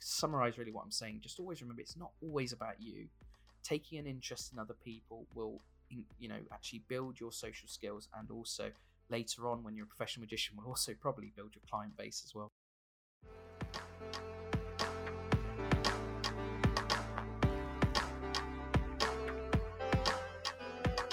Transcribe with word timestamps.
to 0.00 0.06
summarize 0.06 0.58
really 0.58 0.72
what 0.72 0.84
I'm 0.84 0.90
saying, 0.90 1.20
just 1.22 1.38
always 1.38 1.60
remember 1.60 1.82
it's 1.82 1.96
not 1.96 2.10
always 2.22 2.52
about 2.52 2.80
you. 2.80 3.06
Taking 3.62 3.98
an 3.98 4.06
interest 4.06 4.52
in 4.52 4.58
other 4.58 4.74
people 4.74 5.26
will, 5.34 5.60
you 6.18 6.28
know, 6.28 6.40
actually 6.52 6.82
build 6.88 7.20
your 7.20 7.32
social 7.32 7.68
skills 7.68 8.08
and 8.18 8.30
also 8.30 8.70
later 9.10 9.48
on 9.48 9.62
when 9.62 9.76
you're 9.76 9.84
a 9.84 9.88
professional 9.88 10.22
magician 10.22 10.56
will 10.56 10.66
also 10.66 10.94
probably 10.98 11.32
build 11.36 11.54
your 11.54 11.62
client 11.68 11.96
base 11.96 12.22
as 12.24 12.34
well. 12.34 12.48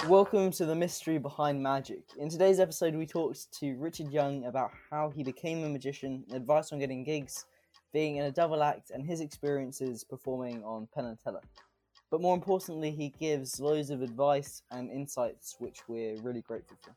Welcome 0.07 0.49
to 0.51 0.65
the 0.65 0.73
mystery 0.73 1.19
behind 1.19 1.61
magic. 1.61 2.01
In 2.17 2.29
today's 2.29 2.59
episode, 2.59 2.95
we 2.95 3.05
talked 3.05 3.51
to 3.59 3.75
Richard 3.77 4.11
Young 4.11 4.45
about 4.45 4.71
how 4.89 5.09
he 5.09 5.23
became 5.23 5.63
a 5.63 5.69
magician, 5.69 6.23
advice 6.33 6.71
on 6.71 6.79
getting 6.79 7.03
gigs, 7.03 7.45
being 7.93 8.17
in 8.17 8.25
a 8.25 8.31
double 8.31 8.63
act, 8.63 8.91
and 8.91 9.05
his 9.05 9.21
experiences 9.21 10.03
performing 10.03 10.63
on 10.63 10.87
Penn 10.93 11.05
and 11.05 11.19
Teller. 11.19 11.41
But 12.11 12.21
more 12.21 12.33
importantly, 12.33 12.91
he 12.91 13.09
gives 13.09 13.59
loads 13.59 13.89
of 13.89 14.01
advice 14.01 14.63
and 14.71 14.89
insights, 14.89 15.55
which 15.59 15.81
we're 15.87 16.15
really 16.17 16.41
grateful 16.41 16.77
for. 16.81 16.95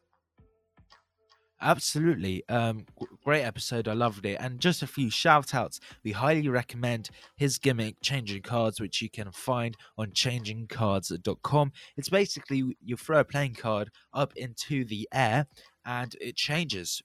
Absolutely. 1.63 2.43
Um, 2.49 2.87
great 3.25 3.45
episode. 3.45 3.87
I 3.87 3.93
loved 3.93 4.27
it. 4.27 4.37
And 4.41 4.59
just 4.59 4.83
a 4.83 4.87
few 4.87 5.11
shout 5.11 5.55
outs. 5.55 5.79
We 6.03 6.11
highly 6.11 6.49
recommend 6.49 7.11
his 7.37 7.59
gimmick, 7.59 7.97
Changing 8.03 8.43
Cards, 8.43 8.81
which 8.81 9.01
you 9.01 9.09
can 9.09 9.31
find 9.31 9.77
on 9.97 10.11
changingcards.com. 10.11 11.73
It's 11.97 12.09
basically 12.09 12.77
you 12.83 12.97
throw 12.97 13.21
a 13.21 13.25
playing 13.25 13.55
card 13.55 13.91
up 14.13 14.33
into 14.35 14.85
the 14.85 15.09
air 15.13 15.47
and 15.85 16.17
it 16.21 16.35
changes. 16.35 17.01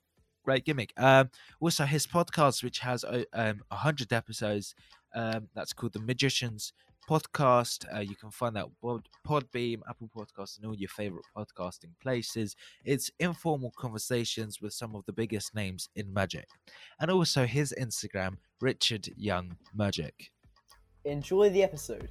Great 0.47 0.63
gimmick. 0.63 0.93
Um, 0.95 1.29
also, 1.59 1.83
his 1.83 2.07
podcast, 2.07 2.63
which 2.63 2.79
has 2.79 3.03
uh, 3.03 3.23
um, 3.33 3.59
100 3.67 4.13
episodes, 4.13 4.75
um, 5.13 5.49
that's 5.53 5.73
called 5.73 5.91
The 5.91 5.99
Magicians 5.99 6.71
podcast. 7.09 7.83
Uh, 7.93 7.99
you 7.99 8.15
can 8.15 8.31
find 8.31 8.55
that 8.55 8.67
Pod, 8.81 9.09
Podbean, 9.27 9.81
Apple 9.89 10.09
Podcasts, 10.16 10.55
and 10.55 10.66
all 10.66 10.73
your 10.73 10.88
favorite 10.88 11.25
podcasting 11.35 11.99
places. 12.02 12.55
It's 12.85 13.11
informal 13.19 13.73
conversations 13.77 14.61
with 14.61 14.72
some 14.72 14.95
of 14.95 15.05
the 15.05 15.11
biggest 15.11 15.53
names 15.53 15.89
in 15.97 16.13
magic, 16.13 16.47
and 16.97 17.11
also 17.11 17.45
his 17.45 17.73
Instagram, 17.77 18.38
Richard 18.61 19.09
Young 19.17 19.57
Magic. 19.75 20.31
Enjoy 21.03 21.50
the 21.50 21.61
episode. 21.61 22.09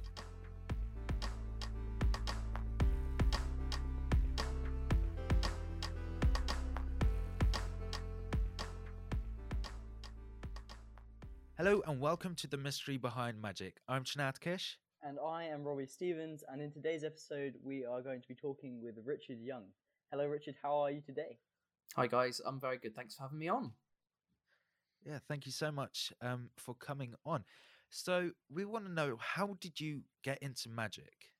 Hello 11.67 11.83
and 11.85 11.99
welcome 11.99 12.33
to 12.35 12.47
the 12.47 12.55
mystery 12.55 12.95
behind 12.95 13.41
magic. 13.41 13.81
I'm 13.89 14.05
Csanád 14.05 14.39
Kiss. 14.39 14.77
And 15.03 15.17
I 15.19 15.43
am 15.43 15.65
Robbie 15.65 15.85
Stevens, 15.85 16.41
and 16.47 16.61
in 16.61 16.71
today's 16.71 17.03
episode, 17.03 17.55
we 17.61 17.83
are 17.83 18.01
going 18.01 18.21
to 18.21 18.27
be 18.29 18.35
talking 18.35 18.81
with 18.81 18.95
Richard 19.03 19.41
Young. 19.41 19.65
Hello, 20.09 20.25
Richard. 20.27 20.55
How 20.63 20.77
are 20.77 20.91
you 20.91 21.01
today? 21.01 21.39
Hi, 21.97 22.07
guys. 22.07 22.39
I'm 22.45 22.61
very 22.61 22.77
good. 22.77 22.95
Thanks 22.95 23.15
for 23.15 23.23
having 23.23 23.39
me 23.39 23.49
on. 23.49 23.73
Yeah, 25.05 25.19
thank 25.27 25.45
you 25.45 25.51
so 25.51 25.69
much 25.69 26.13
um, 26.21 26.51
for 26.55 26.73
coming 26.73 27.15
on. 27.25 27.43
So, 27.89 28.31
we 28.49 28.63
want 28.63 28.85
to 28.85 28.91
know 28.93 29.17
how 29.19 29.57
did 29.59 29.77
you 29.77 30.03
get 30.23 30.41
into 30.41 30.69
magic? 30.69 31.31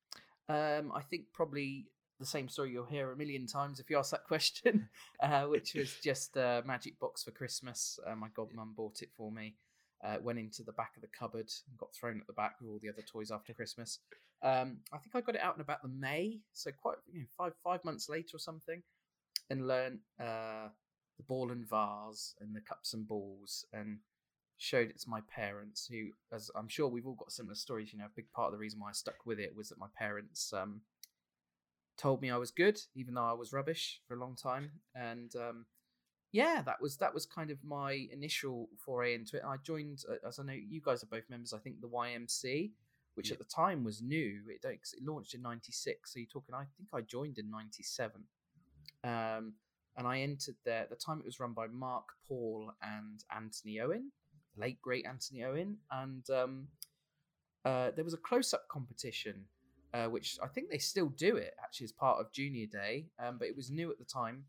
Um, 0.50 0.92
I 0.94 1.04
think 1.04 1.28
probably 1.34 1.86
the 2.20 2.26
same 2.26 2.50
story 2.50 2.72
you'll 2.72 2.84
hear 2.84 3.14
a 3.14 3.16
million 3.16 3.48
times 3.48 3.80
if 3.80 3.90
you 3.90 3.98
ask 3.98 4.12
that 4.12 4.26
question, 4.26 4.90
uh, 5.24 5.44
which 5.44 5.74
was 5.74 5.94
just 6.04 6.36
a 6.36 6.64
magic 6.66 7.00
box 7.00 7.24
for 7.24 7.32
Christmas. 7.32 7.98
Uh, 8.06 8.18
my 8.18 8.28
godmum 8.28 8.76
bought 8.76 9.02
it 9.02 9.12
for 9.16 9.32
me 9.32 9.56
uh, 10.04 10.18
went 10.22 10.40
into 10.40 10.64
the 10.64 10.72
back 10.74 10.92
of 10.96 11.02
the 11.02 11.08
cupboard 11.18 11.50
and 11.70 11.78
got 11.78 11.94
thrown 11.94 12.20
at 12.20 12.28
the 12.28 12.34
back 12.34 12.56
with 12.60 12.70
all 12.70 12.80
the 12.82 12.90
other 12.90 13.02
toys 13.02 13.32
after 13.32 13.54
Christmas. 13.54 14.00
Um, 14.44 14.78
I 14.94 14.98
think 14.98 15.16
I 15.16 15.22
got 15.22 15.36
it 15.36 15.42
out 15.42 15.56
in 15.56 15.62
about 15.62 15.82
the 15.82 15.90
May, 15.90 16.40
so 16.54 16.72
quite 16.72 16.98
you 17.12 17.22
know, 17.22 17.26
five 17.38 17.54
five 17.64 17.84
months 17.84 18.08
later 18.08 18.36
or 18.36 18.40
something, 18.40 18.84
and 19.50 19.68
learned 19.68 20.00
uh, 20.20 20.70
the 21.18 21.24
ball 21.28 21.52
and 21.52 21.68
vase 21.68 22.36
and 22.40 22.56
the 22.56 22.62
cups 22.62 22.94
and 22.94 23.08
balls 23.08 23.66
and 23.74 24.00
showed 24.58 24.90
it 24.90 25.00
to 25.00 25.10
my 25.10 25.22
parents 25.34 25.88
who 25.92 26.08
as 26.34 26.50
i'm 26.56 26.68
sure 26.68 26.88
we've 26.88 27.06
all 27.06 27.16
got 27.16 27.32
similar 27.32 27.54
stories 27.56 27.94
you 27.94 28.00
know 28.00 28.06
a 28.06 28.16
big 28.16 28.32
part 28.32 28.48
of 28.48 28.54
the 28.54 28.58
reason 28.58 28.80
why 28.80 28.90
i 28.90 28.94
stuck 28.94 29.26
with 29.26 29.40
it 29.40 29.56
was 29.56 29.70
that 29.70 29.80
my 29.80 29.88
parents 29.96 30.52
um, 30.52 30.82
told 31.96 32.22
me 32.22 32.32
i 32.32 32.38
was 32.38 32.50
good 32.50 32.80
even 32.96 33.14
though 33.14 33.26
i 33.26 33.34
was 33.34 33.54
rubbish 33.54 34.02
for 34.08 34.16
a 34.16 34.20
long 34.20 34.36
time 34.36 34.72
and 34.96 35.36
um, 35.36 35.66
yeah, 36.32 36.62
that 36.66 36.82
was 36.82 36.98
that 36.98 37.14
was 37.14 37.26
kind 37.26 37.52
of 37.52 37.64
my 37.64 38.08
initial 38.12 38.70
foray 38.78 39.16
into 39.16 39.38
it. 39.38 39.44
I 39.46 39.56
joined, 39.64 40.04
uh, 40.10 40.28
as 40.28 40.40
I 40.40 40.44
know 40.44 40.54
you 40.54 40.82
guys 40.82 41.04
are 41.04 41.08
both 41.08 41.30
members. 41.30 41.54
I 41.54 41.60
think 41.60 41.80
the 41.80 41.88
YMC, 41.88 42.72
which 43.16 43.30
yeah. 43.30 43.34
at 43.34 43.40
the 43.40 43.46
time 43.46 43.84
was 43.84 44.02
new. 44.02 44.42
It, 44.50 44.66
it 44.66 45.04
launched 45.04 45.34
in 45.34 45.42
'96, 45.42 46.14
so 46.14 46.20
you're 46.20 46.28
talking. 46.28 46.54
I 46.54 46.66
think 46.78 46.90
I 46.94 47.02
joined 47.02 47.38
in 47.38 47.50
'97, 47.50 48.22
um, 49.04 49.54
and 49.96 50.06
I 50.06 50.20
entered 50.20 50.56
there. 50.66 50.82
At 50.82 50.90
the 50.90 50.96
time, 50.98 51.20
it 51.20 51.26
was 51.26 51.40
run 51.40 51.54
by 51.54 51.68
Mark 51.68 52.10
Paul 52.28 52.72
and 52.82 53.24
Anthony 53.34 53.80
Owen, 53.80 54.12
late 54.58 54.82
great 54.82 55.06
Anthony 55.06 55.46
Owen, 55.46 55.78
and 55.92 56.30
um, 56.30 56.68
uh, 57.64 57.92
there 57.96 58.04
was 58.04 58.14
a 58.14 58.18
close-up 58.18 58.68
competition. 58.70 59.46
Uh, 59.94 60.08
which 60.08 60.38
I 60.44 60.48
think 60.48 60.70
they 60.70 60.80
still 60.80 61.08
do 61.08 61.38
it 61.38 61.56
actually 61.64 61.86
as 61.86 61.94
part 61.94 62.20
of 62.20 62.32
Junior 62.34 62.66
Day, 62.66 63.08
um, 63.20 63.38
but 63.40 63.48
it 63.48 63.56
was 63.56 63.72
new 63.72 63.90
at 63.90 63.98
the 63.98 64.04
time 64.04 64.44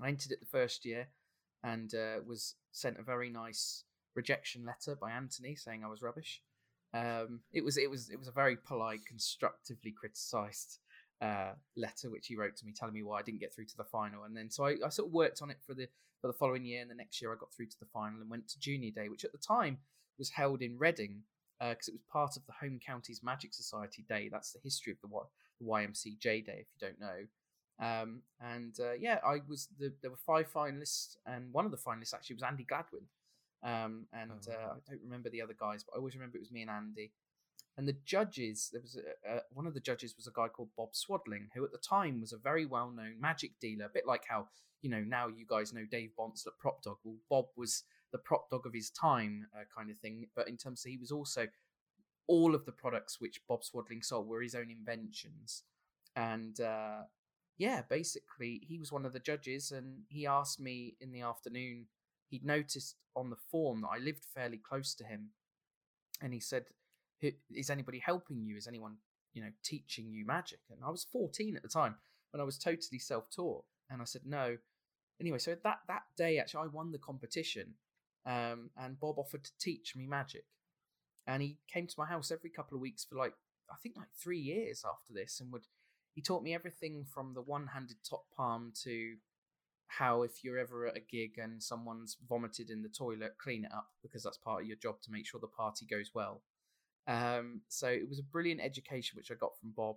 I 0.00 0.08
entered 0.08 0.32
it 0.32 0.40
the 0.40 0.46
first 0.46 0.84
year 0.84 1.08
and 1.62 1.94
uh, 1.94 2.20
was 2.26 2.54
sent 2.72 2.98
a 2.98 3.02
very 3.02 3.30
nice 3.30 3.84
rejection 4.14 4.64
letter 4.64 4.96
by 5.00 5.10
Anthony 5.10 5.54
saying 5.54 5.82
I 5.84 5.88
was 5.88 6.02
rubbish. 6.02 6.42
Um, 6.92 7.40
it 7.52 7.64
was 7.64 7.76
it 7.76 7.90
was 7.90 8.10
it 8.10 8.18
was 8.18 8.28
a 8.28 8.32
very 8.32 8.56
polite, 8.56 9.04
constructively 9.06 9.92
criticised 9.92 10.78
uh, 11.20 11.52
letter 11.76 12.10
which 12.10 12.26
he 12.26 12.36
wrote 12.36 12.56
to 12.56 12.66
me 12.66 12.72
telling 12.72 12.94
me 12.94 13.02
why 13.02 13.18
I 13.18 13.22
didn't 13.22 13.40
get 13.40 13.54
through 13.54 13.66
to 13.66 13.76
the 13.76 13.84
final. 13.84 14.24
And 14.24 14.36
then 14.36 14.50
so 14.50 14.64
I, 14.64 14.76
I 14.84 14.88
sort 14.90 15.08
of 15.08 15.12
worked 15.12 15.42
on 15.42 15.50
it 15.50 15.58
for 15.66 15.74
the 15.74 15.88
for 16.20 16.28
the 16.28 16.32
following 16.32 16.64
year, 16.64 16.80
and 16.80 16.90
the 16.90 16.94
next 16.94 17.20
year 17.20 17.32
I 17.32 17.36
got 17.36 17.52
through 17.52 17.66
to 17.66 17.78
the 17.80 17.86
final 17.92 18.20
and 18.20 18.30
went 18.30 18.48
to 18.48 18.60
Junior 18.60 18.90
Day, 18.90 19.08
which 19.08 19.24
at 19.24 19.32
the 19.32 19.38
time 19.38 19.78
was 20.18 20.30
held 20.30 20.62
in 20.62 20.78
Reading 20.78 21.22
because 21.58 21.88
uh, 21.88 21.92
it 21.92 21.94
was 21.94 22.02
part 22.10 22.36
of 22.36 22.46
the 22.46 22.52
Home 22.60 22.80
Counties 22.84 23.22
Magic 23.22 23.54
Society 23.54 24.04
Day. 24.08 24.28
That's 24.30 24.52
the 24.52 24.60
history 24.62 24.92
of 24.92 24.98
the, 25.00 25.08
the 25.60 25.66
YMCJ 25.66 26.46
Day, 26.46 26.58
if 26.60 26.66
you 26.72 26.80
don't 26.80 27.00
know. 27.00 27.26
Um, 27.80 28.22
and 28.40 28.74
uh, 28.80 28.92
yeah, 28.92 29.18
I 29.26 29.40
was 29.48 29.68
the, 29.78 29.92
there 30.00 30.10
were 30.10 30.16
five 30.16 30.52
finalists, 30.52 31.16
and 31.26 31.52
one 31.52 31.64
of 31.64 31.70
the 31.70 31.76
finalists 31.76 32.14
actually 32.14 32.34
was 32.34 32.42
Andy 32.42 32.64
Gladwin. 32.64 33.06
Um, 33.62 34.06
and 34.12 34.30
oh, 34.48 34.52
uh, 34.52 34.74
I 34.74 34.90
don't 34.90 35.02
remember 35.02 35.30
the 35.30 35.42
other 35.42 35.56
guys, 35.58 35.84
but 35.84 35.94
I 35.94 35.98
always 35.98 36.14
remember 36.14 36.36
it 36.36 36.40
was 36.40 36.52
me 36.52 36.62
and 36.62 36.70
Andy. 36.70 37.12
And 37.76 37.88
the 37.88 37.96
judges, 38.04 38.68
there 38.72 38.82
was 38.82 38.96
a, 39.28 39.40
one 39.52 39.66
of 39.66 39.74
the 39.74 39.80
judges 39.80 40.14
was 40.16 40.28
a 40.28 40.32
guy 40.32 40.48
called 40.48 40.68
Bob 40.76 40.90
Swadling, 40.92 41.48
who 41.54 41.64
at 41.64 41.72
the 41.72 41.78
time 41.78 42.20
was 42.20 42.32
a 42.32 42.38
very 42.38 42.66
well-known 42.66 43.16
magic 43.20 43.52
dealer, 43.60 43.86
a 43.86 43.92
bit 43.92 44.06
like 44.06 44.24
how 44.28 44.46
you 44.82 44.90
know 44.90 45.00
now 45.00 45.28
you 45.28 45.44
guys 45.48 45.72
know 45.72 45.86
Dave 45.90 46.10
Bonsall 46.16 46.48
at 46.48 46.58
Prop 46.58 46.82
Dog. 46.82 46.98
Well, 47.02 47.16
Bob 47.28 47.46
was 47.56 47.82
the 48.12 48.18
prop 48.18 48.48
dog 48.48 48.64
of 48.64 48.72
his 48.72 48.90
time, 48.90 49.46
uh, 49.54 49.64
kind 49.76 49.90
of 49.90 49.98
thing. 49.98 50.28
But 50.36 50.48
in 50.48 50.56
terms 50.56 50.84
of 50.84 50.90
he 50.90 50.96
was 50.96 51.10
also 51.10 51.48
all 52.28 52.54
of 52.54 52.64
the 52.64 52.72
products 52.72 53.20
which 53.20 53.40
Bob 53.48 53.62
Swadling 53.62 54.04
sold 54.04 54.28
were 54.28 54.42
his 54.42 54.54
own 54.54 54.70
inventions, 54.70 55.64
and 56.14 56.60
uh, 56.60 57.02
yeah, 57.56 57.82
basically, 57.88 58.62
he 58.66 58.78
was 58.78 58.90
one 58.90 59.04
of 59.04 59.12
the 59.12 59.20
judges, 59.20 59.70
and 59.70 60.02
he 60.08 60.26
asked 60.26 60.60
me 60.60 60.96
in 61.00 61.12
the 61.12 61.20
afternoon. 61.20 61.86
He'd 62.28 62.44
noticed 62.44 62.96
on 63.14 63.30
the 63.30 63.36
form 63.36 63.82
that 63.82 63.90
I 63.92 63.98
lived 63.98 64.24
fairly 64.34 64.58
close 64.58 64.94
to 64.96 65.04
him, 65.04 65.30
and 66.20 66.34
he 66.34 66.40
said, 66.40 66.66
"Is 67.50 67.70
anybody 67.70 68.00
helping 68.00 68.44
you? 68.44 68.56
Is 68.56 68.66
anyone, 68.66 68.98
you 69.32 69.42
know, 69.42 69.52
teaching 69.62 70.10
you 70.10 70.24
magic?" 70.24 70.60
And 70.68 70.82
I 70.84 70.90
was 70.90 71.04
14 71.04 71.56
at 71.56 71.62
the 71.62 71.68
time, 71.68 71.96
and 72.32 72.42
I 72.42 72.44
was 72.44 72.58
totally 72.58 72.98
self-taught. 72.98 73.64
And 73.88 74.02
I 74.02 74.04
said, 74.04 74.26
"No." 74.26 74.58
Anyway, 75.20 75.38
so 75.38 75.54
that 75.54 75.80
that 75.86 76.04
day, 76.16 76.38
actually, 76.38 76.64
I 76.64 76.66
won 76.66 76.90
the 76.90 76.98
competition, 76.98 77.76
um, 78.26 78.70
and 78.76 78.98
Bob 78.98 79.18
offered 79.18 79.44
to 79.44 79.56
teach 79.60 79.94
me 79.94 80.06
magic, 80.08 80.46
and 81.24 81.40
he 81.40 81.58
came 81.68 81.86
to 81.86 81.94
my 81.98 82.06
house 82.06 82.32
every 82.32 82.50
couple 82.50 82.74
of 82.74 82.82
weeks 82.82 83.04
for 83.04 83.14
like 83.14 83.34
I 83.70 83.76
think 83.76 83.96
like 83.96 84.12
three 84.12 84.40
years 84.40 84.84
after 84.84 85.12
this, 85.12 85.40
and 85.40 85.52
would 85.52 85.68
he 86.14 86.22
taught 86.22 86.42
me 86.42 86.54
everything 86.54 87.04
from 87.04 87.34
the 87.34 87.42
one-handed 87.42 87.96
top 88.08 88.24
palm 88.36 88.72
to 88.84 89.16
how 89.86 90.22
if 90.22 90.42
you're 90.42 90.58
ever 90.58 90.86
at 90.86 90.96
a 90.96 91.00
gig 91.00 91.38
and 91.38 91.62
someone's 91.62 92.16
vomited 92.28 92.70
in 92.70 92.82
the 92.82 92.88
toilet, 92.88 93.34
clean 93.42 93.64
it 93.64 93.72
up 93.72 93.88
because 94.02 94.22
that's 94.22 94.38
part 94.38 94.62
of 94.62 94.66
your 94.66 94.76
job 94.76 95.00
to 95.02 95.10
make 95.10 95.26
sure 95.26 95.40
the 95.40 95.46
party 95.46 95.86
goes 95.86 96.10
well. 96.14 96.42
Um, 97.06 97.60
so 97.68 97.88
it 97.88 98.08
was 98.08 98.18
a 98.18 98.22
brilliant 98.22 98.60
education 98.60 99.16
which 99.16 99.30
I 99.30 99.34
got 99.34 99.58
from 99.60 99.72
Bob. 99.76 99.96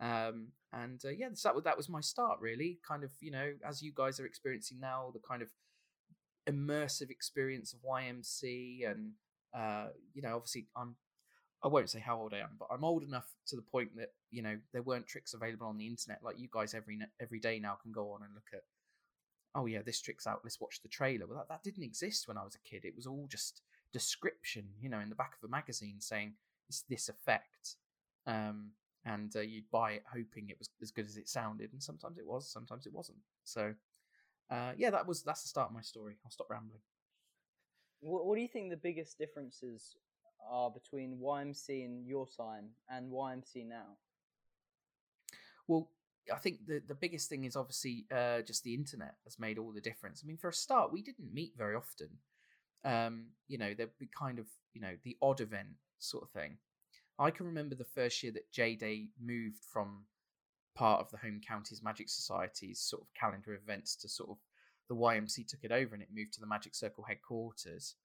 Um, 0.00 0.48
and 0.72 1.00
uh, 1.04 1.10
yeah, 1.10 1.28
that 1.28 1.64
that 1.64 1.76
was 1.76 1.88
my 1.88 2.00
start 2.00 2.40
really. 2.40 2.80
Kind 2.86 3.04
of 3.04 3.10
you 3.20 3.30
know 3.30 3.52
as 3.66 3.82
you 3.82 3.92
guys 3.94 4.18
are 4.18 4.26
experiencing 4.26 4.80
now, 4.80 5.10
the 5.12 5.20
kind 5.20 5.42
of 5.42 5.48
immersive 6.48 7.10
experience 7.10 7.72
of 7.72 7.78
YMC 7.88 8.90
and 8.90 9.12
uh, 9.54 9.88
you 10.12 10.22
know 10.22 10.34
obviously 10.34 10.66
I'm 10.76 10.96
I 11.64 11.68
won't 11.68 11.90
say 11.90 12.00
how 12.00 12.18
old 12.18 12.34
I 12.34 12.38
am, 12.38 12.56
but 12.58 12.68
I'm 12.72 12.84
old 12.84 13.04
enough 13.04 13.28
to 13.46 13.56
the 13.56 13.62
point 13.62 13.96
that 13.96 14.12
you 14.30 14.42
know 14.42 14.58
there 14.72 14.82
weren't 14.82 15.06
tricks 15.06 15.34
available 15.34 15.66
on 15.66 15.78
the 15.78 15.86
internet 15.86 16.22
like 16.22 16.38
you 16.38 16.48
guys 16.50 16.74
every 16.74 16.98
every 17.20 17.38
day 17.38 17.58
now 17.58 17.78
can 17.82 17.92
go 17.92 18.12
on 18.12 18.22
and 18.22 18.34
look 18.34 18.48
at. 18.52 18.62
Oh 19.54 19.66
yeah, 19.66 19.82
this 19.84 20.00
trick's 20.00 20.26
out. 20.26 20.40
Let's 20.42 20.60
watch 20.60 20.80
the 20.82 20.88
trailer. 20.88 21.26
Well, 21.26 21.36
that, 21.38 21.48
that 21.48 21.62
didn't 21.62 21.84
exist 21.84 22.26
when 22.26 22.38
I 22.38 22.44
was 22.44 22.54
a 22.54 22.68
kid. 22.68 22.84
It 22.84 22.96
was 22.96 23.06
all 23.06 23.26
just 23.30 23.60
description, 23.92 24.64
you 24.80 24.88
know, 24.88 24.98
in 25.00 25.10
the 25.10 25.14
back 25.14 25.34
of 25.36 25.46
a 25.46 25.50
magazine 25.50 25.96
saying 26.00 26.32
it's 26.68 26.82
this 26.88 27.10
effect. 27.10 27.76
Um, 28.26 28.70
and 29.04 29.34
uh, 29.36 29.40
you'd 29.40 29.70
buy 29.70 29.92
it 29.92 30.04
hoping 30.10 30.48
it 30.48 30.58
was 30.58 30.70
as 30.80 30.90
good 30.90 31.06
as 31.06 31.16
it 31.16 31.28
sounded, 31.28 31.72
and 31.72 31.82
sometimes 31.82 32.18
it 32.18 32.26
was, 32.26 32.50
sometimes 32.50 32.86
it 32.86 32.92
wasn't. 32.92 33.18
So, 33.44 33.74
uh, 34.50 34.72
yeah, 34.76 34.90
that 34.90 35.06
was 35.06 35.22
that's 35.22 35.42
the 35.42 35.48
start 35.48 35.70
of 35.70 35.74
my 35.74 35.82
story. 35.82 36.16
I'll 36.24 36.30
stop 36.30 36.48
rambling. 36.50 36.80
What, 38.00 38.26
what 38.26 38.36
do 38.36 38.40
you 38.40 38.48
think 38.48 38.70
the 38.70 38.76
biggest 38.76 39.18
differences 39.18 39.96
are 40.50 40.70
between 40.70 41.18
YMC 41.18 41.84
in 41.84 42.04
your 42.06 42.26
time 42.26 42.70
and 42.90 43.10
YMC 43.10 43.66
now? 43.68 43.96
Well, 45.68 45.90
I 46.32 46.38
think 46.38 46.66
the 46.66 46.82
the 46.86 46.94
biggest 46.94 47.28
thing 47.28 47.44
is 47.44 47.56
obviously 47.56 48.06
uh, 48.14 48.42
just 48.42 48.62
the 48.62 48.74
internet 48.74 49.14
has 49.24 49.38
made 49.38 49.58
all 49.58 49.72
the 49.72 49.80
difference. 49.80 50.22
I 50.22 50.26
mean, 50.26 50.36
for 50.36 50.48
a 50.48 50.52
start, 50.52 50.92
we 50.92 51.02
didn't 51.02 51.32
meet 51.32 51.52
very 51.56 51.74
often. 51.74 52.08
Um, 52.84 53.26
you 53.48 53.58
know, 53.58 53.74
there'd 53.74 53.98
be 53.98 54.08
kind 54.18 54.38
of 54.38 54.46
you 54.74 54.80
know 54.80 54.96
the 55.04 55.16
odd 55.22 55.40
event 55.40 55.68
sort 55.98 56.24
of 56.24 56.30
thing. 56.30 56.58
I 57.18 57.30
can 57.30 57.46
remember 57.46 57.74
the 57.74 57.84
first 57.84 58.22
year 58.22 58.32
that 58.32 58.50
J 58.52 58.76
Day 58.76 59.08
moved 59.20 59.64
from 59.72 60.04
part 60.74 61.00
of 61.00 61.10
the 61.10 61.18
home 61.18 61.40
counties 61.46 61.82
Magic 61.82 62.08
Society's 62.08 62.80
sort 62.80 63.02
of 63.02 63.08
calendar 63.14 63.54
events 63.54 63.96
to 63.96 64.08
sort 64.08 64.30
of 64.30 64.38
the 64.88 64.96
YMC 64.96 65.46
took 65.46 65.64
it 65.64 65.72
over 65.72 65.94
and 65.94 66.02
it 66.02 66.08
moved 66.14 66.32
to 66.34 66.40
the 66.40 66.46
Magic 66.46 66.74
Circle 66.74 67.04
headquarters. 67.04 67.96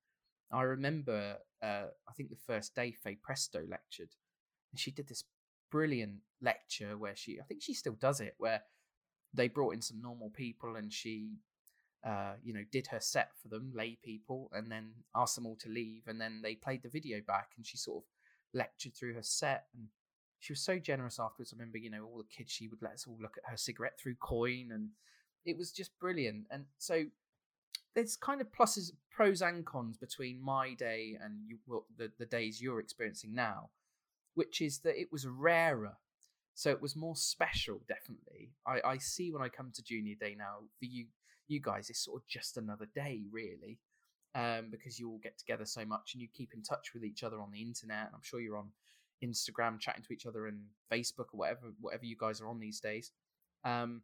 I 0.52 0.62
remember, 0.62 1.38
uh, 1.62 1.86
I 2.08 2.14
think 2.16 2.30
the 2.30 2.36
first 2.36 2.76
day 2.76 2.92
Faye 2.92 3.18
Presto 3.22 3.60
lectured, 3.70 4.10
and 4.72 4.80
she 4.80 4.92
did 4.92 5.08
this 5.08 5.24
brilliant 5.72 6.20
lecture 6.42 6.98
where 6.98 7.16
she, 7.16 7.40
I 7.40 7.44
think 7.44 7.62
she 7.62 7.74
still 7.74 7.98
does 8.00 8.22
it, 8.22 8.36
where 8.38 8.62
they 9.34 9.48
brought 9.48 9.74
in 9.74 9.82
some 9.82 10.02
normal 10.02 10.30
people 10.30 10.76
and 10.76 10.92
she, 10.92 11.40
uh, 12.06 12.34
you 12.44 12.54
know, 12.54 12.64
did 12.72 12.88
her 12.88 13.00
set 13.00 13.32
for 13.42 13.50
them, 13.50 13.72
lay 13.76 13.98
people, 14.04 14.50
and 14.54 14.72
then 14.72 14.92
asked 15.16 15.36
them 15.36 15.46
all 15.46 15.58
to 15.58 15.70
leave, 15.70 16.04
and 16.08 16.22
then 16.22 16.42
they 16.42 16.56
played 16.56 16.82
the 16.84 16.90
video 16.90 17.20
back, 17.28 17.50
and 17.58 17.66
she 17.66 17.78
sort 17.78 18.04
of 18.04 18.08
lectured 18.54 18.96
through 18.96 19.14
her 19.16 19.24
set, 19.24 19.66
and 19.76 19.88
she 20.40 20.54
was 20.54 20.62
so 20.62 20.80
generous 20.80 21.20
afterwards. 21.20 21.52
I 21.52 21.58
remember, 21.58 21.78
you 21.78 21.90
know, 21.90 22.06
all 22.06 22.20
the 22.20 22.36
kids, 22.36 22.52
she 22.52 22.68
would 22.70 22.82
let 22.82 22.94
us 22.94 23.06
all 23.08 23.18
look 23.22 23.38
at 23.38 23.50
her 23.50 23.58
cigarette 23.58 24.00
through 24.00 24.16
coin, 24.16 24.70
and 24.72 24.90
it 25.46 25.58
was 25.58 25.72
just 25.72 25.92
brilliant. 26.00 26.46
And 26.50 26.66
so 26.78 27.04
there's 27.98 28.16
kind 28.16 28.42
of 28.42 28.48
pluses, 28.52 28.92
pros 29.10 29.42
and 29.42 29.66
cons 29.66 29.98
between 29.98 30.40
my 30.40 30.76
day 30.76 31.18
and 31.20 31.40
you, 31.48 31.58
well, 31.66 31.88
the 31.98 32.12
the 32.20 32.28
days 32.28 32.62
you're 32.62 32.80
experiencing 32.80 33.34
now, 33.34 33.72
which 34.36 34.62
is 34.62 34.82
that 34.82 35.02
it 35.02 35.08
was 35.12 35.26
rarer, 35.26 35.98
so 36.54 36.70
it 36.70 36.80
was 36.80 36.96
more 36.96 37.16
special. 37.16 37.82
Definitely, 37.88 38.52
I 38.68 38.82
I 38.88 38.98
see 39.00 39.32
when 39.32 39.42
I 39.42 39.50
come 39.50 39.72
to 39.74 39.84
junior 39.84 40.14
day 40.14 40.36
now 40.38 40.60
for 40.78 40.86
you 40.86 41.08
you 41.48 41.60
guys, 41.60 41.90
it's 41.90 42.06
sort 42.06 42.22
of 42.22 42.28
just 42.28 42.58
another 42.58 42.88
day, 42.94 43.24
really. 43.32 43.80
Um, 44.36 44.68
because 44.70 45.00
you 45.00 45.10
all 45.10 45.20
get 45.24 45.40
together 45.40 45.66
so 45.66 45.84
much 45.84 46.12
and 46.14 46.22
you 46.22 46.28
keep 46.32 46.54
in 46.54 46.62
touch 46.62 46.94
with 46.94 47.04
each 47.04 47.24
other 47.24 47.42
on 47.42 47.50
the 47.50 47.62
internet. 47.62 48.12
I'm 48.14 48.22
sure 48.22 48.40
you're 48.40 48.58
on 48.58 48.70
Instagram 49.24 49.80
chatting 49.80 50.04
to 50.04 50.14
each 50.14 50.28
other 50.28 50.46
and 50.46 50.60
Facebook 50.94 51.34
or 51.34 51.40
whatever 51.40 51.74
whatever 51.82 52.06
you 52.06 52.16
guys 52.20 52.42
are 52.42 52.48
on 52.48 52.60
these 52.60 52.80
days. 52.80 53.12
Um, 53.64 54.04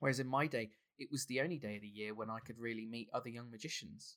whereas 0.00 0.18
in 0.18 0.26
my 0.26 0.48
day, 0.48 0.70
it 0.98 1.08
was 1.10 1.26
the 1.26 1.40
only 1.40 1.58
day 1.58 1.76
of 1.76 1.82
the 1.82 1.88
year 1.88 2.14
when 2.14 2.30
I 2.30 2.38
could 2.38 2.58
really 2.58 2.86
meet 2.86 3.08
other 3.12 3.28
young 3.28 3.50
magicians 3.50 4.16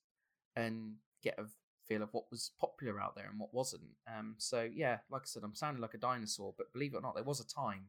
and 0.55 0.95
get 1.23 1.39
a 1.39 1.45
feel 1.87 2.03
of 2.03 2.13
what 2.13 2.29
was 2.29 2.51
popular 2.59 3.01
out 3.01 3.15
there 3.15 3.27
and 3.29 3.39
what 3.39 3.53
wasn't. 3.53 3.83
Um, 4.07 4.35
so 4.37 4.67
yeah, 4.71 4.97
like 5.09 5.23
I 5.23 5.25
said, 5.25 5.43
I'm 5.43 5.55
sounding 5.55 5.81
like 5.81 5.93
a 5.93 5.99
dinosaur, 5.99 6.53
but 6.57 6.73
believe 6.73 6.93
it 6.93 6.97
or 6.97 7.01
not, 7.01 7.15
there 7.15 7.23
was 7.23 7.39
a 7.39 7.47
time 7.47 7.85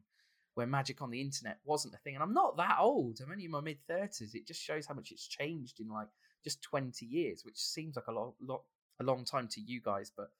where 0.55 0.65
magic 0.67 1.01
on 1.01 1.11
the 1.11 1.21
internet 1.21 1.59
wasn't 1.63 1.93
a 1.93 1.97
thing, 1.97 2.15
and 2.15 2.23
I'm 2.23 2.33
not 2.33 2.57
that 2.57 2.77
old. 2.79 3.19
I'm 3.21 3.31
only 3.31 3.45
in 3.45 3.51
my 3.51 3.61
mid 3.61 3.77
thirties. 3.87 4.33
It 4.33 4.47
just 4.47 4.61
shows 4.61 4.85
how 4.85 4.93
much 4.93 5.11
it's 5.11 5.27
changed 5.27 5.79
in 5.79 5.89
like 5.89 6.07
just 6.43 6.61
20 6.63 7.05
years, 7.05 7.43
which 7.43 7.57
seems 7.57 7.95
like 7.95 8.07
a 8.07 8.11
lot, 8.11 8.33
lot 8.41 8.63
a 8.99 9.03
long 9.03 9.25
time 9.25 9.47
to 9.49 9.61
you 9.61 9.81
guys, 9.81 10.11
but 10.15 10.31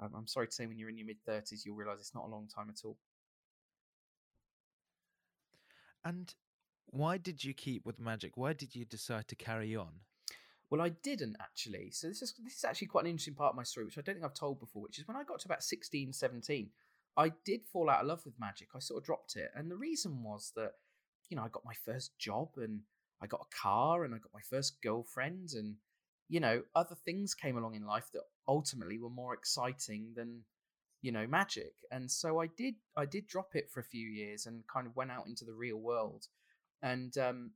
um, 0.00 0.10
I'm 0.16 0.26
sorry 0.26 0.46
to 0.46 0.52
say, 0.52 0.66
when 0.66 0.78
you're 0.78 0.88
in 0.88 0.96
your 0.96 1.06
mid 1.06 1.22
30s, 1.28 1.64
you'll 1.64 1.76
realize 1.76 1.98
it's 2.00 2.14
not 2.14 2.24
a 2.24 2.30
long 2.30 2.48
time 2.48 2.70
at 2.70 2.84
all. 2.84 2.96
And 6.04 6.32
why 6.90 7.18
did 7.18 7.44
you 7.44 7.54
keep 7.54 7.86
with 7.86 8.00
magic? 8.00 8.36
Why 8.36 8.52
did 8.52 8.74
you 8.74 8.84
decide 8.84 9.28
to 9.28 9.36
carry 9.36 9.76
on? 9.76 10.00
Well, 10.70 10.80
I 10.80 10.90
didn't 10.90 11.36
actually. 11.40 11.90
So 11.90 12.08
this 12.08 12.22
is 12.22 12.34
this 12.44 12.56
is 12.58 12.64
actually 12.64 12.88
quite 12.88 13.04
an 13.04 13.10
interesting 13.10 13.34
part 13.34 13.50
of 13.50 13.56
my 13.56 13.64
story, 13.64 13.86
which 13.86 13.98
I 13.98 14.02
don't 14.02 14.14
think 14.14 14.24
I've 14.24 14.34
told 14.34 14.60
before. 14.60 14.82
Which 14.82 14.98
is 14.98 15.08
when 15.08 15.16
I 15.16 15.24
got 15.24 15.40
to 15.40 15.48
about 15.48 15.64
16, 15.64 16.12
17, 16.12 16.70
I 17.16 17.32
did 17.44 17.62
fall 17.72 17.90
out 17.90 18.02
of 18.02 18.06
love 18.06 18.24
with 18.24 18.38
magic. 18.38 18.68
I 18.74 18.78
sort 18.78 18.98
of 18.98 19.04
dropped 19.04 19.36
it, 19.36 19.50
and 19.54 19.70
the 19.70 19.76
reason 19.76 20.22
was 20.22 20.52
that 20.56 20.72
you 21.28 21.36
know 21.36 21.42
I 21.42 21.48
got 21.48 21.64
my 21.64 21.74
first 21.84 22.16
job 22.18 22.50
and 22.56 22.80
I 23.20 23.26
got 23.26 23.46
a 23.50 23.56
car 23.56 24.04
and 24.04 24.14
I 24.14 24.18
got 24.18 24.32
my 24.32 24.42
first 24.48 24.80
girlfriend 24.82 25.50
and 25.54 25.76
you 26.28 26.38
know 26.38 26.62
other 26.74 26.94
things 27.04 27.34
came 27.34 27.58
along 27.58 27.74
in 27.74 27.84
life 27.84 28.08
that 28.14 28.22
ultimately 28.46 28.98
were 28.98 29.10
more 29.10 29.34
exciting 29.34 30.12
than 30.14 30.42
you 31.02 31.10
know 31.10 31.26
magic 31.26 31.72
and 31.90 32.10
so 32.10 32.40
i 32.40 32.46
did 32.58 32.74
i 32.96 33.06
did 33.06 33.26
drop 33.26 33.54
it 33.54 33.70
for 33.70 33.80
a 33.80 33.84
few 33.84 34.06
years 34.06 34.46
and 34.46 34.62
kind 34.72 34.86
of 34.86 34.94
went 34.94 35.10
out 35.10 35.26
into 35.26 35.44
the 35.44 35.52
real 35.52 35.78
world 35.78 36.26
and 36.82 37.16
um 37.18 37.50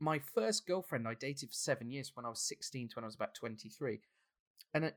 my 0.00 0.18
first 0.18 0.66
girlfriend 0.66 1.06
i 1.06 1.14
dated 1.14 1.48
for 1.48 1.54
seven 1.54 1.90
years 1.90 2.12
when 2.14 2.26
i 2.26 2.28
was 2.28 2.40
16 2.40 2.88
to 2.88 2.96
when 2.96 3.04
i 3.04 3.06
was 3.06 3.14
about 3.14 3.34
23 3.34 4.00
and 4.74 4.84
i 4.84 4.90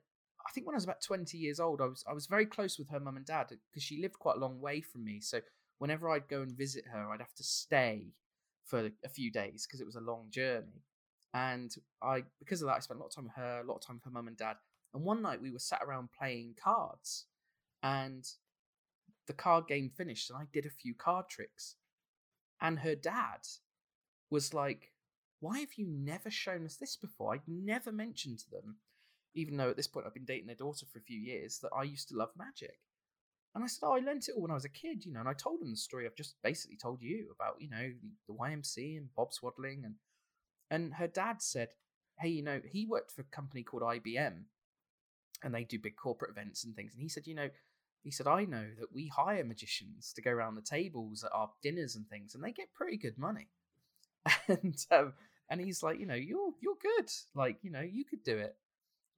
think 0.54 0.66
when 0.66 0.74
i 0.74 0.78
was 0.78 0.84
about 0.84 1.02
20 1.02 1.38
years 1.38 1.60
old 1.60 1.82
i 1.82 1.86
was 1.86 2.04
i 2.10 2.14
was 2.14 2.28
very 2.28 2.46
close 2.46 2.80
with 2.80 2.90
her 2.90 3.00
mum 3.00 3.18
and 3.18 3.26
dad 3.26 3.48
because 3.70 3.84
she 3.84 4.02
lived 4.02 4.18
quite 4.20 4.38
a 4.38 4.40
long 4.40 4.60
way 4.60 4.82
from 4.82 5.04
me 5.04 5.20
so 5.20 5.40
whenever 5.78 6.10
i'd 6.10 6.28
go 6.28 6.42
and 6.42 6.58
visit 6.58 6.86
her 6.92 7.10
i'd 7.12 7.20
have 7.20 7.36
to 7.36 7.44
stay 7.44 8.08
for 8.66 8.90
a 9.04 9.10
few 9.10 9.32
days 9.32 9.66
because 9.68 9.82
it 9.82 9.86
was 9.86 9.96
a 9.96 10.02
long 10.02 10.28
journey 10.30 10.84
and 11.34 11.76
i 12.02 12.24
because 12.40 12.62
of 12.62 12.68
that 12.68 12.78
i 12.78 12.80
spent 12.80 13.00
a 13.00 13.02
lot 13.02 13.10
of 13.10 13.16
time 13.16 13.26
with 13.26 13.36
her 13.36 13.62
a 13.64 13.68
lot 13.68 13.76
of 13.76 13.82
time 13.86 13.96
with 13.98 14.04
her 14.04 14.12
mum 14.12 14.28
and 14.28 14.38
dad 14.38 14.56
and 14.94 15.04
one 15.04 15.22
night 15.22 15.42
we 15.42 15.52
were 15.52 15.60
sat 15.60 15.82
around 15.84 16.10
playing 16.18 16.56
cards, 16.62 17.26
and 17.84 18.26
the 19.28 19.34
card 19.34 19.68
game 19.68 19.90
finished, 19.90 20.30
and 20.30 20.40
I 20.40 20.46
did 20.52 20.66
a 20.66 20.70
few 20.70 20.96
card 20.96 21.30
tricks. 21.30 21.76
And 22.62 22.80
her 22.80 22.96
dad 22.96 23.48
was 24.30 24.54
like, 24.54 24.92
Why 25.40 25.60
have 25.60 25.74
you 25.76 25.88
never 25.88 26.30
shown 26.30 26.66
us 26.66 26.76
this 26.76 26.96
before? 26.96 27.34
I'd 27.34 27.48
never 27.48 27.92
mentioned 27.92 28.40
to 28.40 28.50
them, 28.50 28.78
even 29.34 29.58
though 29.58 29.70
at 29.70 29.78
this 29.78 29.88
point 29.88 30.06
I've 30.06 30.14
been 30.14 30.26
dating 30.26 30.48
their 30.48 30.56
daughter 30.56 30.86
for 30.92 31.00
a 31.00 31.04
few 31.04 31.20
years, 31.20 31.60
that 31.60 31.72
I 31.76 31.84
used 31.84 32.10
to 32.10 32.18
love 32.18 32.32
magic. 32.38 32.80
And 33.56 33.64
I 33.64 33.68
said, 33.68 33.86
Oh, 33.86 33.96
I 33.96 34.00
learnt 34.00 34.28
it 34.28 34.34
all 34.36 34.42
when 34.42 34.52
I 34.52 34.56
was 34.56 34.66
a 34.66 34.70
kid, 34.70 35.06
you 35.06 35.14
know, 35.14 35.22
and 35.22 35.30
I 35.30 35.34
told 35.34 35.62
them 35.62 35.72
the 35.72 35.78
story 35.78 36.06
I've 36.06 36.16
just 36.16 36.36
basically 36.44 36.78
told 36.78 37.02
you 37.02 37.28
about, 37.34 37.56
you 37.60 37.70
know, 37.70 37.92
the, 38.02 38.12
the 38.28 38.34
YMC 38.34 38.98
and 38.98 39.10
Bob 39.16 39.30
Swadling. 39.32 39.86
And, 39.86 39.96
and 40.70 40.94
her 40.96 41.08
dad 41.08 41.42
said, 41.42 41.70
Hey, 42.20 42.30
you 42.30 42.44
know, 42.44 42.62
he 42.66 42.86
worked 42.86 43.12
for 43.12 43.22
a 43.22 43.36
company 43.36 43.64
called 43.64 43.84
IBM 43.84 44.44
and 45.44 45.56
they 45.56 45.64
do 45.64 45.80
big 45.80 45.96
corporate 45.96 46.32
events 46.32 46.64
and 46.64 46.76
things. 46.76 46.94
And 46.94 47.02
he 47.02 47.10
said, 47.10 47.26
you 47.26 47.36
know, 47.36 47.50
he 48.04 48.12
said, 48.12 48.28
I 48.28 48.46
know 48.46 48.66
that 48.80 48.94
we 48.94 49.08
hire 49.08 49.44
magicians 49.44 50.14
to 50.14 50.22
go 50.22 50.32
around 50.32 50.56
the 50.56 50.62
tables 50.62 51.24
at 51.24 51.32
our 51.34 51.50
dinners 51.62 51.96
and 51.96 52.08
things, 52.08 52.34
and 52.34 52.44
they 52.44 52.52
get 52.52 52.74
pretty 52.74 52.98
good 52.98 53.18
money. 53.18 53.50
And 54.48 54.76
um, 54.92 55.14
and 55.50 55.60
he's 55.62 55.82
like, 55.82 56.00
you 56.00 56.06
know, 56.06 56.16
you're 56.16 56.52
you're 56.62 56.76
good. 56.82 57.10
Like, 57.34 57.58
you 57.62 57.72
know, 57.72 57.82
you 57.82 58.06
could 58.06 58.24
do 58.24 58.38
it. 58.38 58.56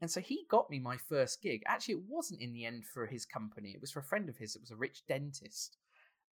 And 0.01 0.09
so 0.09 0.19
he 0.19 0.45
got 0.50 0.69
me 0.69 0.79
my 0.79 0.97
first 0.97 1.41
gig. 1.41 1.61
Actually, 1.67 1.95
it 1.95 2.03
wasn't 2.07 2.41
in 2.41 2.53
the 2.53 2.65
end 2.65 2.85
for 2.85 3.05
his 3.05 3.25
company. 3.25 3.71
It 3.71 3.81
was 3.81 3.91
for 3.91 4.00
a 4.00 4.03
friend 4.03 4.29
of 4.29 4.38
his. 4.38 4.55
It 4.55 4.61
was 4.61 4.71
a 4.71 4.75
rich 4.75 5.03
dentist, 5.07 5.77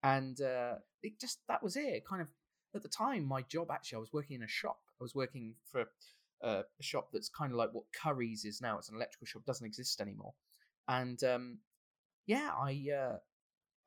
and 0.02 0.40
uh, 0.42 0.76
it 1.04 1.20
just 1.20 1.40
that 1.48 1.62
was 1.62 1.76
it. 1.76 2.06
Kind 2.08 2.22
of 2.22 2.30
at 2.76 2.84
the 2.84 2.90
time, 2.90 3.26
my 3.26 3.42
job 3.44 3.70
actually, 3.72 3.98
I 3.98 4.00
was 4.00 4.14
working 4.14 4.38
in 4.38 4.44
a 4.44 4.48
shop. 4.48 4.80
I 5.00 5.04
was 5.04 5.16
working 5.16 5.56
for 5.72 5.86
uh, 6.44 6.64
a 6.80 6.84
shop 6.84 7.10
that's 7.12 7.30
kind 7.30 7.52
of 7.52 7.58
like 7.58 7.74
what 7.74 7.86
Curry's 7.94 8.46
is 8.46 8.62
now. 8.62 8.78
It's 8.78 8.90
an 8.90 8.96
electrical 8.96 9.28
shop, 9.28 9.46
doesn't 9.46 9.66
exist 9.66 10.02
anymore. 10.02 10.34
And 10.88 11.24
um, 11.24 11.58
yeah, 12.26 12.52
I, 12.58 12.86
uh, 12.96 13.18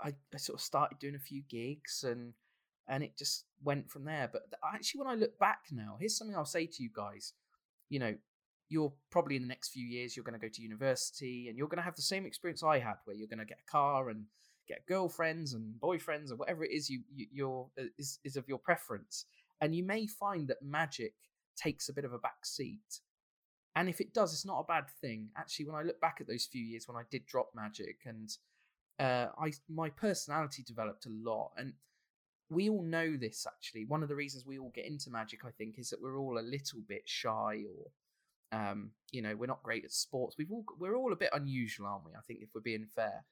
I 0.01 0.15
I 0.33 0.37
sort 0.37 0.59
of 0.59 0.65
started 0.65 0.99
doing 0.99 1.15
a 1.15 1.21
few 1.21 1.43
gigs 1.49 2.05
and 2.05 2.35
and 2.89 3.03
it 3.03 3.17
just 3.17 3.45
went 3.62 3.91
from 3.91 4.05
there. 4.05 4.29
But 4.33 4.43
actually, 4.75 5.01
when 5.01 5.09
I 5.09 5.15
look 5.15 5.39
back 5.39 5.61
now, 5.71 5.97
here's 6.01 6.17
something 6.17 6.37
I'll 6.37 6.45
say 6.45 6.67
to 6.67 6.83
you 6.83 6.91
guys. 6.95 7.33
You 7.89 8.01
know, 8.01 8.15
you're 8.69 8.93
probably 9.11 9.37
in 9.37 9.43
the 9.43 9.49
next 9.49 9.71
few 9.71 9.87
years 9.87 10.17
you're 10.17 10.25
going 10.25 10.39
to 10.39 10.45
go 10.45 10.51
to 10.53 10.62
university 10.62 11.49
and 11.49 11.57
you're 11.57 11.69
going 11.69 11.79
to 11.79 11.85
have 11.85 11.97
the 11.97 12.03
same 12.03 12.27
experience 12.27 12.62
I 12.62 12.79
had, 12.79 12.95
where 13.05 13.17
you're 13.17 13.29
going 13.29 13.39
to 13.39 13.45
get 13.45 13.59
a 13.67 13.71
car 13.71 14.09
and 14.09 14.25
get 14.69 14.87
girlfriends 14.87 15.53
and 15.53 15.75
boyfriends 15.81 16.31
or 16.31 16.37
whatever 16.37 16.65
it 16.65 16.71
is 16.73 16.89
you, 16.89 17.03
you 17.15 17.27
you're 17.33 17.67
uh, 17.79 17.85
is 17.99 18.19
is 18.25 18.37
of 18.37 18.49
your 18.49 18.59
preference. 18.59 19.27
And 19.61 19.75
you 19.75 19.85
may 19.85 20.07
find 20.07 20.49
that 20.49 20.62
magic 20.62 21.15
takes 21.57 21.89
a 21.89 21.93
bit 21.93 22.05
of 22.05 22.12
a 22.12 22.19
back 22.19 22.45
seat. 22.45 23.01
And 23.75 23.88
if 23.88 24.00
it 24.00 24.12
does, 24.12 24.33
it's 24.33 24.45
not 24.45 24.61
a 24.61 24.64
bad 24.64 24.85
thing. 25.00 25.29
Actually, 25.37 25.67
when 25.67 25.76
I 25.76 25.83
look 25.83 26.00
back 26.00 26.19
at 26.21 26.26
those 26.26 26.45
few 26.45 26.62
years 26.62 26.87
when 26.87 26.97
I 26.97 27.05
did 27.11 27.26
drop 27.26 27.50
magic 27.55 28.00
and 28.05 28.31
uh, 28.99 29.29
I 29.38 29.52
my 29.69 29.88
personality 29.91 30.62
developed 30.62 31.07
a 31.07 31.11
lot, 31.11 31.52
and 31.57 31.73
we 32.50 32.69
all 32.69 32.83
know 32.83 33.17
this. 33.17 33.47
Actually, 33.47 33.87
one 33.87 34.02
of 34.02 34.09
the 34.09 34.14
reasons 34.14 34.47
we 34.47 34.59
all 34.59 34.73
get 34.75 34.87
into 34.87 35.11
magic, 35.11 35.41
I 35.45 35.50
think, 35.50 35.79
is 35.79 35.91
that 35.91 36.02
we're 36.02 36.19
all 36.19 36.38
a 36.38 36.41
little 36.41 36.81
bit 36.87 37.02
shy, 37.07 37.64
or 37.64 38.59
um, 38.59 38.91
you 39.11 39.23
know, 39.23 39.35
we're 39.35 39.47
not 39.47 39.62
great 39.62 39.85
at 39.85 39.93
sports. 39.93 40.37
We've 40.38 40.52
all 40.52 40.64
we're 40.79 40.97
all 40.97 41.12
a 41.12 41.17
bit 41.17 41.31
unusual, 41.33 41.87
aren't 41.87 42.05
we? 42.05 42.12
I 42.12 42.21
think 42.26 42.41
if 42.43 42.50
we're 42.55 42.61
being 42.61 42.87
fair. 42.95 43.25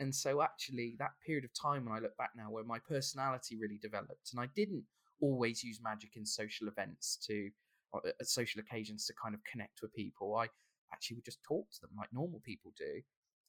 And 0.00 0.12
so, 0.12 0.42
actually, 0.42 0.96
that 0.98 1.12
period 1.24 1.44
of 1.44 1.52
time 1.54 1.84
when 1.84 1.94
I 1.94 2.00
look 2.00 2.16
back 2.16 2.30
now, 2.34 2.50
where 2.50 2.64
my 2.64 2.78
personality 2.78 3.56
really 3.56 3.78
developed, 3.80 4.32
and 4.32 4.40
I 4.40 4.48
didn't 4.56 4.84
always 5.20 5.62
use 5.62 5.80
magic 5.82 6.16
in 6.16 6.26
social 6.26 6.66
events 6.66 7.16
to 7.26 7.50
at 8.04 8.26
social 8.26 8.60
occasions 8.60 9.06
to 9.06 9.14
kind 9.14 9.34
of 9.34 9.40
connect 9.44 9.82
with 9.82 9.94
people. 9.94 10.36
I 10.36 10.48
actually 10.92 11.16
would 11.16 11.24
just 11.24 11.42
talk 11.42 11.70
to 11.72 11.80
them 11.80 11.90
like 11.96 12.12
normal 12.12 12.40
people 12.44 12.72
do. 12.76 13.02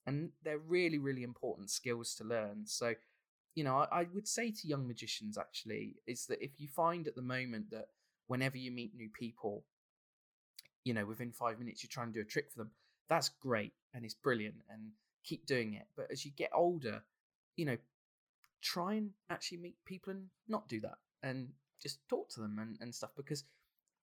And 0.07 0.31
they're 0.43 0.59
really, 0.59 0.99
really 0.99 1.23
important 1.23 1.69
skills 1.69 2.13
to 2.15 2.23
learn. 2.23 2.65
So, 2.65 2.93
you 3.55 3.63
know, 3.63 3.77
I, 3.77 4.01
I 4.01 4.07
would 4.13 4.27
say 4.27 4.51
to 4.51 4.67
young 4.67 4.87
magicians 4.87 5.37
actually 5.37 5.95
is 6.05 6.25
that 6.27 6.43
if 6.43 6.51
you 6.57 6.67
find 6.67 7.07
at 7.07 7.15
the 7.15 7.21
moment 7.21 7.71
that 7.71 7.87
whenever 8.27 8.57
you 8.57 8.71
meet 8.71 8.95
new 8.95 9.09
people, 9.09 9.63
you 10.83 10.93
know, 10.93 11.05
within 11.05 11.31
five 11.31 11.57
minutes 11.59 11.83
you're 11.83 11.89
trying 11.89 12.13
to 12.13 12.13
do 12.13 12.21
a 12.21 12.25
trick 12.25 12.51
for 12.51 12.59
them, 12.59 12.71
that's 13.09 13.29
great 13.29 13.73
and 13.93 14.05
it's 14.05 14.13
brilliant 14.13 14.55
and 14.69 14.91
keep 15.23 15.45
doing 15.45 15.73
it. 15.73 15.87
But 15.95 16.07
as 16.11 16.25
you 16.25 16.31
get 16.31 16.51
older, 16.53 17.03
you 17.55 17.65
know, 17.65 17.77
try 18.61 18.95
and 18.95 19.11
actually 19.29 19.57
meet 19.57 19.75
people 19.85 20.11
and 20.11 20.25
not 20.47 20.67
do 20.67 20.79
that 20.81 20.97
and 21.23 21.49
just 21.81 21.99
talk 22.09 22.29
to 22.29 22.39
them 22.41 22.57
and, 22.59 22.77
and 22.81 22.93
stuff 22.93 23.11
because 23.15 23.41
uh, 23.41 23.45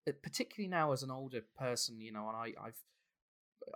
Uh, 0.09 0.13
particularly 0.23 0.69
now 0.69 0.93
as 0.93 1.03
an 1.03 1.11
older 1.11 1.43
person, 1.57 2.01
you 2.01 2.13
know, 2.13 2.29
and 2.29 2.37
I, 2.37 2.67
I've 2.67 2.79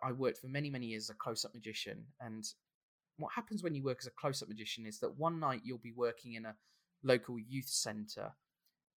I 0.02 0.11
worked 0.12 0.38
for 0.38 0.49
many, 0.49 0.68
many 0.68 0.87
years 0.87 1.04
as 1.04 1.11
a 1.11 1.14
close-up 1.14 1.54
magician, 1.54 2.06
and 2.21 2.45
what 3.18 3.33
happens 3.33 3.62
when 3.62 3.75
you 3.75 3.85
work 3.85 3.99
as 4.00 4.06
a 4.06 4.11
close-up 4.11 4.49
magician 4.49 4.85
is 4.87 4.99
that 4.99 5.16
one 5.16 5.38
night 5.38 5.61
you'll 5.64 5.78
be 5.78 5.92
working 5.92 6.35
in 6.35 6.45
a 6.45 6.56
local 7.04 7.38
youth 7.38 7.68
centre, 7.68 8.33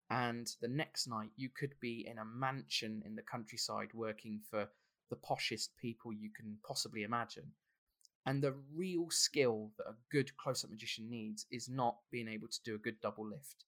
and 0.09 0.55
the 0.61 0.67
next 0.67 1.07
night 1.07 1.29
you 1.37 1.49
could 1.49 1.75
be 1.79 2.07
in 2.09 2.17
a 2.17 2.25
mansion 2.25 3.03
in 3.05 3.15
the 3.15 3.21
countryside 3.21 3.89
working 3.93 4.41
for 4.49 4.67
the 5.11 5.15
poshest 5.15 5.69
people 5.79 6.11
you 6.11 6.31
can 6.35 6.57
possibly 6.67 7.03
imagine. 7.03 7.51
And 8.25 8.41
the 8.41 8.55
real 8.75 9.07
skill 9.09 9.71
that 9.77 9.87
a 9.87 9.95
good 10.11 10.35
close-up 10.37 10.71
magician 10.71 11.09
needs 11.09 11.45
is 11.51 11.69
not 11.69 11.97
being 12.11 12.27
able 12.27 12.47
to 12.47 12.63
do 12.65 12.75
a 12.75 12.79
good 12.79 12.99
double 13.01 13.27
lift. 13.27 13.65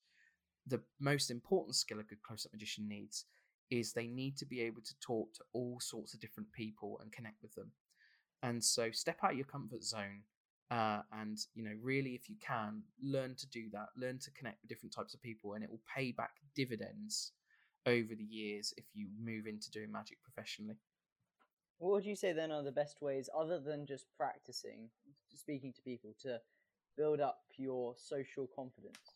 The 0.66 0.82
most 1.00 1.30
important 1.30 1.76
skill 1.76 2.00
a 2.00 2.04
good 2.04 2.24
close-up 2.24 2.52
magician 2.52 2.88
needs 2.88 3.26
is 3.72 3.94
they 3.94 4.08
need 4.08 4.38
to 4.38 4.46
be 4.46 4.62
able 4.62 4.82
to 4.82 4.94
talk 5.00 5.34
to 5.34 5.44
all 5.54 5.80
sorts 5.80 6.14
of 6.14 6.20
different 6.20 6.52
people 6.52 7.00
and 7.02 7.12
connect 7.12 7.42
with 7.42 7.56
them. 7.56 7.72
And 8.44 8.64
so 8.64 8.92
step 8.92 9.18
out 9.24 9.36
your 9.36 9.46
comfort 9.46 9.84
zone 9.84 10.24
uh, 10.70 11.02
and 11.20 11.38
you 11.54 11.64
know 11.64 11.76
really 11.82 12.12
if 12.12 12.30
you 12.30 12.36
can 12.46 12.82
learn 13.02 13.36
to 13.36 13.48
do 13.48 13.70
that. 13.72 13.88
Learn 13.98 14.20
to 14.20 14.32
connect 14.32 14.62
with 14.62 14.70
different 14.70 14.94
types 14.94 15.14
of 15.14 15.22
people 15.22 15.54
and 15.54 15.64
it 15.64 15.70
will 15.70 15.82
pay 15.96 16.12
back 16.12 16.32
dividends 16.56 17.32
over 17.86 18.14
the 18.16 18.24
years 18.24 18.74
if 18.78 18.86
you 18.94 19.08
move 19.24 19.48
into 19.48 19.72
doing 19.72 19.92
magic 19.92 20.18
professionally. 20.22 20.76
What 21.78 21.94
would 21.94 22.06
you 22.06 22.16
say 22.16 22.32
then 22.32 22.52
are 22.52 22.64
the 22.64 22.72
best 22.72 23.02
ways 23.02 23.30
other 23.36 23.60
than 23.60 23.88
just 23.88 24.06
practicing 24.16 24.90
speaking 25.34 25.74
to 25.74 25.82
people 25.82 26.14
to 26.22 26.40
build 26.98 27.22
up 27.22 27.40
your 27.58 27.96
social 27.98 28.48
confidence? 28.54 29.16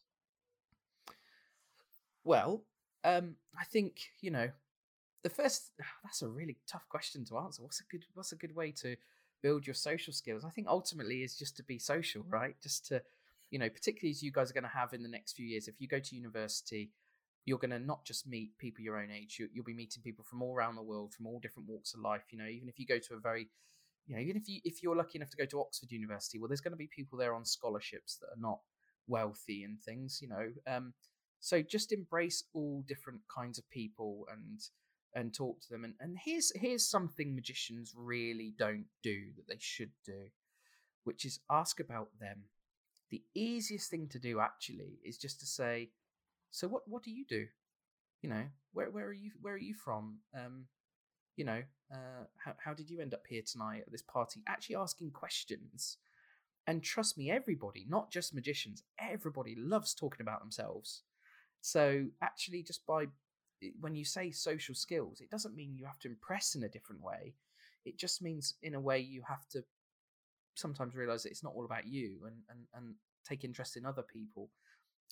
Well 2.24 2.64
um, 3.06 3.36
I 3.60 3.64
think 3.64 4.00
you 4.22 4.32
know 4.32 4.50
the 5.24 5.30
first. 5.30 5.72
That's 6.04 6.22
a 6.22 6.28
really 6.28 6.58
tough 6.68 6.88
question 6.90 7.24
to 7.26 7.38
answer. 7.38 7.64
What's 7.64 7.80
a 7.80 7.84
good 7.90 8.06
What's 8.14 8.32
a 8.32 8.38
good 8.38 8.56
way 8.56 8.72
to 8.84 8.96
build 9.42 9.66
your 9.66 9.74
social 9.74 10.12
skills? 10.12 10.44
I 10.44 10.50
think 10.50 10.68
ultimately 10.68 11.24
is 11.24 11.38
just 11.38 11.56
to 11.58 11.64
be 11.64 11.80
social, 11.80 12.24
right? 12.28 12.56
Just 12.62 12.88
to 12.88 13.02
you 13.52 13.60
know, 13.60 13.70
particularly 13.70 14.12
as 14.12 14.24
you 14.24 14.32
guys 14.32 14.50
are 14.50 14.56
going 14.56 14.64
to 14.64 14.70
have 14.70 14.94
in 14.94 15.04
the 15.04 15.10
next 15.10 15.34
few 15.34 15.46
years. 15.46 15.68
If 15.68 15.80
you 15.80 15.88
go 15.88 16.00
to 16.00 16.16
university, 16.16 16.92
you're 17.46 17.60
going 17.60 17.72
to 17.72 17.80
not 17.80 18.04
just 18.04 18.28
meet 18.28 18.58
people 18.58 18.84
your 18.84 18.98
own 18.98 19.12
age. 19.12 19.38
You, 19.40 19.48
will 19.56 19.64
be 19.64 19.74
meeting 19.74 20.02
people 20.02 20.26
from 20.26 20.42
all 20.42 20.56
around 20.56 20.76
the 20.76 20.82
world, 20.82 21.14
from 21.14 21.28
all 21.28 21.40
different 21.40 21.70
walks 21.70 21.94
of 21.94 22.00
life. 22.02 22.24
You 22.32 22.40
know, 22.40 22.48
even 22.48 22.68
if 22.68 22.80
you 22.80 22.88
go 22.88 22.98
to 22.98 23.14
a 23.14 23.20
very 23.20 23.50
you 24.08 24.16
know, 24.16 24.22
even 24.22 24.36
if 24.36 24.48
you 24.48 24.60
if 24.64 24.84
you're 24.84 24.96
lucky 24.96 25.18
enough 25.18 25.32
to 25.32 25.38
go 25.38 25.46
to 25.46 25.62
Oxford 25.62 25.92
University, 25.92 26.40
well, 26.40 26.48
there's 26.48 26.62
going 26.62 26.74
to 26.74 26.78
be 26.78 26.88
people 26.88 27.18
there 27.18 27.34
on 27.34 27.46
scholarships 27.46 28.18
that 28.18 28.28
are 28.28 28.42
not 28.42 28.60
wealthy 29.08 29.64
and 29.64 29.80
things. 29.82 30.20
You 30.22 30.30
know, 30.30 30.52
um, 30.68 30.94
so 31.46 31.62
just 31.62 31.92
embrace 31.92 32.44
all 32.56 32.84
different 32.88 33.22
kinds 33.30 33.60
of 33.60 33.70
people 33.70 34.26
and 34.32 34.60
and 35.14 35.32
talk 35.32 35.62
to 35.62 35.70
them. 35.70 35.84
And, 35.84 35.94
and 36.00 36.18
here's 36.26 36.52
here's 36.56 36.90
something 36.90 37.36
magicians 37.36 37.94
really 37.96 38.56
don't 38.58 38.88
do 39.04 39.28
that 39.36 39.48
they 39.48 39.60
should 39.60 39.92
do, 40.04 40.30
which 41.04 41.24
is 41.24 41.40
ask 41.52 41.80
about 41.80 42.10
them. 42.20 42.46
The 43.12 43.22
easiest 43.36 43.92
thing 43.92 44.08
to 44.10 44.18
do 44.18 44.40
actually 44.40 44.98
is 45.06 45.20
just 45.20 45.40
to 45.42 45.46
say, 45.46 45.92
so 46.50 46.68
what 46.68 46.82
what 46.88 47.04
do 47.04 47.12
you 47.12 47.26
do? 47.30 47.46
You 48.24 48.30
know, 48.32 48.46
where 48.74 48.90
where 48.90 49.06
are 49.06 49.14
you 49.14 49.30
where 49.40 49.54
are 49.54 49.58
you 49.70 49.76
from? 49.76 50.22
Um, 50.36 50.66
you 51.36 51.46
know, 51.46 51.62
uh, 51.94 52.26
how 52.44 52.56
how 52.58 52.74
did 52.74 52.90
you 52.90 53.02
end 53.02 53.14
up 53.14 53.28
here 53.30 53.44
tonight 53.46 53.84
at 53.86 53.92
this 53.92 54.02
party? 54.02 54.42
Actually 54.48 54.78
asking 54.78 55.12
questions. 55.12 55.98
And 56.66 56.82
trust 56.82 57.20
me, 57.20 57.30
everybody, 57.30 57.86
not 57.88 58.10
just 58.10 58.34
magicians, 58.34 58.82
everybody 58.98 59.56
loves 59.56 59.94
talking 59.94 60.22
about 60.22 60.40
themselves. 60.40 61.04
So 61.66 62.06
actually, 62.22 62.62
just 62.62 62.86
by 62.86 63.06
eh, 63.64 63.72
when 63.80 63.96
you 63.96 64.06
say 64.06 64.30
social 64.30 64.76
skills, 64.76 65.20
it 65.20 65.32
doesn't 65.32 65.56
mean 65.56 65.74
you 65.76 65.86
have 65.86 65.98
to 66.02 66.08
impress 66.08 66.54
in 66.54 66.64
a 66.64 66.70
different 66.70 67.02
way. 67.02 67.34
It 67.86 67.98
just 67.98 68.22
means 68.22 68.54
in 68.62 68.76
a 68.76 68.80
way 68.80 69.00
you 69.00 69.24
have 69.28 69.48
to 69.50 69.64
sometimes 70.54 70.94
realize 70.94 71.24
that 71.24 71.32
it's 71.32 71.44
not 71.44 71.54
all 71.56 71.66
about 71.66 71.88
you 71.88 72.20
and, 72.28 72.36
and, 72.52 72.60
and 72.76 72.94
take 73.28 73.44
interest 73.44 73.78
in 73.78 73.86
other 73.86 74.04
people. 74.04 74.52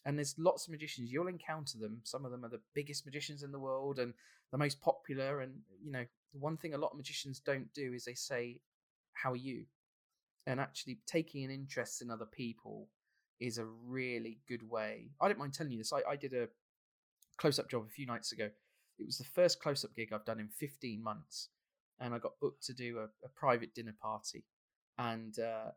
And 0.06 0.16
there's 0.16 0.36
lots 0.38 0.68
of 0.68 0.74
magicians, 0.74 1.12
you'll 1.12 1.28
encounter 1.28 1.80
them. 1.80 2.02
Some 2.04 2.24
of 2.24 2.30
them 2.30 2.46
are 2.46 2.50
the 2.50 2.62
biggest 2.76 3.04
magicians 3.04 3.42
in 3.42 3.52
the 3.52 3.58
world 3.58 3.98
and 3.98 4.14
the 4.52 4.60
most 4.60 4.80
popular. 4.80 5.42
And, 5.42 5.56
you 5.84 5.92
know, 5.92 6.06
the 6.34 6.40
one 6.40 6.58
thing 6.58 6.76
a 6.76 6.78
lot 6.78 6.92
of 6.92 6.98
magicians 6.98 7.40
don't 7.40 7.74
do 7.74 7.94
is 7.96 8.06
they 8.06 8.14
say, 8.14 8.60
How 9.14 9.32
are 9.32 9.36
you? 9.36 9.66
And 10.46 10.60
actually 10.60 11.00
taking 11.08 11.46
an 11.46 11.50
interest 11.50 12.04
in 12.04 12.12
other 12.12 12.28
people 12.28 12.90
is 13.44 13.58
a 13.58 13.66
really 13.66 14.40
good 14.48 14.70
way. 14.70 15.10
I 15.20 15.28
don't 15.28 15.38
mind 15.38 15.54
telling 15.54 15.74
you 15.74 15.78
this. 15.78 15.92
I, 15.92 16.12
I 16.12 16.16
did 16.16 16.34
a 16.34 16.48
close 17.38 17.60
up 17.60 17.70
job 17.70 17.84
a 17.86 17.92
few 17.92 18.06
nights 18.06 18.32
ago. 18.32 18.50
It 18.98 19.06
was 19.06 19.18
the 19.18 19.26
first 19.26 19.62
close 19.62 19.84
up 19.84 19.94
gig 19.96 20.14
I've 20.14 20.24
done 20.24 20.40
in 20.40 20.48
15 20.48 21.04
months. 21.04 21.50
And 22.00 22.14
I 22.14 22.20
got 22.20 22.40
booked 22.40 22.64
to 22.66 22.74
do 22.74 23.00
a, 23.00 23.04
a 23.26 23.30
private 23.36 23.76
dinner 23.76 23.96
party. 24.02 24.46
And 24.98 25.38
uh, 25.40 25.72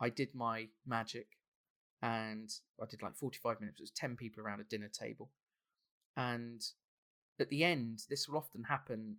I 0.00 0.08
did 0.08 0.34
my 0.34 0.68
magic 0.86 1.26
and 2.00 2.48
I 2.80 2.86
did 2.88 3.02
like 3.02 3.16
45 3.16 3.60
minutes. 3.60 3.80
It 3.80 3.82
was 3.82 3.90
10 3.90 4.14
people 4.14 4.44
around 4.44 4.60
a 4.60 4.64
dinner 4.64 4.88
table. 4.88 5.30
And 6.16 6.62
at 7.40 7.48
the 7.48 7.64
end, 7.64 8.02
this 8.08 8.28
will 8.28 8.38
often 8.38 8.62
happen. 8.62 9.16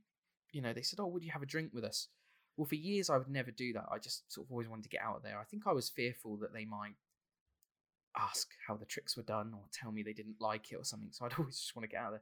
You 0.51 0.61
know, 0.61 0.71
they 0.71 0.81
said, 0.81 0.99
Oh, 1.01 1.07
would 1.07 1.25
you 1.25 1.31
have 1.31 1.43
a 1.43 1.47
drink 1.47 1.71
with 1.73 1.83
us? 1.83 2.07
Well, 2.55 2.67
for 2.67 2.75
years, 2.75 3.09
I 3.09 3.17
would 3.17 3.29
never 3.29 3.51
do 3.51 3.73
that. 3.73 3.87
I 3.91 3.97
just 3.97 4.31
sort 4.31 4.47
of 4.47 4.51
always 4.51 4.69
wanted 4.69 4.83
to 4.83 4.89
get 4.89 5.01
out 5.01 5.17
of 5.17 5.23
there. 5.23 5.37
I 5.37 5.43
think 5.43 5.63
I 5.65 5.73
was 5.73 5.89
fearful 5.89 6.37
that 6.37 6.53
they 6.53 6.63
might 6.63 6.95
ask 8.17 8.49
how 8.67 8.75
the 8.75 8.85
tricks 8.85 9.17
were 9.17 9.23
done 9.23 9.51
or 9.53 9.63
tell 9.71 9.91
me 9.91 10.03
they 10.03 10.13
didn't 10.13 10.39
like 10.39 10.71
it 10.71 10.75
or 10.75 10.83
something. 10.83 11.09
So 11.11 11.25
I'd 11.25 11.33
always 11.39 11.59
just 11.59 11.75
want 11.75 11.89
to 11.89 11.93
get 11.93 12.01
out 12.01 12.07
of 12.07 12.13
there. 12.13 12.21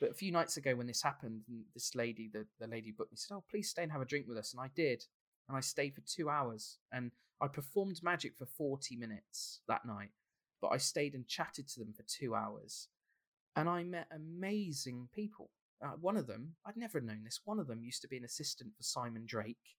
But 0.00 0.10
a 0.10 0.14
few 0.14 0.30
nights 0.30 0.56
ago 0.56 0.76
when 0.76 0.86
this 0.86 1.02
happened, 1.02 1.42
this 1.74 1.94
lady, 1.94 2.30
the, 2.32 2.46
the 2.60 2.68
lady 2.68 2.92
booked 2.92 3.12
me, 3.12 3.16
said, 3.16 3.34
Oh, 3.34 3.44
please 3.50 3.68
stay 3.68 3.82
and 3.82 3.92
have 3.92 4.00
a 4.00 4.06
drink 4.06 4.26
with 4.28 4.38
us. 4.38 4.52
And 4.52 4.60
I 4.60 4.70
did. 4.74 5.04
And 5.48 5.56
I 5.56 5.60
stayed 5.60 5.94
for 5.94 6.02
two 6.02 6.28
hours. 6.28 6.78
And 6.92 7.10
I 7.40 7.48
performed 7.48 8.00
magic 8.02 8.36
for 8.36 8.46
40 8.46 8.96
minutes 8.96 9.60
that 9.66 9.84
night. 9.84 10.10
But 10.60 10.68
I 10.68 10.76
stayed 10.76 11.14
and 11.14 11.26
chatted 11.26 11.68
to 11.68 11.80
them 11.80 11.92
for 11.92 12.04
two 12.04 12.34
hours. 12.34 12.88
And 13.56 13.68
I 13.68 13.82
met 13.82 14.06
amazing 14.14 15.08
people. 15.12 15.50
Uh, 15.82 15.92
one 16.00 16.16
of 16.16 16.26
them, 16.26 16.54
I'd 16.66 16.76
never 16.76 17.00
known 17.00 17.22
this, 17.24 17.40
one 17.44 17.60
of 17.60 17.68
them 17.68 17.84
used 17.84 18.02
to 18.02 18.08
be 18.08 18.16
an 18.16 18.24
assistant 18.24 18.70
for 18.76 18.82
Simon 18.82 19.24
Drake. 19.26 19.76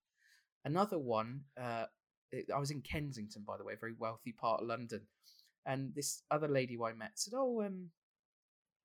Another 0.63 0.97
one 0.97 1.41
uh, 1.61 1.85
I 2.33 2.59
was 2.59 2.71
in 2.71 2.81
Kensington, 2.81 3.43
by 3.45 3.57
the 3.57 3.63
way, 3.63 3.73
a 3.73 3.77
very 3.77 3.95
wealthy 3.97 4.31
part 4.31 4.61
of 4.61 4.67
London. 4.67 5.01
And 5.65 5.93
this 5.95 6.23
other 6.31 6.47
lady 6.47 6.75
who 6.75 6.85
I 6.85 6.93
met 6.93 7.11
said, 7.15 7.33
"Oh, 7.35 7.61
um, 7.61 7.91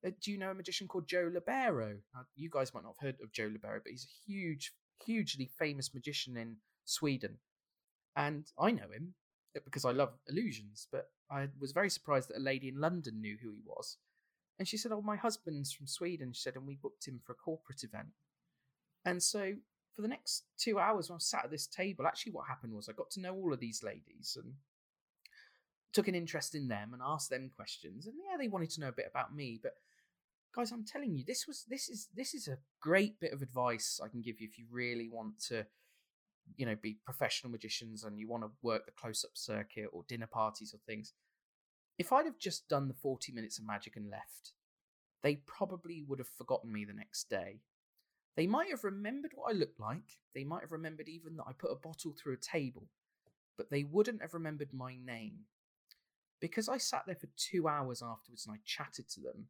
uh, 0.05 0.11
do 0.21 0.31
you 0.31 0.39
know 0.39 0.51
a 0.51 0.55
magician 0.55 0.87
called 0.87 1.09
Joe 1.09 1.31
Labero? 1.31 1.97
Now, 2.15 2.23
you 2.37 2.51
guys 2.51 2.75
might 2.75 2.83
not 2.83 2.95
have 3.01 3.07
heard 3.07 3.23
of 3.23 3.33
Joe 3.33 3.49
Labero, 3.49 3.81
but 3.83 3.91
he's 3.91 4.07
a 4.07 4.31
huge, 4.31 4.73
hugely 5.05 5.51
famous 5.59 5.95
magician 5.95 6.37
in 6.37 6.57
Sweden. 6.85 7.39
And 8.17 8.47
I 8.59 8.71
know 8.71 8.91
him 8.93 9.15
uh, 9.57 9.61
because 9.65 9.85
I 9.85 9.93
love 9.93 10.13
illusions, 10.29 10.89
but 10.93 11.11
I 11.31 11.49
was 11.59 11.73
very 11.73 11.91
surprised 11.91 12.29
that 12.29 12.39
a 12.39 12.41
lady 12.41 12.69
in 12.69 12.81
London 12.81 13.21
knew 13.21 13.37
who 13.43 13.51
he 13.53 13.63
was. 13.65 13.97
And 14.59 14.69
she 14.69 14.77
said, 14.77 14.93
Oh, 14.93 15.03
my 15.03 15.17
husband's 15.17 15.73
from 15.73 15.87
Sweden, 15.87 16.33
she 16.33 16.43
said, 16.43 16.55
and 16.55 16.67
we 16.67 16.79
booked 16.81 17.09
him 17.09 17.21
for 17.25 17.33
a 17.33 17.37
corporate 17.37 17.83
event. 17.83 18.09
And 19.05 19.23
so 19.23 19.55
for 19.95 20.03
the 20.03 20.09
next 20.09 20.45
two 20.59 20.79
hours 20.79 21.09
when 21.09 21.17
I 21.17 21.21
sat 21.21 21.45
at 21.45 21.51
this 21.51 21.67
table, 21.67 22.07
actually 22.07 22.33
what 22.33 22.49
happened 22.49 22.73
was 22.73 22.89
I 22.89 22.93
got 22.93 23.11
to 23.13 23.21
know 23.21 23.35
all 23.35 23.53
of 23.53 23.61
these 23.61 23.83
ladies 23.83 24.37
and 24.43 24.55
took 25.93 26.09
an 26.09 26.15
interest 26.15 26.55
in 26.55 26.69
them 26.69 26.93
and 26.93 27.03
asked 27.05 27.31
them 27.31 27.51
questions. 27.55 28.07
And 28.07 28.17
yeah, 28.19 28.37
they 28.37 28.49
wanted 28.49 28.71
to 28.71 28.81
know 28.81 28.89
a 28.89 28.93
bit 28.93 29.07
about 29.09 29.35
me. 29.35 29.61
But 29.63 29.75
guys, 30.55 30.73
I'm 30.73 30.85
telling 30.85 31.15
you, 31.15 31.25
this 31.25 31.47
was 31.47 31.65
this 31.69 31.89
is 31.89 32.09
this 32.15 32.35
is 32.35 32.49
a 32.49 32.59
great 32.81 33.21
bit 33.21 33.33
of 33.33 33.43
advice 33.43 34.01
I 34.03 34.09
can 34.09 34.21
give 34.21 34.41
you 34.41 34.49
if 34.51 34.59
you 34.59 34.67
really 34.71 35.09
want 35.09 35.41
to, 35.49 35.65
you 36.57 36.67
know, 36.67 36.77
be 36.81 36.99
professional 37.05 37.53
magicians 37.53 38.03
and 38.03 38.19
you 38.19 38.29
want 38.29 38.43
to 38.43 38.51
work 38.63 38.87
the 38.87 38.93
close-up 38.93 39.33
circuit 39.35 39.87
or 39.93 40.05
dinner 40.09 40.27
parties 40.27 40.75
or 40.75 40.79
things. 40.79 41.13
If 41.97 42.13
I'd 42.13 42.27
have 42.27 42.39
just 42.39 42.69
done 42.69 42.89
the 42.89 42.95
40 42.95 43.33
minutes 43.33 43.61
of 43.61 43.67
magic 43.67 43.95
and 43.95 44.11
left, 44.11 44.53
they 45.23 45.37
probably 45.47 46.03
would 46.09 46.19
have 46.19 46.29
forgotten 46.29 46.73
me 46.73 46.85
the 46.85 46.93
next 46.93 47.31
day 47.31 47.61
they 48.37 48.47
might 48.47 48.71
have 48.71 48.85
remembered 48.85 49.33
what 49.35 49.51
I 49.55 49.57
looked 49.57 49.79
like. 49.79 50.19
They 50.35 50.45
might 50.45 50.63
have 50.63 50.73
remembered 50.73 51.09
even 51.09 51.37
that 51.37 51.47
I 51.49 51.53
put 51.53 51.71
a 51.71 51.77
bottle 51.77 52.13
through 52.13 52.35
a 52.35 52.37
table, 52.37 52.89
but 53.57 53.71
they 53.71 53.85
wouldn't 53.85 54.23
have 54.23 54.35
remembered 54.35 54.73
my 54.73 54.97
name. 55.05 55.41
Because 56.41 56.69
I 56.69 56.79
sat 56.79 57.05
there 57.07 57.15
for 57.15 57.29
two 57.37 57.69
hours 57.69 58.03
afterwards 58.03 58.47
and 58.47 58.55
I 58.55 58.59
chatted 58.65 59.09
to 59.11 59.21
them, 59.21 59.47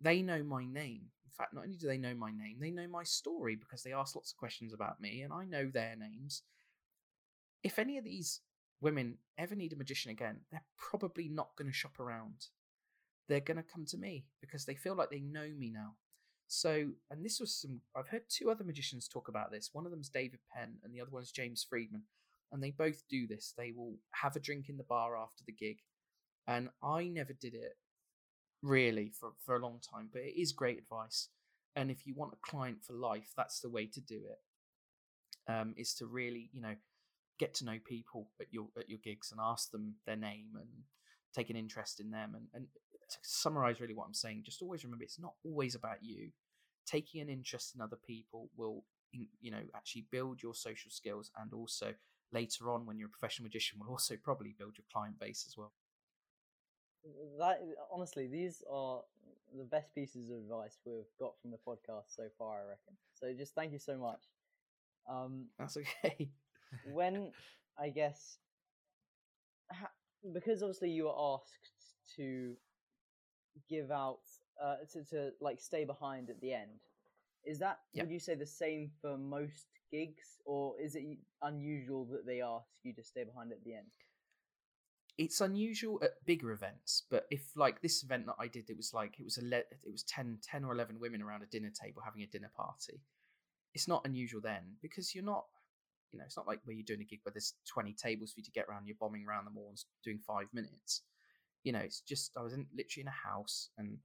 they 0.00 0.22
know 0.22 0.42
my 0.42 0.64
name. 0.64 1.10
in 1.24 1.30
fact, 1.36 1.54
not 1.54 1.64
only 1.64 1.76
do 1.76 1.86
they 1.86 1.98
know 1.98 2.14
my 2.14 2.30
name, 2.30 2.58
they 2.60 2.70
know 2.70 2.86
my 2.88 3.04
story 3.04 3.56
because 3.56 3.82
they 3.82 3.92
ask 3.92 4.14
lots 4.14 4.32
of 4.32 4.36
questions 4.36 4.72
about 4.72 5.00
me 5.00 5.22
and 5.22 5.32
I 5.32 5.44
know 5.44 5.70
their 5.72 5.96
names. 5.96 6.42
If 7.62 7.78
any 7.78 7.96
of 7.98 8.04
these 8.04 8.40
women 8.80 9.16
ever 9.38 9.54
need 9.54 9.72
a 9.72 9.76
magician 9.76 10.10
again, 10.10 10.40
they're 10.50 10.62
probably 10.76 11.28
not 11.28 11.56
going 11.56 11.68
to 11.70 11.76
shop 11.76 11.98
around. 11.98 12.46
They're 13.28 13.40
going 13.40 13.56
to 13.56 13.62
come 13.62 13.84
to 13.86 13.98
me 13.98 14.26
because 14.40 14.64
they 14.64 14.74
feel 14.74 14.94
like 14.94 15.10
they 15.10 15.20
know 15.20 15.48
me 15.56 15.70
now. 15.70 15.94
So, 16.48 16.88
and 17.10 17.24
this 17.24 17.38
was 17.38 17.54
some, 17.54 17.82
I've 17.94 18.08
heard 18.08 18.22
two 18.28 18.50
other 18.50 18.64
magicians 18.64 19.06
talk 19.06 19.28
about 19.28 19.52
this. 19.52 19.70
One 19.72 19.84
of 19.84 19.90
them's 19.90 20.08
David 20.08 20.40
Penn 20.54 20.78
and 20.82 20.92
the 20.92 21.00
other 21.00 21.10
one's 21.10 21.30
James 21.30 21.64
Freedman. 21.68 22.02
And 22.50 22.62
they 22.62 22.70
both 22.70 23.02
do 23.10 23.26
this. 23.26 23.52
They 23.56 23.72
will 23.76 23.96
have 24.12 24.34
a 24.34 24.40
drink 24.40 24.70
in 24.70 24.78
the 24.78 24.82
bar 24.82 25.16
after 25.16 25.44
the 25.46 25.52
gig. 25.52 25.80
And 26.46 26.70
I 26.82 27.08
never 27.08 27.34
did 27.34 27.54
it 27.54 27.76
really 28.62 29.12
for, 29.20 29.32
for 29.44 29.56
a 29.56 29.60
long 29.60 29.80
time, 29.80 30.08
but 30.10 30.22
it 30.22 30.40
is 30.40 30.52
great 30.52 30.78
advice. 30.78 31.28
And 31.76 31.90
if 31.90 32.06
you 32.06 32.14
want 32.16 32.32
a 32.32 32.50
client 32.50 32.78
for 32.82 32.94
life, 32.94 33.32
that's 33.36 33.60
the 33.60 33.68
way 33.68 33.86
to 33.86 34.00
do 34.00 34.16
it. 34.16 35.52
Um, 35.52 35.74
is 35.76 35.94
to 35.94 36.06
really, 36.06 36.50
you 36.52 36.62
know, 36.62 36.74
get 37.38 37.54
to 37.54 37.64
know 37.64 37.78
people 37.84 38.30
at 38.40 38.48
your 38.50 38.66
at 38.76 38.88
your 38.88 38.98
gigs 38.98 39.30
and 39.32 39.40
ask 39.42 39.70
them 39.70 39.94
their 40.06 40.16
name 40.16 40.48
and 40.56 40.68
take 41.34 41.48
an 41.50 41.56
interest 41.56 42.00
in 42.00 42.10
them. 42.10 42.34
And, 42.34 42.46
and 42.52 42.66
to 43.10 43.16
summarize 43.22 43.80
really 43.80 43.94
what 43.94 44.06
I'm 44.06 44.14
saying, 44.14 44.42
just 44.44 44.62
always 44.62 44.84
remember 44.84 45.04
it's 45.04 45.20
not 45.20 45.34
always 45.44 45.74
about 45.74 46.02
you. 46.02 46.30
Taking 46.86 47.20
an 47.20 47.28
interest 47.28 47.74
in 47.74 47.80
other 47.80 47.98
people 48.06 48.50
will, 48.56 48.84
you 49.12 49.50
know, 49.50 49.62
actually 49.76 50.06
build 50.10 50.42
your 50.42 50.54
social 50.54 50.90
skills 50.90 51.30
and 51.40 51.52
also 51.52 51.94
later 52.32 52.70
on 52.70 52.86
when 52.86 52.98
you're 52.98 53.08
a 53.08 53.18
professional 53.18 53.44
magician 53.44 53.78
will 53.78 53.90
also 53.90 54.16
probably 54.22 54.54
build 54.58 54.76
your 54.76 54.84
client 54.92 55.18
base 55.18 55.44
as 55.48 55.56
well. 55.56 55.72
That 57.38 57.60
honestly, 57.92 58.26
these 58.26 58.62
are 58.70 59.00
the 59.56 59.64
best 59.64 59.94
pieces 59.94 60.30
of 60.30 60.38
advice 60.38 60.78
we've 60.84 61.04
got 61.18 61.34
from 61.40 61.50
the 61.50 61.58
podcast 61.66 62.14
so 62.14 62.24
far. 62.38 62.58
I 62.58 62.68
reckon. 62.70 62.96
So 63.14 63.32
just 63.36 63.54
thank 63.54 63.72
you 63.72 63.78
so 63.78 63.96
much. 63.96 64.20
Um, 65.08 65.46
That's 65.58 65.76
okay. 65.76 66.30
when 66.92 67.32
I 67.78 67.88
guess 67.88 68.38
ha- 69.70 69.92
because 70.32 70.62
obviously 70.62 70.90
you 70.90 71.04
were 71.04 71.34
asked 71.34 71.70
to 72.16 72.54
give 73.68 73.90
out 73.90 74.20
uh, 74.62 74.76
to 74.92 75.04
to 75.04 75.30
like 75.40 75.60
stay 75.60 75.84
behind 75.84 76.30
at 76.30 76.40
the 76.40 76.52
end. 76.52 76.80
Is 77.44 77.58
that 77.60 77.78
Yeah. 77.92 78.02
would 78.02 78.10
you 78.12 78.18
say 78.20 78.34
the 78.34 78.46
same 78.46 78.90
for 79.00 79.16
most 79.16 79.66
gigs, 79.90 80.38
or 80.44 80.78
is 80.80 80.94
it 80.96 81.04
unusual 81.42 82.04
that 82.06 82.26
they 82.26 82.42
ask 82.42 82.66
you 82.82 82.92
to 82.94 83.02
stay 83.02 83.24
behind 83.24 83.52
at 83.52 83.64
the 83.64 83.74
end? 83.74 83.86
it's 85.16 85.40
unusual 85.40 85.98
at 86.02 86.24
bigger 86.26 86.52
events, 86.52 87.02
but 87.10 87.26
if 87.28 87.50
like 87.56 87.82
this 87.82 88.04
event 88.04 88.26
that 88.26 88.36
I 88.38 88.46
did, 88.46 88.70
it 88.70 88.76
was 88.76 88.94
like 88.94 89.18
it 89.18 89.24
was 89.24 89.36
a 89.36 89.42
le- 89.44 89.58
it 89.84 89.90
was 89.90 90.04
10, 90.04 90.38
10 90.42 90.64
or 90.64 90.72
eleven 90.72 91.00
women 91.00 91.22
around 91.22 91.42
a 91.42 91.46
dinner 91.46 91.70
table 91.70 92.02
having 92.04 92.22
a 92.22 92.26
dinner 92.28 92.50
party. 92.56 93.00
It's 93.74 93.88
not 93.88 94.06
unusual 94.06 94.40
then 94.40 94.76
because 94.80 95.14
you're 95.16 95.24
not, 95.24 95.46
you 96.12 96.18
know, 96.20 96.24
it's 96.24 96.36
not 96.36 96.46
like 96.46 96.60
where 96.64 96.74
you're 96.76 96.84
doing 96.86 97.00
a 97.00 97.04
gig 97.04 97.18
where 97.24 97.32
there's 97.32 97.54
twenty 97.66 97.94
tables 97.94 98.32
for 98.32 98.38
you 98.40 98.44
to 98.44 98.52
get 98.52 98.66
around. 98.68 98.86
You're 98.86 98.96
bombing 99.00 99.26
around 99.26 99.46
them 99.46 99.56
all 99.56 99.70
and 99.70 99.78
doing 100.04 100.20
five 100.24 100.46
minutes. 100.52 101.02
You 101.64 101.72
know, 101.72 101.80
it's 101.80 102.00
just 102.00 102.32
I 102.36 102.42
was 102.42 102.52
in, 102.52 102.66
literally 102.76 103.02
in 103.02 103.08
a 103.08 103.28
house 103.28 103.70
and 103.78 103.98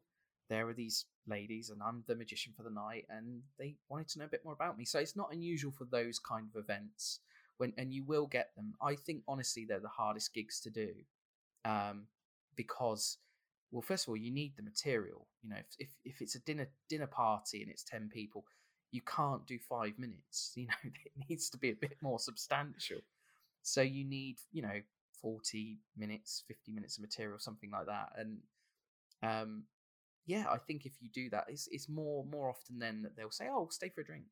there 0.50 0.66
were 0.66 0.74
these 0.74 1.06
ladies 1.28 1.70
and 1.70 1.82
I'm 1.82 2.04
the 2.08 2.16
magician 2.16 2.54
for 2.56 2.64
the 2.64 2.70
night 2.70 3.06
and 3.10 3.42
they 3.58 3.76
wanted 3.90 4.10
to 4.10 4.20
know 4.20 4.26
a 4.26 4.30
bit 4.30 4.44
more 4.44 4.54
about 4.54 4.78
me. 4.78 4.86
So 4.86 5.00
it's 5.00 5.16
not 5.16 5.34
unusual 5.34 5.72
for 5.72 5.86
those 5.86 6.20
kind 6.20 6.48
of 6.54 6.62
events 6.62 7.20
when 7.58 7.74
and 7.78 7.94
you 7.94 8.04
will 8.04 8.28
get 8.28 8.52
them. 8.56 8.74
I 8.82 8.96
think 8.96 9.24
honestly 9.28 9.66
they're 9.66 9.80
the 9.80 9.88
hardest 9.88 10.34
gigs 10.34 10.60
to 10.62 10.70
do, 10.70 10.90
um, 11.66 12.08
because 12.56 13.18
well, 13.72 13.82
first 13.82 14.06
of 14.06 14.10
all, 14.10 14.18
you 14.18 14.32
need 14.32 14.54
the 14.56 14.64
material. 14.64 15.28
You 15.42 15.50
know, 15.50 15.56
if 15.58 15.66
if, 15.80 15.90
if 16.06 16.22
it's 16.22 16.36
a 16.36 16.40
dinner 16.40 16.68
dinner 16.90 17.08
party 17.08 17.62
and 17.62 17.72
it's 17.72 17.84
ten 17.84 18.10
people, 18.14 18.46
you 18.92 19.02
can't 19.02 19.46
do 19.48 19.58
five 19.60 19.98
minutes. 19.98 20.54
You 20.58 20.68
know, 20.68 20.74
it 20.84 21.30
needs 21.30 21.50
to 21.50 21.58
be 21.58 21.72
a 21.72 21.76
bit 21.76 21.98
more 22.02 22.20
substantial. 22.20 23.00
So 23.64 23.82
you 23.82 24.06
need 24.06 24.38
you 24.52 24.62
know 24.62 24.82
forty 25.24 25.80
minutes, 25.98 26.44
fifty 26.48 26.72
minutes 26.72 26.98
of 27.00 27.02
material, 27.02 27.40
something 27.40 27.72
like 27.72 27.88
that, 27.88 28.10
and 28.18 28.38
um. 29.24 29.64
Yeah, 30.26 30.46
I 30.50 30.58
think 30.58 30.86
if 30.86 30.94
you 31.02 31.10
do 31.10 31.30
that, 31.32 31.48
it's 31.50 31.68
it's 31.70 31.90
more 31.90 32.24
more 32.24 32.48
often 32.50 32.80
than 32.80 33.02
that 33.02 33.18
they'll 33.18 33.30
say, 33.30 33.50
"Oh, 33.52 33.68
stay 33.70 33.90
for 33.90 34.00
a 34.00 34.06
drink," 34.06 34.24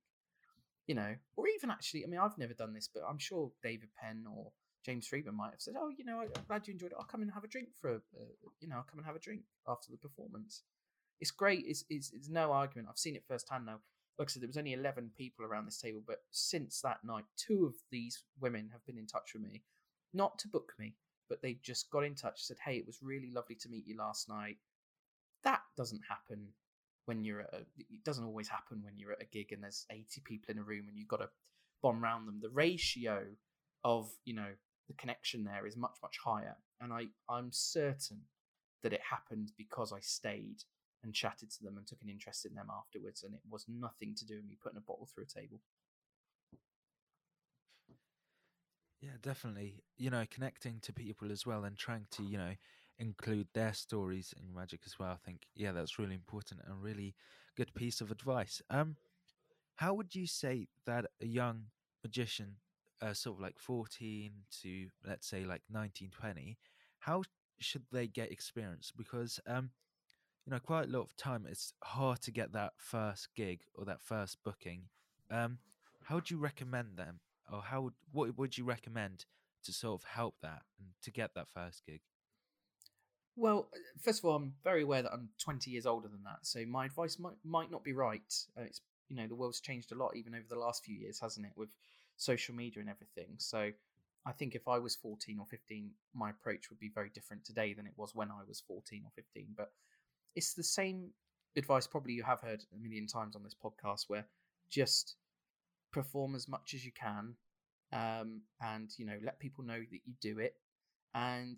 you 0.87 0.95
know, 0.95 1.15
or 1.35 1.45
even 1.49 1.69
actually, 1.69 2.05
I 2.05 2.07
mean, 2.07 2.21
I've 2.21 2.37
never 2.37 2.53
done 2.53 2.73
this, 2.73 2.87
but 2.93 3.03
I'm 3.03 3.17
sure 3.17 3.51
David 3.61 3.89
Penn 4.01 4.23
or 4.25 4.53
James 4.85 5.05
Freedman 5.07 5.35
might 5.35 5.51
have 5.51 5.59
said, 5.61 5.75
"Oh, 5.77 5.89
you 5.89 6.05
know, 6.05 6.21
I'm 6.21 6.45
glad 6.47 6.65
you 6.65 6.71
enjoyed 6.73 6.93
it. 6.93 6.97
I'll 6.97 7.03
come 7.13 7.23
and 7.23 7.31
have 7.33 7.43
a 7.43 7.47
drink 7.49 7.69
for, 7.81 7.89
a, 7.91 7.95
uh, 7.95 8.25
you 8.61 8.69
know, 8.69 8.77
I'll 8.77 8.89
come 8.89 8.99
and 8.99 9.05
have 9.05 9.17
a 9.17 9.19
drink 9.27 9.41
after 9.67 9.91
the 9.91 9.97
performance." 9.97 10.63
It's 11.19 11.31
great. 11.31 11.65
It's, 11.67 11.83
it's 11.89 12.13
it's 12.13 12.29
no 12.29 12.53
argument. 12.53 12.87
I've 12.89 12.97
seen 12.97 13.17
it 13.17 13.25
firsthand 13.27 13.65
now. 13.65 13.81
Like 14.17 14.29
I 14.29 14.31
said, 14.31 14.41
there 14.43 14.47
was 14.47 14.57
only 14.57 14.71
eleven 14.71 15.11
people 15.17 15.43
around 15.45 15.65
this 15.65 15.81
table, 15.81 16.01
but 16.07 16.19
since 16.31 16.79
that 16.81 17.03
night, 17.03 17.25
two 17.35 17.65
of 17.65 17.75
these 17.91 18.23
women 18.39 18.69
have 18.71 18.85
been 18.85 18.97
in 18.97 19.07
touch 19.07 19.33
with 19.33 19.43
me, 19.43 19.63
not 20.13 20.39
to 20.39 20.47
book 20.47 20.73
me, 20.77 20.95
but 21.29 21.41
they 21.41 21.53
just 21.63 21.89
got 21.91 22.03
in 22.03 22.15
touch, 22.15 22.43
said, 22.43 22.57
"Hey, 22.59 22.77
it 22.77 22.87
was 22.87 23.01
really 23.01 23.31
lovely 23.31 23.55
to 23.55 23.69
meet 23.69 23.87
you 23.87 23.97
last 23.97 24.29
night." 24.29 24.57
That 25.43 25.61
doesn't 25.75 26.01
happen 26.07 26.53
when 27.05 27.23
you're 27.23 27.41
at 27.41 27.53
a, 27.53 27.65
it 27.77 28.03
doesn't 28.03 28.25
always 28.25 28.47
happen 28.47 28.83
when 28.83 28.97
you're 28.97 29.13
at 29.13 29.21
a 29.21 29.25
gig 29.25 29.51
and 29.51 29.63
there's 29.63 29.85
80 29.89 30.21
people 30.21 30.51
in 30.51 30.59
a 30.59 30.63
room 30.63 30.87
and 30.87 30.97
you've 30.97 31.07
got 31.07 31.21
to 31.21 31.29
bomb 31.81 32.03
around 32.03 32.25
them. 32.25 32.39
The 32.41 32.49
ratio 32.49 33.25
of 33.83 34.11
you 34.25 34.35
know 34.35 34.51
the 34.87 34.93
connection 34.93 35.43
there 35.43 35.65
is 35.65 35.77
much 35.77 35.97
much 36.01 36.17
higher. 36.23 36.57
And 36.79 36.91
i 36.93 37.07
i'm 37.29 37.51
certain 37.51 38.21
that 38.83 38.93
it 38.93 39.01
happened 39.01 39.51
because 39.57 39.93
i 39.93 39.99
stayed 39.99 40.63
and 41.03 41.13
chatted 41.13 41.49
to 41.51 41.63
them 41.63 41.77
and 41.77 41.87
took 41.87 42.01
an 42.01 42.09
interest 42.09 42.45
in 42.45 42.53
them 42.53 42.67
afterwards 42.75 43.23
and 43.23 43.33
it 43.33 43.41
was 43.49 43.65
nothing 43.67 44.13
to 44.15 44.25
do 44.25 44.35
with 44.35 44.45
me 44.45 44.57
putting 44.61 44.77
a 44.77 44.81
bottle 44.81 45.07
through 45.07 45.23
a 45.23 45.39
table 45.39 45.59
Yeah, 49.01 49.17
definitely. 49.21 49.83
You 49.97 50.09
know, 50.11 50.25
connecting 50.29 50.79
to 50.81 50.93
people 50.93 51.31
as 51.31 51.45
well 51.45 51.63
and 51.63 51.77
trying 51.77 52.05
to, 52.11 52.23
you 52.23 52.37
know, 52.37 52.53
include 52.99 53.47
their 53.53 53.73
stories 53.73 54.33
in 54.39 54.53
magic 54.53 54.81
as 54.85 54.99
well. 54.99 55.09
I 55.09 55.15
think, 55.25 55.47
yeah, 55.55 55.71
that's 55.71 55.97
really 55.97 56.13
important 56.13 56.61
and 56.65 56.81
really 56.83 57.15
good 57.57 57.73
piece 57.73 58.01
of 58.01 58.11
advice. 58.11 58.61
Um, 58.69 58.95
how 59.75 59.93
would 59.95 60.15
you 60.15 60.27
say 60.27 60.67
that 60.85 61.05
a 61.21 61.27
young 61.27 61.65
magician, 62.03 62.57
uh, 63.01 63.13
sort 63.13 63.37
of 63.37 63.41
like 63.43 63.59
14 63.59 64.31
to 64.61 64.87
let's 65.07 65.27
say 65.27 65.45
like 65.45 65.63
19, 65.71 66.11
20, 66.11 66.57
how 66.99 67.23
should 67.59 67.83
they 67.91 68.07
get 68.07 68.31
experience? 68.31 68.91
Because, 68.95 69.39
um, 69.47 69.71
you 70.45 70.51
know, 70.51 70.59
quite 70.59 70.87
a 70.89 70.91
lot 70.91 71.01
of 71.03 71.15
time 71.17 71.45
it's 71.49 71.73
hard 71.83 72.21
to 72.21 72.31
get 72.31 72.53
that 72.53 72.73
first 72.77 73.29
gig 73.35 73.61
or 73.75 73.85
that 73.85 74.01
first 74.01 74.37
booking. 74.43 74.83
Um, 75.29 75.59
how 76.03 76.15
would 76.15 76.31
you 76.31 76.37
recommend 76.37 76.97
them, 76.97 77.19
or 77.51 77.61
how 77.61 77.81
would 77.81 77.93
what 78.11 78.37
would 78.37 78.57
you 78.57 78.63
recommend 78.63 79.25
to 79.63 79.73
sort 79.73 80.01
of 80.01 80.07
help 80.07 80.35
that 80.41 80.63
and 80.79 80.89
to 81.03 81.11
get 81.11 81.35
that 81.35 81.47
first 81.53 81.83
gig? 81.85 82.01
Well, 83.35 83.69
first 84.01 84.19
of 84.19 84.25
all, 84.25 84.35
I'm 84.35 84.53
very 84.63 84.83
aware 84.83 85.01
that 85.01 85.13
I'm 85.13 85.29
20 85.39 85.71
years 85.71 85.85
older 85.85 86.07
than 86.07 86.23
that, 86.23 86.39
so 86.41 86.65
my 86.65 86.85
advice 86.85 87.19
might 87.19 87.35
might 87.43 87.71
not 87.71 87.83
be 87.83 87.93
right. 87.93 88.33
Uh, 88.57 88.63
it's 88.63 88.81
you 89.09 89.15
know 89.15 89.27
the 89.27 89.35
world's 89.35 89.61
changed 89.61 89.91
a 89.91 89.95
lot 89.95 90.15
even 90.15 90.35
over 90.35 90.45
the 90.49 90.59
last 90.59 90.83
few 90.83 90.95
years, 90.95 91.19
hasn't 91.19 91.45
it, 91.45 91.53
with 91.55 91.69
social 92.17 92.55
media 92.55 92.81
and 92.81 92.89
everything. 92.89 93.35
So 93.37 93.71
I 94.25 94.31
think 94.31 94.53
if 94.53 94.67
I 94.67 94.77
was 94.77 94.95
14 94.95 95.39
or 95.39 95.45
15, 95.47 95.89
my 96.13 96.29
approach 96.29 96.69
would 96.69 96.79
be 96.79 96.91
very 96.93 97.09
different 97.09 97.43
today 97.43 97.73
than 97.73 97.87
it 97.87 97.93
was 97.97 98.13
when 98.13 98.29
I 98.29 98.43
was 98.47 98.61
14 98.67 99.01
or 99.03 99.11
15. 99.15 99.47
But 99.57 99.71
it's 100.35 100.53
the 100.53 100.63
same 100.63 101.09
advice 101.55 101.87
probably 101.87 102.13
you 102.13 102.23
have 102.23 102.41
heard 102.41 102.63
a 102.73 102.81
million 102.81 103.07
times 103.07 103.35
on 103.35 103.43
this 103.43 103.55
podcast, 103.55 104.05
where 104.07 104.25
just 104.69 105.15
perform 105.91 106.35
as 106.35 106.47
much 106.47 106.73
as 106.73 106.85
you 106.85 106.91
can, 106.91 107.35
um, 107.93 108.41
and 108.61 108.89
you 108.97 109.05
know 109.05 109.17
let 109.23 109.39
people 109.39 109.63
know 109.63 109.79
that 109.79 109.99
you 110.05 110.13
do 110.21 110.39
it, 110.39 110.55
and 111.13 111.57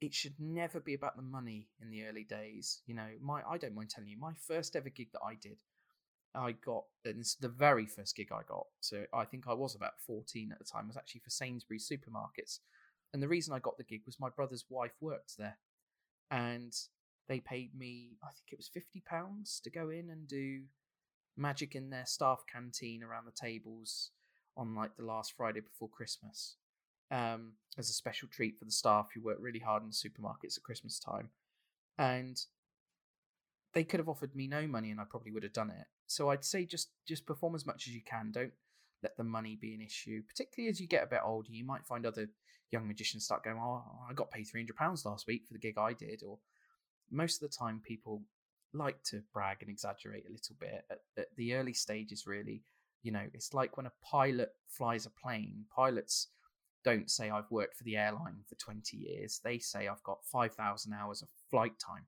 it 0.00 0.12
should 0.12 0.34
never 0.38 0.80
be 0.80 0.94
about 0.94 1.16
the 1.16 1.22
money 1.22 1.68
in 1.80 1.90
the 1.90 2.04
early 2.06 2.24
days. 2.24 2.82
You 2.86 2.94
know, 2.94 3.08
my 3.20 3.42
I 3.48 3.58
don't 3.58 3.74
mind 3.74 3.90
telling 3.90 4.10
you, 4.10 4.18
my 4.18 4.32
first 4.46 4.76
ever 4.76 4.88
gig 4.88 5.12
that 5.12 5.22
I 5.24 5.36
did, 5.40 5.58
I 6.34 6.52
got 6.52 6.84
and 7.04 7.24
the 7.40 7.48
very 7.48 7.86
first 7.86 8.16
gig 8.16 8.28
I 8.32 8.42
got. 8.48 8.66
So 8.80 9.04
I 9.12 9.24
think 9.24 9.44
I 9.46 9.54
was 9.54 9.74
about 9.74 10.00
14 10.06 10.50
at 10.52 10.58
the 10.58 10.64
time. 10.64 10.88
was 10.88 10.96
actually 10.96 11.20
for 11.20 11.30
Sainsbury's 11.30 11.88
supermarkets. 11.88 12.58
And 13.12 13.22
the 13.22 13.28
reason 13.28 13.52
I 13.52 13.58
got 13.58 13.76
the 13.76 13.84
gig 13.84 14.02
was 14.06 14.18
my 14.18 14.30
brother's 14.30 14.64
wife 14.70 14.94
worked 15.00 15.36
there. 15.38 15.58
And 16.30 16.72
they 17.28 17.40
paid 17.40 17.74
me, 17.74 18.16
I 18.22 18.28
think 18.28 18.52
it 18.52 18.58
was 18.58 18.70
£50 18.70 19.62
to 19.62 19.70
go 19.70 19.90
in 19.90 20.10
and 20.10 20.26
do 20.26 20.62
magic 21.36 21.74
in 21.74 21.90
their 21.90 22.06
staff 22.06 22.44
canteen 22.50 23.02
around 23.02 23.26
the 23.26 23.32
tables 23.32 24.10
on 24.56 24.74
like 24.74 24.96
the 24.96 25.04
last 25.04 25.34
Friday 25.36 25.60
before 25.60 25.88
Christmas 25.88 26.56
um, 27.10 27.52
as 27.78 27.90
a 27.90 27.94
special 27.94 28.28
treat 28.28 28.58
for 28.58 28.64
the 28.64 28.70
staff 28.70 29.08
who 29.14 29.22
work 29.22 29.38
really 29.40 29.58
hard 29.58 29.82
in 29.82 29.90
supermarkets 29.90 30.56
at 30.56 30.62
Christmas 30.62 30.98
time. 30.98 31.30
And 31.98 32.40
they 33.74 33.84
could 33.84 34.00
have 34.00 34.08
offered 34.08 34.34
me 34.34 34.46
no 34.46 34.66
money 34.66 34.90
and 34.90 35.00
I 35.00 35.04
probably 35.08 35.32
would 35.32 35.42
have 35.42 35.52
done 35.52 35.70
it. 35.70 35.86
So 36.06 36.30
I'd 36.30 36.44
say 36.44 36.64
just 36.64 36.90
just 37.06 37.26
perform 37.26 37.54
as 37.54 37.66
much 37.66 37.86
as 37.86 37.94
you 37.94 38.02
can. 38.02 38.30
Don't 38.32 38.52
let 39.02 39.16
the 39.16 39.24
money 39.24 39.56
be 39.60 39.74
an 39.74 39.80
issue. 39.80 40.22
Particularly 40.28 40.70
as 40.70 40.80
you 40.80 40.86
get 40.86 41.04
a 41.04 41.08
bit 41.08 41.20
older, 41.24 41.50
you 41.50 41.64
might 41.64 41.86
find 41.86 42.04
other 42.04 42.28
young 42.70 42.86
magicians 42.86 43.24
start 43.24 43.44
going, 43.44 43.58
"Oh, 43.58 43.82
I 44.08 44.12
got 44.12 44.30
paid 44.30 44.44
three 44.44 44.60
hundred 44.60 44.76
pounds 44.76 45.04
last 45.04 45.26
week 45.26 45.44
for 45.46 45.54
the 45.54 45.58
gig 45.58 45.78
I 45.78 45.92
did." 45.94 46.22
Or 46.22 46.38
most 47.10 47.42
of 47.42 47.50
the 47.50 47.56
time, 47.56 47.80
people 47.82 48.22
like 48.74 49.02
to 49.04 49.22
brag 49.32 49.58
and 49.60 49.70
exaggerate 49.70 50.24
a 50.28 50.32
little 50.32 50.56
bit 50.58 50.84
at, 50.90 50.98
at 51.18 51.26
the 51.36 51.54
early 51.54 51.74
stages. 51.74 52.26
Really, 52.26 52.62
you 53.02 53.12
know, 53.12 53.26
it's 53.34 53.54
like 53.54 53.76
when 53.76 53.86
a 53.86 53.92
pilot 54.02 54.50
flies 54.68 55.06
a 55.06 55.10
plane. 55.10 55.64
Pilots 55.74 56.28
don't 56.84 57.10
say 57.10 57.30
I've 57.30 57.50
worked 57.50 57.76
for 57.76 57.84
the 57.84 57.96
airline 57.96 58.42
for 58.48 58.56
20 58.56 58.96
years. 58.96 59.40
They 59.42 59.58
say 59.58 59.88
I've 59.88 60.02
got 60.02 60.24
5,000 60.24 60.92
hours 60.92 61.22
of 61.22 61.28
flight 61.50 61.74
time. 61.78 62.06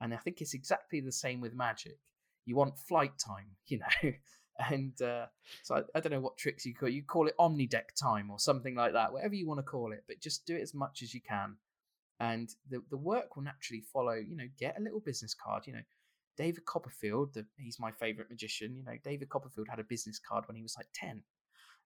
And 0.00 0.12
I 0.12 0.16
think 0.16 0.40
it's 0.40 0.54
exactly 0.54 1.00
the 1.00 1.12
same 1.12 1.40
with 1.40 1.54
magic. 1.54 1.98
You 2.44 2.56
want 2.56 2.78
flight 2.78 3.12
time, 3.24 3.56
you 3.66 3.78
know. 3.78 4.12
and 4.70 5.00
uh, 5.00 5.26
so 5.62 5.76
I, 5.76 5.82
I, 5.94 6.00
don't 6.00 6.12
know 6.12 6.20
what 6.20 6.36
tricks 6.36 6.66
you 6.66 6.74
call. 6.74 6.88
You 6.88 7.02
call 7.04 7.28
it 7.28 7.34
omnideck 7.38 7.94
time 8.00 8.30
or 8.30 8.38
something 8.38 8.74
like 8.74 8.92
that, 8.92 9.12
whatever 9.12 9.34
you 9.34 9.46
want 9.46 9.58
to 9.58 9.64
call 9.64 9.92
it. 9.92 10.04
But 10.06 10.20
just 10.20 10.44
do 10.44 10.56
it 10.56 10.62
as 10.62 10.74
much 10.74 11.02
as 11.02 11.14
you 11.14 11.20
can, 11.20 11.56
and 12.22 12.48
the 12.70 12.80
the 12.90 12.96
work 12.96 13.36
will 13.36 13.42
naturally 13.42 13.82
follow. 13.92 14.14
You 14.14 14.36
know, 14.36 14.48
get 14.58 14.78
a 14.78 14.82
little 14.82 15.00
business 15.00 15.34
card. 15.34 15.66
You 15.66 15.74
know, 15.74 15.82
David 16.36 16.64
Copperfield, 16.64 17.34
the, 17.34 17.44
he's 17.58 17.78
my 17.80 17.92
favorite 17.92 18.30
magician. 18.30 18.76
You 18.76 18.84
know, 18.84 18.96
David 19.04 19.28
Copperfield 19.28 19.68
had 19.68 19.80
a 19.80 19.84
business 19.84 20.18
card 20.18 20.44
when 20.46 20.56
he 20.56 20.62
was 20.62 20.76
like 20.76 20.88
ten. 20.94 21.22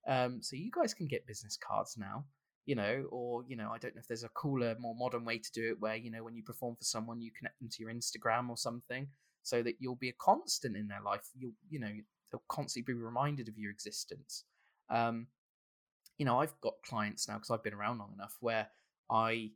Um, 0.07 0.43
so 0.43 0.55
you 0.55 0.71
guys 0.71 0.95
can 0.95 1.09
get 1.09 1.27
business 1.27 1.59
cards 1.61 1.97
now 1.99 2.27
you 2.67 2.75
know, 2.75 3.05
or 3.11 3.45
you 3.47 3.57
know, 3.57 3.71
I 3.73 3.79
don't 3.79 3.95
know 3.95 4.01
if 4.01 4.09
there's 4.09 4.25
a 4.25 4.29
cooler, 4.31 4.77
more 4.79 4.95
modern 4.97 5.25
way 5.25 5.39
to 5.39 5.53
do 5.53 5.71
it 5.71 5.81
where 5.81 5.95
you 5.95 6.11
know 6.11 6.25
when 6.25 6.35
you 6.35 6.43
perform 6.43 6.75
for 6.75 6.85
someone, 6.85 7.21
you 7.21 7.31
connect 7.31 7.59
them 7.61 7.69
to 7.71 7.83
your 7.83 7.93
Instagram 7.93 8.51
or 8.51 8.57
something, 8.57 9.07
so 9.43 9.63
that 9.63 9.77
you'll 9.79 9.95
be 9.97 10.09
a 10.09 10.15
constant 10.21 10.77
in 10.77 10.89
their 10.89 11.01
life. 11.01 11.23
You'll, 11.39 11.55
you 11.71 11.79
know, 11.79 11.93
they'll 12.31 12.43
constantly 12.49 12.93
be 12.93 13.01
reminded 13.01 13.49
of 13.49 13.57
your 13.57 13.71
existence. 13.71 14.45
Um, 14.91 15.29
you 16.19 16.27
know, 16.27 16.41
I've 16.41 16.61
got 16.61 16.75
clients 16.85 17.29
now 17.29 17.35
because 17.35 17.51
I've 17.51 17.63
been 17.63 17.75
around 17.75 17.99
long 17.99 18.13
enough 18.13 18.35
where 18.41 18.69
I 19.11 19.51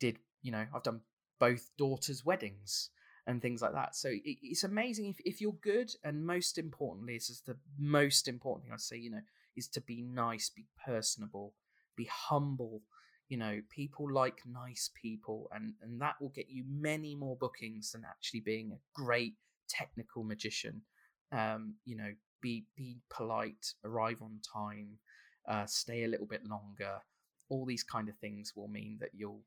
did, 0.00 0.18
you 0.42 0.52
know, 0.52 0.66
I've 0.74 0.82
done 0.82 1.00
both 1.38 1.70
daughters' 1.76 2.24
weddings 2.24 2.90
and 3.26 3.42
things 3.42 3.60
like 3.60 3.72
that. 3.72 3.96
So 3.96 4.08
it, 4.08 4.22
it's 4.24 4.64
amazing 4.64 5.06
if, 5.06 5.16
if 5.24 5.40
you're 5.40 5.56
good, 5.62 5.90
and 6.04 6.24
most 6.26 6.58
importantly, 6.58 7.14
this 7.14 7.30
is 7.30 7.42
the 7.46 7.56
most 7.78 8.28
important 8.28 8.64
thing 8.64 8.72
I 8.72 8.78
say, 8.78 8.96
you 8.96 9.10
know, 9.10 9.22
is 9.56 9.68
to 9.68 9.80
be 9.80 10.02
nice, 10.02 10.50
be 10.50 10.66
personable, 10.84 11.54
be 11.96 12.08
humble. 12.10 12.82
You 13.28 13.38
know, 13.38 13.60
people 13.70 14.12
like 14.12 14.38
nice 14.46 14.90
people, 15.02 15.48
and 15.52 15.74
and 15.82 16.00
that 16.00 16.14
will 16.20 16.28
get 16.28 16.48
you 16.48 16.64
many 16.68 17.16
more 17.16 17.36
bookings 17.36 17.90
than 17.90 18.04
actually 18.08 18.40
being 18.40 18.70
a 18.70 18.78
great 18.94 19.34
technical 19.68 20.22
magician. 20.22 20.82
Um, 21.32 21.74
you 21.84 21.96
know, 21.96 22.12
be 22.40 22.66
be 22.76 22.98
polite, 23.10 23.74
arrive 23.84 24.22
on 24.22 24.38
time, 24.54 24.98
uh, 25.48 25.66
stay 25.66 26.04
a 26.04 26.08
little 26.08 26.26
bit 26.26 26.46
longer. 26.46 26.98
All 27.48 27.66
these 27.66 27.82
kind 27.82 28.08
of 28.08 28.16
things 28.18 28.52
will 28.54 28.68
mean 28.68 28.98
that 29.00 29.10
you'll 29.12 29.42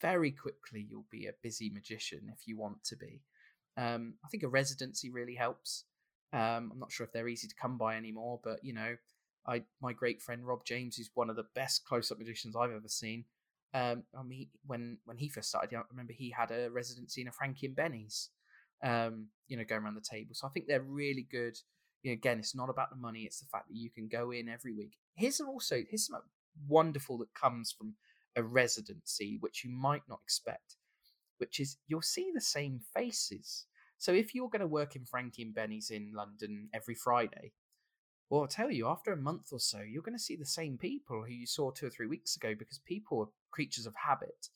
very 0.00 0.30
quickly 0.30 0.86
you'll 0.88 1.06
be 1.10 1.26
a 1.26 1.34
busy 1.42 1.70
magician 1.70 2.30
if 2.32 2.46
you 2.46 2.56
want 2.56 2.82
to 2.84 2.96
be. 2.96 3.22
Um, 3.76 4.14
I 4.24 4.28
think 4.28 4.42
a 4.42 4.48
residency 4.48 5.10
really 5.10 5.34
helps. 5.34 5.84
Um, 6.32 6.70
I'm 6.72 6.78
not 6.78 6.92
sure 6.92 7.04
if 7.04 7.12
they're 7.12 7.28
easy 7.28 7.48
to 7.48 7.54
come 7.60 7.78
by 7.78 7.96
anymore, 7.96 8.40
but 8.42 8.60
you 8.62 8.72
know, 8.72 8.96
I 9.46 9.62
my 9.80 9.92
great 9.92 10.22
friend 10.22 10.46
Rob 10.46 10.64
James, 10.64 10.96
who's 10.96 11.10
one 11.14 11.30
of 11.30 11.36
the 11.36 11.46
best 11.54 11.84
close-up 11.84 12.18
magicians 12.18 12.54
I've 12.56 12.70
ever 12.70 12.88
seen. 12.88 13.24
Um, 13.72 14.04
I 14.18 14.22
mean, 14.22 14.48
when 14.66 14.98
when 15.04 15.16
he 15.16 15.28
first 15.28 15.48
started, 15.48 15.74
I 15.74 15.82
remember 15.90 16.12
he 16.12 16.30
had 16.30 16.50
a 16.50 16.70
residency 16.70 17.22
in 17.22 17.28
a 17.28 17.32
Frankie 17.32 17.66
and 17.66 17.76
Benny's. 17.76 18.30
Um, 18.82 19.26
you 19.46 19.58
know, 19.58 19.64
going 19.64 19.82
around 19.82 19.96
the 19.96 20.00
table. 20.00 20.34
So 20.34 20.46
I 20.46 20.50
think 20.50 20.66
they're 20.66 20.80
really 20.80 21.26
good. 21.30 21.58
You 22.02 22.12
know, 22.12 22.14
again, 22.14 22.38
it's 22.38 22.54
not 22.54 22.70
about 22.70 22.88
the 22.90 22.96
money; 22.96 23.22
it's 23.22 23.40
the 23.40 23.48
fact 23.52 23.68
that 23.68 23.76
you 23.76 23.90
can 23.90 24.08
go 24.08 24.30
in 24.30 24.48
every 24.48 24.72
week. 24.72 24.92
Here's 25.14 25.40
also 25.40 25.82
here's 25.88 26.06
something 26.06 26.28
wonderful 26.68 27.18
that 27.18 27.34
comes 27.34 27.72
from 27.76 27.94
a 28.36 28.42
residency, 28.42 29.36
which 29.40 29.64
you 29.64 29.70
might 29.70 30.02
not 30.08 30.20
expect, 30.22 30.76
which 31.38 31.60
is 31.60 31.78
you'll 31.86 32.02
see 32.02 32.30
the 32.32 32.40
same 32.40 32.80
faces. 32.94 33.66
So 33.98 34.12
if 34.12 34.34
you're 34.34 34.48
going 34.48 34.60
to 34.60 34.66
work 34.66 34.96
in 34.96 35.04
Frankie 35.04 35.42
and 35.42 35.54
Benny's 35.54 35.90
in 35.90 36.12
London 36.14 36.68
every 36.72 36.94
Friday, 36.94 37.52
well, 38.30 38.42
I'll 38.42 38.46
tell 38.46 38.70
you, 38.70 38.86
after 38.86 39.12
a 39.12 39.16
month 39.16 39.48
or 39.52 39.58
so, 39.58 39.80
you're 39.80 40.02
going 40.02 40.16
to 40.16 40.22
see 40.22 40.36
the 40.36 40.46
same 40.46 40.78
people 40.78 41.24
who 41.24 41.32
you 41.32 41.46
saw 41.46 41.72
two 41.72 41.86
or 41.86 41.90
three 41.90 42.06
weeks 42.06 42.36
ago 42.36 42.54
because 42.56 42.78
people 42.78 43.20
are 43.20 43.28
creatures 43.50 43.86
of 43.86 43.94
habit. 43.96 44.48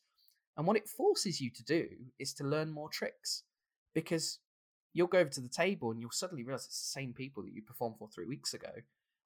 And 0.56 0.64
what 0.64 0.76
it 0.76 0.88
forces 0.88 1.40
you 1.40 1.50
to 1.50 1.64
do 1.64 1.88
is 2.20 2.32
to 2.34 2.44
learn 2.44 2.70
more 2.70 2.88
tricks 2.88 3.42
because 3.92 4.38
you'll 4.92 5.08
go 5.08 5.18
over 5.18 5.30
to 5.30 5.40
the 5.40 5.48
table 5.48 5.90
and 5.90 6.00
you'll 6.00 6.12
suddenly 6.12 6.44
realize 6.44 6.66
it's 6.66 6.80
the 6.80 7.00
same 7.00 7.12
people 7.12 7.42
that 7.42 7.52
you 7.52 7.62
performed 7.62 7.96
for 7.98 8.08
three 8.08 8.26
weeks 8.26 8.54
ago. 8.54 8.70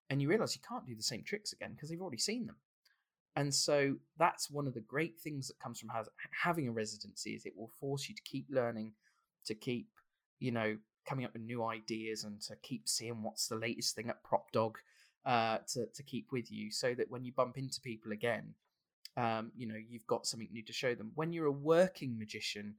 And 0.08 0.22
you 0.22 0.30
realize 0.30 0.56
you 0.56 0.62
can't 0.66 0.86
do 0.86 0.96
the 0.96 1.02
same 1.02 1.22
tricks 1.22 1.52
again 1.52 1.72
because 1.74 1.90
they've 1.90 2.00
already 2.00 2.16
seen 2.16 2.46
them. 2.46 2.56
And 3.36 3.54
so 3.54 3.94
that's 4.18 4.50
one 4.50 4.66
of 4.66 4.74
the 4.74 4.80
great 4.80 5.18
things 5.20 5.46
that 5.48 5.60
comes 5.60 5.78
from 5.78 5.90
having 6.32 6.66
a 6.66 6.72
residency 6.72 7.30
is 7.30 7.46
it 7.46 7.56
will 7.56 7.70
force 7.80 8.08
you 8.08 8.14
to 8.14 8.22
keep 8.22 8.46
learning, 8.50 8.92
to 9.46 9.54
keep, 9.54 9.88
you 10.40 10.50
know, 10.50 10.76
coming 11.06 11.24
up 11.24 11.32
with 11.32 11.42
new 11.42 11.64
ideas 11.64 12.24
and 12.24 12.40
to 12.42 12.56
keep 12.62 12.88
seeing 12.88 13.22
what's 13.22 13.48
the 13.48 13.56
latest 13.56 13.94
thing 13.94 14.10
at 14.10 14.22
Prop 14.24 14.50
Dog 14.52 14.78
uh, 15.24 15.58
to 15.72 15.86
to 15.86 16.02
keep 16.02 16.32
with 16.32 16.50
you, 16.50 16.70
so 16.70 16.94
that 16.94 17.10
when 17.10 17.24
you 17.24 17.32
bump 17.32 17.58
into 17.58 17.80
people 17.80 18.12
again, 18.12 18.54
um, 19.16 19.52
you 19.56 19.66
know 19.66 19.76
you've 19.76 20.06
got 20.06 20.26
something 20.26 20.48
new 20.52 20.64
to 20.64 20.72
show 20.72 20.94
them. 20.94 21.12
When 21.14 21.32
you're 21.32 21.46
a 21.46 21.52
working 21.52 22.18
magician, 22.18 22.74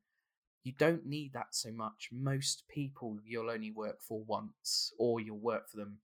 you 0.64 0.74
don't 0.78 1.06
need 1.06 1.34
that 1.34 1.56
so 1.56 1.72
much. 1.72 2.10
Most 2.12 2.64
people 2.68 3.18
you'll 3.26 3.50
only 3.50 3.72
work 3.72 4.02
for 4.02 4.22
once, 4.24 4.94
or 5.00 5.20
you'll 5.20 5.38
work 5.38 5.70
for 5.70 5.78
them 5.78 6.00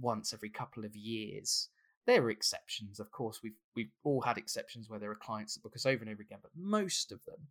once 0.00 0.32
every 0.32 0.50
couple 0.50 0.84
of 0.84 0.94
years. 0.94 1.68
There 2.08 2.22
are 2.22 2.30
exceptions, 2.30 2.98
of 3.00 3.12
course. 3.12 3.40
We've 3.42 3.60
we've 3.76 3.92
all 4.02 4.22
had 4.22 4.38
exceptions 4.38 4.88
where 4.88 4.98
there 4.98 5.10
are 5.10 5.14
clients 5.14 5.54
that 5.54 5.62
book 5.62 5.76
us 5.76 5.84
over 5.84 6.02
and 6.02 6.10
over 6.10 6.22
again, 6.22 6.38
but 6.42 6.50
most 6.56 7.12
of 7.12 7.20
them, 7.26 7.48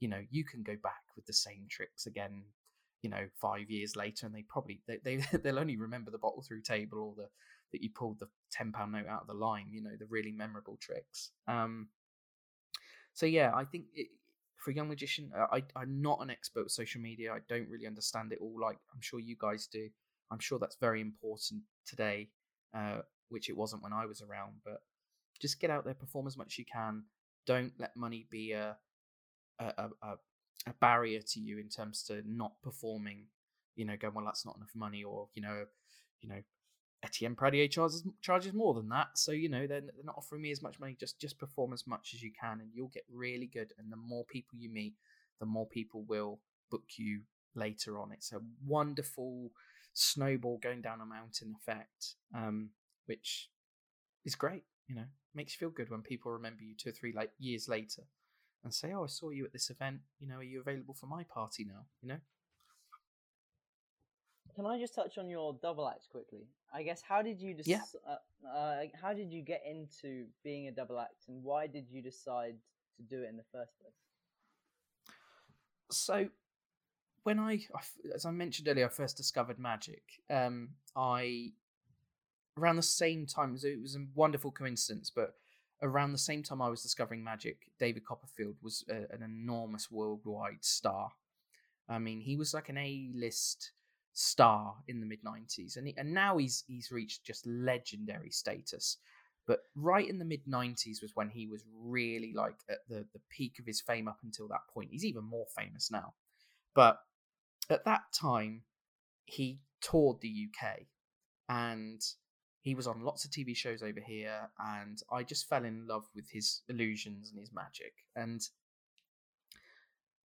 you 0.00 0.08
know, 0.08 0.20
you 0.28 0.44
can 0.44 0.64
go 0.64 0.76
back 0.82 1.04
with 1.14 1.24
the 1.24 1.32
same 1.32 1.66
tricks 1.70 2.06
again 2.06 2.42
you 3.02 3.10
know 3.10 3.26
five 3.40 3.68
years 3.68 3.96
later 3.96 4.26
and 4.26 4.34
they 4.34 4.44
probably 4.48 4.80
they, 4.86 4.98
they 5.04 5.16
they'll 5.42 5.58
only 5.58 5.76
remember 5.76 6.10
the 6.10 6.18
bottle 6.18 6.42
through 6.42 6.62
table 6.62 6.98
or 6.98 7.14
the 7.16 7.28
that 7.72 7.82
you 7.82 7.90
pulled 7.90 8.18
the 8.20 8.28
10 8.52 8.72
pound 8.72 8.92
note 8.92 9.06
out 9.08 9.22
of 9.22 9.26
the 9.26 9.34
line 9.34 9.66
you 9.70 9.82
know 9.82 9.96
the 9.98 10.06
really 10.08 10.30
memorable 10.30 10.78
tricks 10.80 11.30
um 11.48 11.88
so 13.12 13.26
yeah 13.26 13.50
i 13.54 13.64
think 13.64 13.86
it, 13.94 14.08
for 14.56 14.70
a 14.70 14.74
young 14.74 14.88
magician 14.88 15.30
uh, 15.36 15.46
I, 15.52 15.62
i'm 15.74 16.00
not 16.00 16.20
an 16.22 16.30
expert 16.30 16.64
with 16.64 16.72
social 16.72 17.00
media 17.00 17.32
i 17.32 17.38
don't 17.48 17.68
really 17.68 17.86
understand 17.86 18.32
it 18.32 18.38
all 18.40 18.56
like 18.60 18.78
i'm 18.94 19.00
sure 19.00 19.18
you 19.18 19.36
guys 19.38 19.66
do 19.66 19.88
i'm 20.30 20.38
sure 20.38 20.58
that's 20.58 20.76
very 20.80 21.00
important 21.00 21.62
today 21.84 22.28
uh, 22.76 23.00
which 23.28 23.48
it 23.48 23.56
wasn't 23.56 23.82
when 23.82 23.92
i 23.92 24.06
was 24.06 24.22
around 24.22 24.52
but 24.64 24.82
just 25.42 25.60
get 25.60 25.70
out 25.70 25.84
there 25.84 25.92
perform 25.92 26.28
as 26.28 26.38
much 26.38 26.54
as 26.54 26.58
you 26.58 26.64
can. 26.64 27.02
Don't 27.46 27.72
let 27.78 27.96
money 27.96 28.26
be 28.30 28.52
a 28.52 28.76
a, 29.58 29.90
a, 30.02 30.14
a 30.66 30.74
barrier 30.80 31.20
to 31.20 31.40
you 31.40 31.58
in 31.58 31.68
terms 31.68 32.02
to 32.04 32.22
not 32.26 32.52
performing 32.62 33.26
you 33.76 33.84
know 33.84 33.96
going 33.96 34.14
well 34.14 34.24
that's 34.24 34.46
not 34.46 34.56
enough 34.56 34.70
money 34.74 35.04
or 35.04 35.28
you 35.34 35.42
know 35.42 35.64
you 36.20 36.28
know 36.28 36.42
Etienne 37.04 37.34
Pradier 37.34 37.68
charges 37.68 38.04
charges 38.20 38.52
more 38.52 38.74
than 38.74 38.88
that. 38.90 39.08
So 39.14 39.32
you 39.32 39.48
know 39.48 39.66
they're, 39.66 39.80
they're 39.80 40.04
not 40.04 40.16
offering 40.16 40.42
me 40.42 40.52
as 40.52 40.62
much 40.62 40.78
money. 40.78 40.96
Just 40.98 41.20
just 41.20 41.38
perform 41.38 41.72
as 41.72 41.86
much 41.86 42.12
as 42.14 42.22
you 42.22 42.30
can 42.40 42.60
and 42.60 42.70
you'll 42.72 42.88
get 42.88 43.04
really 43.12 43.46
good. 43.46 43.72
And 43.78 43.90
the 43.90 43.96
more 43.96 44.24
people 44.24 44.56
you 44.58 44.70
meet 44.70 44.94
the 45.40 45.46
more 45.46 45.66
people 45.66 46.04
will 46.06 46.38
book 46.70 46.84
you 46.96 47.22
later 47.56 47.98
on. 47.98 48.12
It's 48.12 48.32
a 48.32 48.40
wonderful 48.64 49.50
snowball 49.92 50.58
going 50.62 50.82
down 50.82 51.00
a 51.00 51.04
mountain 51.04 51.56
effect. 51.60 52.14
Um, 52.32 52.70
which 53.06 53.50
is 54.24 54.34
great 54.34 54.64
you 54.88 54.94
know 54.94 55.04
makes 55.34 55.54
you 55.54 55.58
feel 55.58 55.70
good 55.70 55.90
when 55.90 56.02
people 56.02 56.32
remember 56.32 56.62
you 56.62 56.74
two 56.76 56.90
or 56.90 56.92
three 56.92 57.12
like 57.12 57.30
years 57.38 57.68
later 57.68 58.02
and 58.64 58.72
say, 58.72 58.92
"Oh, 58.92 59.04
I 59.04 59.06
saw 59.06 59.30
you 59.30 59.44
at 59.44 59.52
this 59.52 59.70
event. 59.70 60.00
You 60.18 60.28
know, 60.28 60.36
are 60.36 60.42
you 60.42 60.60
available 60.60 60.94
for 60.94 61.06
my 61.06 61.24
party 61.24 61.64
now?" 61.64 61.86
You 62.00 62.08
know. 62.08 62.20
Can 64.54 64.66
I 64.66 64.78
just 64.78 64.94
touch 64.94 65.16
on 65.18 65.30
your 65.30 65.54
double 65.62 65.88
act 65.88 66.08
quickly? 66.10 66.46
I 66.72 66.82
guess 66.82 67.02
how 67.02 67.22
did 67.22 67.40
you 67.40 67.54
decide? 67.54 67.80
Yeah. 68.04 68.16
Uh, 68.46 68.48
uh, 68.48 68.82
how 69.00 69.14
did 69.14 69.32
you 69.32 69.42
get 69.42 69.62
into 69.68 70.26
being 70.44 70.68
a 70.68 70.72
double 70.72 70.98
act, 70.98 71.28
and 71.28 71.42
why 71.42 71.66
did 71.66 71.88
you 71.90 72.02
decide 72.02 72.56
to 72.96 73.02
do 73.02 73.22
it 73.22 73.28
in 73.30 73.36
the 73.36 73.44
first 73.52 73.72
place? 73.80 73.94
So, 75.90 76.28
when 77.22 77.38
I, 77.38 77.60
as 78.14 78.24
I 78.24 78.30
mentioned 78.30 78.68
earlier, 78.68 78.86
I 78.86 78.88
first 78.88 79.16
discovered 79.16 79.58
magic. 79.58 80.02
Um, 80.30 80.70
I 80.94 81.52
around 82.58 82.76
the 82.76 82.82
same 82.82 83.26
time. 83.26 83.56
It 83.62 83.80
was 83.80 83.96
a 83.96 84.06
wonderful 84.14 84.50
coincidence, 84.50 85.10
but 85.14 85.34
around 85.82 86.12
the 86.12 86.18
same 86.18 86.42
time 86.42 86.62
I 86.62 86.68
was 86.68 86.82
discovering 86.82 87.24
magic, 87.24 87.58
David 87.78 88.04
Copperfield 88.04 88.56
was 88.62 88.84
a, 88.88 89.12
an 89.14 89.22
enormous 89.22 89.90
worldwide 89.90 90.64
star. 90.64 91.10
I 91.88 91.98
mean, 91.98 92.20
he 92.20 92.36
was 92.36 92.54
like 92.54 92.68
an 92.68 92.78
A-list 92.78 93.72
star 94.12 94.76
in 94.88 95.00
the 95.00 95.06
mid 95.06 95.24
'90s, 95.24 95.76
and 95.76 95.86
he, 95.88 95.94
and 95.96 96.12
now 96.12 96.38
he's 96.38 96.64
he's 96.66 96.90
reached 96.92 97.24
just 97.24 97.46
legendary 97.46 98.30
status. 98.30 98.98
But 99.46 99.60
right 99.74 100.08
in 100.08 100.18
the 100.18 100.24
mid 100.24 100.46
'90s 100.46 101.02
was 101.02 101.12
when 101.14 101.30
he 101.30 101.46
was 101.48 101.64
really 101.76 102.32
like 102.34 102.60
at 102.70 102.78
the 102.88 103.06
the 103.12 103.20
peak 103.30 103.58
of 103.58 103.66
his 103.66 103.80
fame. 103.80 104.08
Up 104.08 104.18
until 104.22 104.48
that 104.48 104.68
point, 104.72 104.90
he's 104.92 105.04
even 105.04 105.24
more 105.24 105.46
famous 105.56 105.90
now. 105.90 106.14
But 106.74 106.98
at 107.68 107.84
that 107.84 108.02
time, 108.14 108.62
he 109.24 109.60
toured 109.80 110.20
the 110.20 110.48
UK, 110.48 110.82
and 111.48 112.00
he 112.62 112.76
was 112.76 112.86
on 112.86 113.02
lots 113.02 113.24
of 113.24 113.32
TV 113.32 113.56
shows 113.56 113.82
over 113.82 114.00
here, 114.00 114.48
and 114.58 115.02
I 115.10 115.24
just 115.24 115.48
fell 115.48 115.64
in 115.64 115.86
love 115.88 116.08
with 116.14 116.30
his 116.30 116.62
illusions 116.68 117.30
and 117.30 117.40
his 117.40 117.52
magic. 117.52 117.92
And 118.14 118.40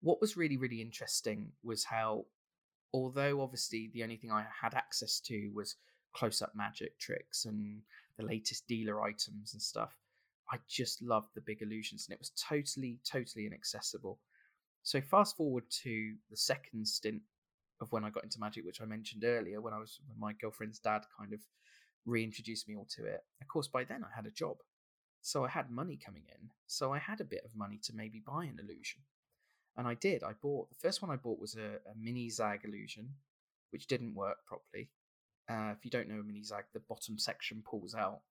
what 0.02 0.22
was 0.22 0.38
really, 0.38 0.56
really 0.56 0.80
interesting 0.80 1.52
was 1.64 1.84
how, 1.84 2.26
although 2.94 3.42
obviously 3.42 3.90
the 3.92 4.04
only 4.04 4.18
thing 4.18 4.32
I 4.32 4.46
had 4.62 4.76
access 4.76 5.20
to 5.22 5.52
was 5.56 5.76
close 6.14 6.44
up 6.44 6.54
magic 6.56 7.00
tricks 7.00 7.46
and 7.46 7.82
the 8.18 8.26
latest 8.26 8.68
dealer 8.68 9.02
items 9.02 9.54
and 9.54 9.62
stuff, 9.62 9.98
I 10.52 10.58
just 10.70 11.02
loved 11.02 11.30
the 11.34 11.42
big 11.42 11.64
illusions 11.64 12.06
and 12.08 12.14
it 12.14 12.20
was 12.20 12.32
totally, 12.40 13.00
totally 13.04 13.48
inaccessible. 13.48 14.20
So, 14.84 15.02
fast 15.02 15.36
forward 15.36 15.64
to 15.84 16.14
the 16.30 16.38
second 16.38 16.88
stint 16.88 17.22
of 17.82 17.92
when 17.92 18.04
I 18.04 18.12
got 18.12 18.24
into 18.24 18.40
magic, 18.40 18.64
which 18.64 18.80
I 18.80 18.86
mentioned 18.86 19.24
earlier, 19.26 19.60
when 19.60 19.74
I 19.74 19.80
was 19.80 20.00
when 20.08 20.20
my 20.20 20.34
girlfriend's 20.40 20.80
dad 20.80 21.02
kind 21.18 21.34
of 21.34 21.40
reintroduced 22.08 22.68
me 22.68 22.76
all 22.76 22.88
to 22.96 23.06
it. 23.06 23.24
Of 23.42 23.48
course, 23.48 23.68
by 23.68 23.84
then 23.84 24.04
I 24.04 24.16
had 24.16 24.26
a 24.26 24.32
job. 24.32 24.58
So 25.22 25.44
I 25.44 25.50
had 25.50 25.70
money 25.70 26.00
coming 26.04 26.24
in. 26.28 26.50
So 26.68 26.94
I 26.94 27.00
had 27.00 27.22
a 27.22 27.26
bit 27.26 27.44
of 27.46 27.56
money 27.56 27.80
to 27.84 27.94
maybe 27.94 28.24
buy 28.26 28.46
an 28.46 28.58
illusion. 28.60 29.02
And 29.76 29.88
I 29.88 29.94
did. 29.94 30.24
I 30.24 30.32
bought 30.42 30.70
the 30.70 30.88
first 30.88 31.02
one 31.02 31.12
I 31.12 31.18
bought 31.18 31.40
was 31.40 31.56
a, 31.56 31.76
a 31.92 31.96
mini 32.00 32.30
Zag 32.30 32.62
illusion, 32.64 33.10
which 33.72 33.88
didn't 33.88 34.16
work 34.16 34.38
properly. 34.48 34.90
Uh, 35.50 35.74
if 35.78 35.86
you 35.86 35.92
don't 35.92 36.10
know 36.10 36.20
a 36.20 36.24
mini 36.24 36.44
Zag, 36.44 36.64
the 36.74 36.80
bottom 36.80 37.20
section 37.20 37.62
pulls 37.70 37.94
out. 37.94 38.22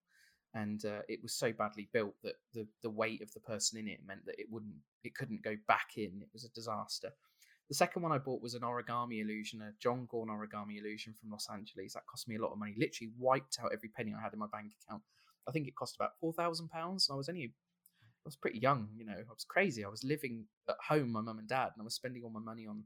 And 0.55 0.85
uh, 0.85 1.03
it 1.09 1.23
was 1.23 1.35
so 1.35 1.53
badly 1.53 1.89
built 1.93 2.15
that 2.25 2.37
the, 2.55 2.67
the 2.83 2.91
weight 2.91 3.21
of 3.21 3.33
the 3.35 3.41
person 3.41 3.79
in 3.79 3.89
it 3.89 4.01
meant 4.07 4.25
that 4.25 4.41
it 4.41 4.47
wouldn't 4.51 4.77
it 5.05 5.15
couldn't 5.15 5.45
go 5.45 5.57
back 5.69 5.91
in. 5.97 6.23
It 6.23 6.29
was 6.33 6.45
a 6.45 6.55
disaster. 6.55 7.13
The 7.69 7.75
second 7.75 8.03
one 8.03 8.13
I 8.13 8.19
bought 8.19 8.43
was 8.43 8.55
an 8.55 8.63
origami 8.63 9.21
illusion, 9.21 9.61
a 9.61 9.73
John 9.81 10.07
Gaughan 10.13 10.29
origami 10.29 10.79
illusion 10.79 11.15
from 11.15 11.31
Los 11.31 11.49
Angeles. 11.53 11.95
That 11.95 12.07
cost 12.07 12.29
me 12.29 12.37
a 12.37 12.41
lot 12.41 12.53
of 12.53 12.59
money. 12.59 12.75
Literally 12.79 13.13
wiped 13.19 13.59
out 13.61 13.73
every 13.73 13.89
penny 13.89 14.15
I 14.17 14.23
had 14.23 14.33
in 14.33 14.39
my 14.39 14.47
bank 14.53 14.73
account. 14.83 15.03
I 15.49 15.53
think 15.53 15.67
it 15.67 15.75
cost 15.75 15.97
about 15.97 16.13
four 16.21 16.33
thousand 16.33 16.69
pounds. 16.69 17.09
and 17.09 17.15
I 17.15 17.17
was 17.17 17.29
only, 17.29 17.43
I 17.45 18.25
was 18.25 18.37
pretty 18.37 18.61
young. 18.61 18.89
You 18.97 19.05
know, 19.05 19.15
I 19.15 19.33
was 19.33 19.45
crazy. 19.49 19.85
I 19.85 19.89
was 19.89 20.05
living 20.05 20.45
at 20.69 20.77
home, 20.89 21.11
my 21.11 21.21
mum 21.21 21.39
and 21.39 21.49
dad, 21.49 21.71
and 21.75 21.81
I 21.81 21.85
was 21.85 21.95
spending 21.95 22.23
all 22.23 22.31
my 22.31 22.41
money 22.41 22.67
on 22.67 22.85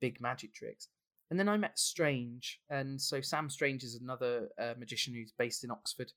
big 0.00 0.20
magic 0.20 0.54
tricks. 0.54 0.88
And 1.30 1.38
then 1.38 1.48
I 1.48 1.56
met 1.56 1.78
Strange, 1.78 2.60
and 2.70 3.00
so 3.00 3.20
Sam 3.20 3.50
Strange 3.50 3.82
is 3.82 3.96
another 3.96 4.48
uh, 4.60 4.74
magician 4.78 5.12
who's 5.12 5.32
based 5.36 5.64
in 5.64 5.70
Oxford, 5.70 6.12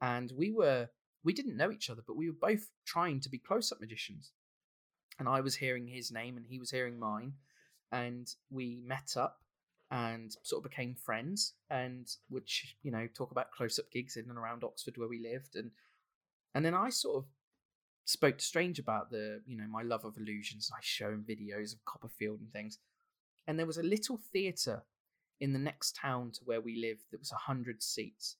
and 0.00 0.32
we 0.36 0.50
were 0.50 0.88
we 1.22 1.32
didn't 1.32 1.56
know 1.56 1.70
each 1.70 1.88
other, 1.88 2.02
but 2.06 2.16
we 2.16 2.28
were 2.28 2.36
both 2.40 2.66
trying 2.84 3.20
to 3.20 3.30
be 3.30 3.38
close-up 3.38 3.80
magicians 3.80 4.32
and 5.18 5.28
I 5.28 5.40
was 5.40 5.56
hearing 5.56 5.86
his 5.86 6.10
name 6.10 6.36
and 6.36 6.46
he 6.46 6.58
was 6.58 6.70
hearing 6.70 6.98
mine, 6.98 7.34
and 7.92 8.28
we 8.50 8.82
met 8.84 9.16
up 9.16 9.40
and 9.90 10.34
sort 10.42 10.64
of 10.64 10.70
became 10.70 10.94
friends 10.94 11.52
and 11.70 12.16
would 12.30 12.48
you 12.82 12.90
know 12.90 13.06
talk 13.14 13.30
about 13.30 13.52
close-up 13.52 13.90
gigs 13.92 14.16
in 14.16 14.28
and 14.28 14.38
around 14.38 14.64
Oxford 14.64 14.96
where 14.96 15.08
we 15.08 15.20
lived 15.22 15.56
and 15.56 15.70
and 16.54 16.64
then 16.64 16.74
I 16.74 16.88
sort 16.88 17.18
of 17.18 17.24
spoke 18.04 18.38
to 18.38 18.44
Strange 18.44 18.78
about 18.78 19.10
the 19.10 19.40
you 19.46 19.56
know 19.56 19.66
my 19.68 19.82
love 19.82 20.04
of 20.04 20.16
illusions. 20.16 20.70
I 20.74 20.80
show 20.80 21.08
him 21.08 21.24
videos 21.28 21.72
of 21.72 21.84
Copperfield 21.84 22.40
and 22.40 22.52
things, 22.52 22.78
and 23.46 23.58
there 23.58 23.66
was 23.66 23.78
a 23.78 23.82
little 23.82 24.18
theatre 24.32 24.82
in 25.40 25.52
the 25.52 25.58
next 25.58 25.96
town 25.96 26.30
to 26.32 26.40
where 26.44 26.60
we 26.60 26.76
lived 26.76 27.04
that 27.10 27.20
was 27.20 27.32
a 27.32 27.36
hundred 27.36 27.82
seats, 27.82 28.36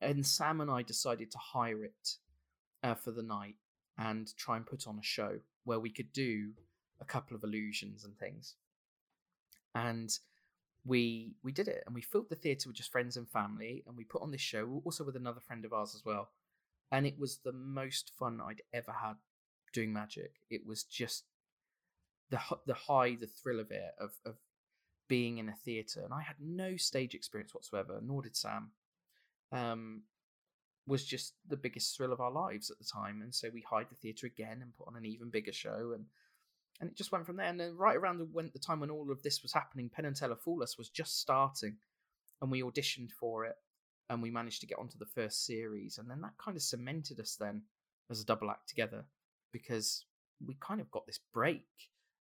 and 0.00 0.26
Sam 0.26 0.60
and 0.60 0.70
I 0.70 0.82
decided 0.82 1.30
to 1.32 1.38
hire 1.38 1.84
it 1.84 2.16
uh, 2.82 2.94
for 2.94 3.10
the 3.10 3.22
night 3.22 3.56
and 3.98 4.34
try 4.36 4.56
and 4.56 4.66
put 4.66 4.86
on 4.86 4.98
a 4.98 5.02
show 5.02 5.38
where 5.64 5.80
we 5.80 5.90
could 5.90 6.12
do 6.12 6.50
a 7.00 7.04
couple 7.04 7.36
of 7.36 7.44
illusions 7.44 8.04
and 8.04 8.16
things. 8.18 8.56
And 9.74 10.10
we 10.84 11.34
we 11.42 11.52
did 11.52 11.68
it 11.68 11.84
and 11.86 11.94
we 11.94 12.02
filled 12.02 12.28
the 12.28 12.36
theatre 12.36 12.68
with 12.68 12.76
just 12.76 12.90
friends 12.90 13.16
and 13.16 13.28
family 13.30 13.84
and 13.86 13.96
we 13.96 14.04
put 14.04 14.22
on 14.22 14.32
this 14.32 14.40
show 14.40 14.82
also 14.84 15.04
with 15.04 15.14
another 15.14 15.40
friend 15.40 15.64
of 15.64 15.72
ours 15.72 15.94
as 15.94 16.04
well. 16.04 16.30
And 16.90 17.06
it 17.06 17.18
was 17.18 17.38
the 17.38 17.52
most 17.52 18.12
fun 18.18 18.40
I'd 18.40 18.62
ever 18.72 18.92
had 18.92 19.14
doing 19.72 19.92
magic. 19.92 20.34
It 20.50 20.66
was 20.66 20.82
just 20.82 21.24
the 22.30 22.40
the 22.66 22.74
high, 22.74 23.16
the 23.16 23.26
thrill 23.26 23.60
of 23.60 23.70
it, 23.70 23.92
of 23.98 24.12
of 24.24 24.36
being 25.08 25.38
in 25.38 25.48
a 25.48 25.54
theatre. 25.64 26.02
And 26.04 26.14
I 26.14 26.22
had 26.22 26.36
no 26.40 26.76
stage 26.76 27.14
experience 27.14 27.54
whatsoever, 27.54 28.00
nor 28.02 28.22
did 28.22 28.36
Sam. 28.36 28.70
Um, 29.50 30.02
was 30.86 31.04
just 31.04 31.34
the 31.48 31.56
biggest 31.56 31.96
thrill 31.96 32.12
of 32.12 32.20
our 32.20 32.32
lives 32.32 32.70
at 32.70 32.78
the 32.78 32.84
time. 32.84 33.22
And 33.22 33.34
so 33.34 33.48
we 33.52 33.64
hired 33.68 33.88
the 33.90 33.96
theatre 33.96 34.26
again 34.26 34.58
and 34.60 34.76
put 34.76 34.88
on 34.88 34.96
an 34.96 35.06
even 35.06 35.30
bigger 35.30 35.52
show 35.52 35.92
and 35.94 36.06
and 36.80 36.90
it 36.90 36.96
just 36.96 37.12
went 37.12 37.24
from 37.24 37.36
there. 37.36 37.46
And 37.46 37.60
then 37.60 37.76
right 37.76 37.96
around 37.96 38.18
the, 38.18 38.24
when, 38.24 38.50
the 38.52 38.58
time 38.58 38.80
when 38.80 38.90
all 38.90 39.12
of 39.12 39.22
this 39.22 39.40
was 39.42 39.52
happening, 39.52 39.88
Penn 39.88 40.04
and 40.04 40.16
Teller 40.16 40.34
Fool 40.34 40.64
Us 40.64 40.76
was 40.76 40.88
just 40.88 41.20
starting, 41.20 41.76
and 42.40 42.50
we 42.50 42.62
auditioned 42.62 43.12
for 43.12 43.44
it, 43.44 43.54
and 44.10 44.20
we 44.20 44.30
managed 44.30 44.60
to 44.62 44.66
get 44.66 44.80
onto 44.80 44.98
the 44.98 45.06
first 45.06 45.46
series, 45.46 45.98
and 45.98 46.10
then 46.10 46.20
that 46.22 46.36
kind 46.44 46.56
of 46.56 46.62
cemented 46.62 47.20
us 47.20 47.36
then 47.38 47.62
as 48.10 48.20
a 48.20 48.24
double 48.24 48.50
act 48.50 48.68
together 48.68 49.04
because 49.52 50.06
we 50.44 50.56
kind 50.60 50.80
of 50.80 50.90
got 50.90 51.06
this 51.06 51.20
break 51.32 51.66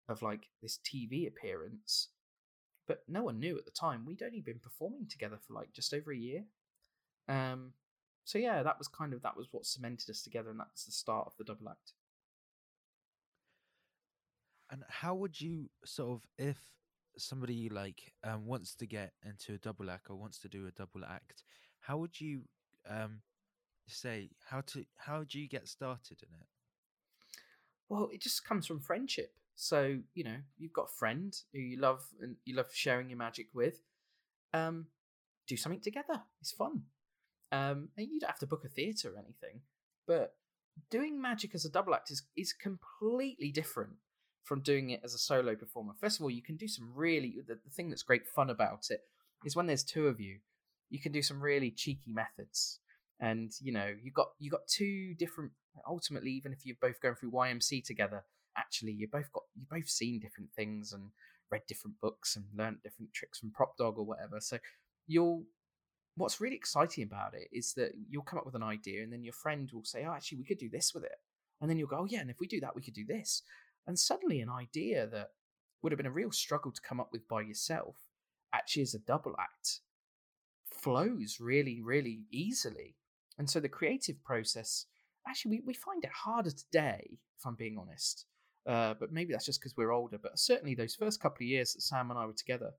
of 0.07 0.21
like 0.21 0.49
this 0.61 0.77
TV 0.85 1.27
appearance, 1.27 2.09
but 2.87 3.01
no 3.07 3.23
one 3.23 3.39
knew 3.39 3.57
at 3.57 3.65
the 3.65 3.71
time 3.71 4.05
we'd 4.05 4.21
only 4.21 4.41
been 4.41 4.59
performing 4.59 5.07
together 5.09 5.39
for 5.47 5.53
like 5.53 5.73
just 5.73 5.93
over 5.93 6.11
a 6.11 6.17
year. 6.17 6.43
Um, 7.27 7.73
so 8.23 8.37
yeah, 8.37 8.63
that 8.63 8.77
was 8.77 8.87
kind 8.87 9.13
of 9.13 9.21
that 9.23 9.37
was 9.37 9.47
what 9.51 9.65
cemented 9.65 10.09
us 10.09 10.21
together, 10.21 10.49
and 10.49 10.59
that 10.59 10.69
was 10.73 10.85
the 10.85 10.91
start 10.91 11.27
of 11.27 11.33
the 11.37 11.43
double 11.43 11.69
act. 11.69 11.93
And 14.69 14.83
how 14.87 15.15
would 15.15 15.39
you 15.39 15.69
sort 15.83 16.11
of 16.11 16.27
if 16.37 16.57
somebody 17.17 17.69
like 17.69 18.13
um, 18.23 18.45
wants 18.45 18.73
to 18.75 18.85
get 18.85 19.13
into 19.25 19.53
a 19.53 19.57
double 19.57 19.89
act 19.89 20.09
or 20.09 20.15
wants 20.15 20.39
to 20.39 20.47
do 20.47 20.67
a 20.67 20.71
double 20.71 21.03
act, 21.05 21.43
how 21.81 21.97
would 21.97 22.19
you 22.21 22.41
um, 22.89 23.21
say 23.87 24.29
how 24.45 24.61
to 24.61 24.85
how 24.97 25.23
do 25.23 25.39
you 25.39 25.49
get 25.49 25.67
started 25.67 26.17
in 26.21 26.33
it? 26.39 26.47
Well, 27.89 28.09
it 28.13 28.21
just 28.21 28.45
comes 28.45 28.65
from 28.65 28.79
friendship. 28.79 29.33
So 29.55 29.99
you 30.13 30.23
know, 30.23 30.37
you've 30.57 30.73
got 30.73 30.89
a 30.89 30.97
friend 30.97 31.35
who 31.53 31.59
you 31.59 31.79
love 31.79 32.05
and 32.21 32.35
you 32.45 32.55
love 32.55 32.67
sharing 32.73 33.09
your 33.09 33.17
magic 33.17 33.47
with. 33.53 33.81
Um, 34.53 34.87
do 35.47 35.57
something 35.57 35.81
together. 35.81 36.21
It's 36.39 36.51
fun. 36.51 36.83
Um, 37.51 37.89
and 37.97 38.07
you 38.11 38.19
don't 38.19 38.29
have 38.29 38.39
to 38.39 38.47
book 38.47 38.63
a 38.65 38.69
theatre 38.69 39.09
or 39.09 39.19
anything, 39.19 39.61
but 40.07 40.35
doing 40.89 41.21
magic 41.21 41.53
as 41.53 41.65
a 41.65 41.69
double 41.69 41.93
act 41.93 42.11
is, 42.11 42.23
is 42.37 42.53
completely 42.53 43.51
different 43.51 43.91
from 44.43 44.61
doing 44.61 44.89
it 44.89 45.01
as 45.03 45.13
a 45.13 45.17
solo 45.17 45.55
performer. 45.55 45.93
First 45.99 46.19
of 46.19 46.23
all, 46.23 46.31
you 46.31 46.41
can 46.41 46.55
do 46.55 46.67
some 46.67 46.91
really 46.95 47.35
the, 47.47 47.55
the 47.55 47.71
thing 47.71 47.89
that's 47.89 48.03
great 48.03 48.27
fun 48.27 48.49
about 48.49 48.87
it 48.89 49.01
is 49.45 49.55
when 49.55 49.67
there's 49.67 49.83
two 49.83 50.07
of 50.07 50.19
you, 50.19 50.39
you 50.89 50.99
can 50.99 51.11
do 51.11 51.21
some 51.21 51.41
really 51.41 51.71
cheeky 51.71 52.11
methods. 52.13 52.79
And 53.19 53.51
you 53.61 53.71
know, 53.71 53.93
you 54.01 54.11
got 54.11 54.29
you 54.39 54.49
got 54.49 54.67
two 54.67 55.13
different 55.17 55.51
ultimately, 55.87 56.31
even 56.31 56.51
if 56.53 56.65
you're 56.65 56.75
both 56.81 56.99
going 57.01 57.15
through 57.15 57.31
YMC 57.31 57.83
together, 57.83 58.23
actually 58.57 58.93
you 58.93 59.07
both 59.11 59.31
got 59.31 59.43
you 59.55 59.65
both 59.69 59.87
seen 59.87 60.19
different 60.19 60.49
things 60.55 60.91
and 60.91 61.11
read 61.51 61.61
different 61.67 61.99
books 62.01 62.35
and 62.35 62.45
learned 62.55 62.77
different 62.83 63.13
tricks 63.13 63.39
from 63.39 63.51
Prop 63.51 63.77
Dog 63.77 63.97
or 63.97 64.05
whatever. 64.05 64.39
So 64.39 64.57
you'll 65.05 65.43
what's 66.15 66.41
really 66.41 66.55
exciting 66.55 67.03
about 67.03 67.33
it 67.33 67.47
is 67.51 67.73
that 67.73 67.91
you'll 68.09 68.23
come 68.23 68.39
up 68.39 68.45
with 68.45 68.55
an 68.55 68.63
idea 68.63 69.03
and 69.03 69.11
then 69.11 69.23
your 69.23 69.33
friend 69.33 69.69
will 69.73 69.83
say, 69.83 70.05
Oh, 70.05 70.13
actually, 70.13 70.39
we 70.39 70.45
could 70.45 70.57
do 70.57 70.69
this 70.69 70.93
with 70.93 71.03
it. 71.03 71.19
And 71.59 71.69
then 71.69 71.77
you'll 71.77 71.87
go, 71.87 71.99
Oh, 71.99 72.07
yeah, 72.09 72.19
and 72.19 72.29
if 72.29 72.39
we 72.39 72.47
do 72.47 72.59
that, 72.61 72.75
we 72.75 72.81
could 72.81 72.93
do 72.93 73.05
this. 73.05 73.43
And 73.87 73.97
suddenly, 73.97 74.41
an 74.41 74.49
idea 74.49 75.07
that 75.07 75.29
would 75.81 75.91
have 75.91 75.97
been 75.97 76.05
a 76.05 76.11
real 76.11 76.31
struggle 76.31 76.71
to 76.71 76.81
come 76.81 76.99
up 76.99 77.09
with 77.11 77.27
by 77.27 77.41
yourself 77.41 77.95
actually 78.53 78.83
is 78.83 78.93
a 78.93 78.99
double 78.99 79.35
act 79.39 79.79
flows 80.81 81.37
really, 81.39 81.81
really 81.81 82.25
easily. 82.31 82.95
And 83.37 83.49
so 83.49 83.59
the 83.59 83.69
creative 83.69 84.23
process, 84.23 84.85
actually, 85.27 85.51
we, 85.51 85.61
we 85.67 85.73
find 85.73 86.03
it 86.03 86.11
harder 86.11 86.51
today, 86.51 87.19
if 87.37 87.45
I'm 87.45 87.55
being 87.55 87.77
honest. 87.77 88.25
Uh, 88.67 88.93
but 88.99 89.11
maybe 89.11 89.33
that's 89.33 89.45
just 89.45 89.59
because 89.59 89.75
we're 89.75 89.91
older. 89.91 90.17
But 90.21 90.37
certainly, 90.37 90.75
those 90.75 90.95
first 90.95 91.21
couple 91.21 91.43
of 91.43 91.49
years 91.49 91.73
that 91.73 91.81
Sam 91.81 92.09
and 92.11 92.19
I 92.19 92.25
were 92.25 92.33
together, 92.33 92.71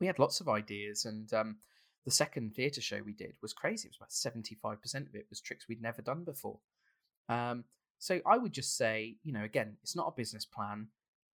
we 0.00 0.06
had 0.06 0.18
lots 0.18 0.40
of 0.40 0.48
ideas. 0.48 1.04
And 1.04 1.32
um, 1.32 1.56
the 2.04 2.10
second 2.10 2.54
theatre 2.54 2.80
show 2.80 3.00
we 3.04 3.12
did 3.12 3.34
was 3.40 3.52
crazy. 3.52 3.88
It 3.88 3.94
was 3.98 4.32
about 4.32 4.78
75% 4.82 5.08
of 5.08 5.14
it 5.14 5.26
was 5.30 5.40
tricks 5.40 5.66
we'd 5.68 5.82
never 5.82 6.02
done 6.02 6.24
before. 6.24 6.58
Um, 7.28 7.64
so 7.98 8.20
I 8.26 8.36
would 8.36 8.52
just 8.52 8.76
say, 8.76 9.16
you 9.22 9.32
know, 9.32 9.44
again, 9.44 9.76
it's 9.82 9.96
not 9.96 10.08
a 10.08 10.16
business 10.16 10.44
plan, 10.44 10.88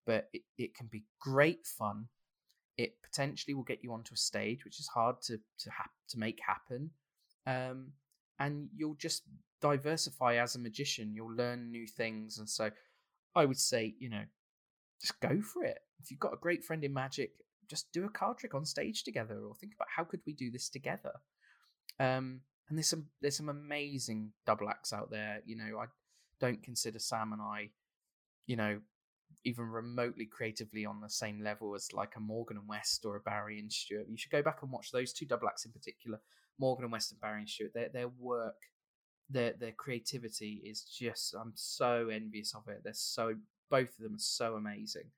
but 0.06 0.28
it, 0.32 0.42
it 0.58 0.74
can 0.74 0.86
be 0.86 1.04
great 1.20 1.66
fun. 1.66 2.06
It 2.76 2.94
potentially 3.02 3.54
will 3.54 3.64
get 3.64 3.82
you 3.82 3.92
onto 3.92 4.14
a 4.14 4.16
stage, 4.16 4.64
which 4.64 4.78
is 4.78 4.86
hard 4.86 5.20
to 5.22 5.36
to 5.36 5.70
ha- 5.70 5.90
to 6.10 6.18
make 6.18 6.38
happen. 6.46 6.90
Um, 7.46 7.92
and 8.38 8.68
you'll 8.74 8.94
just 8.94 9.24
diversify 9.60 10.36
as 10.36 10.54
a 10.54 10.60
magician. 10.60 11.14
You'll 11.14 11.34
learn 11.34 11.70
new 11.70 11.86
things, 11.86 12.38
and 12.38 12.48
so 12.48 12.70
I 13.34 13.44
would 13.44 13.58
say, 13.58 13.94
you 13.98 14.08
know, 14.08 14.22
just 15.00 15.18
go 15.20 15.40
for 15.42 15.64
it. 15.64 15.78
If 16.02 16.10
you've 16.10 16.20
got 16.20 16.32
a 16.32 16.38
great 16.40 16.64
friend 16.64 16.84
in 16.84 16.94
magic, 16.94 17.32
just 17.70 17.92
do 17.92 18.04
a 18.04 18.10
card 18.10 18.38
trick 18.38 18.54
on 18.54 18.66
stage 18.66 19.04
together, 19.04 19.38
or 19.38 19.54
think 19.54 19.72
about 19.74 19.88
how 19.96 20.04
could 20.04 20.20
we 20.26 20.34
do 20.34 20.50
this 20.50 20.68
together. 20.68 21.12
Um, 21.98 22.40
and 22.68 22.76
there's 22.76 22.88
some 22.88 23.06
there's 23.20 23.36
some 23.36 23.48
amazing 23.48 24.32
double 24.44 24.68
acts 24.68 24.92
out 24.92 25.10
there. 25.10 25.40
You 25.46 25.56
know, 25.56 25.78
I 25.78 25.86
don't 26.40 26.62
consider 26.62 26.98
Sam 26.98 27.32
and 27.32 27.40
I, 27.40 27.70
you 28.46 28.56
know, 28.56 28.80
even 29.44 29.66
remotely 29.66 30.26
creatively 30.26 30.84
on 30.84 31.00
the 31.00 31.08
same 31.08 31.42
level 31.42 31.74
as 31.74 31.92
like 31.92 32.14
a 32.16 32.20
Morgan 32.20 32.56
and 32.56 32.68
West 32.68 33.04
or 33.04 33.16
a 33.16 33.20
Barry 33.20 33.58
and 33.58 33.72
Stuart. 33.72 34.06
You 34.08 34.16
should 34.16 34.32
go 34.32 34.42
back 34.42 34.58
and 34.62 34.70
watch 34.70 34.90
those 34.90 35.12
two 35.12 35.26
double 35.26 35.48
acts 35.48 35.64
in 35.64 35.72
particular, 35.72 36.20
Morgan 36.58 36.84
and 36.84 36.92
West 36.92 37.12
and 37.12 37.20
Barry 37.20 37.40
and 37.40 37.48
Stuart. 37.48 37.72
Their 37.74 37.88
their 37.88 38.08
work, 38.08 38.62
their 39.28 39.54
their 39.58 39.72
creativity 39.72 40.62
is 40.64 40.82
just 40.82 41.34
I'm 41.34 41.52
so 41.54 42.08
envious 42.08 42.54
of 42.54 42.68
it. 42.68 42.80
They're 42.82 42.94
so 42.94 43.34
both 43.70 43.90
of 43.90 44.02
them 44.02 44.14
are 44.14 44.18
so 44.18 44.56
amazing. 44.56 45.10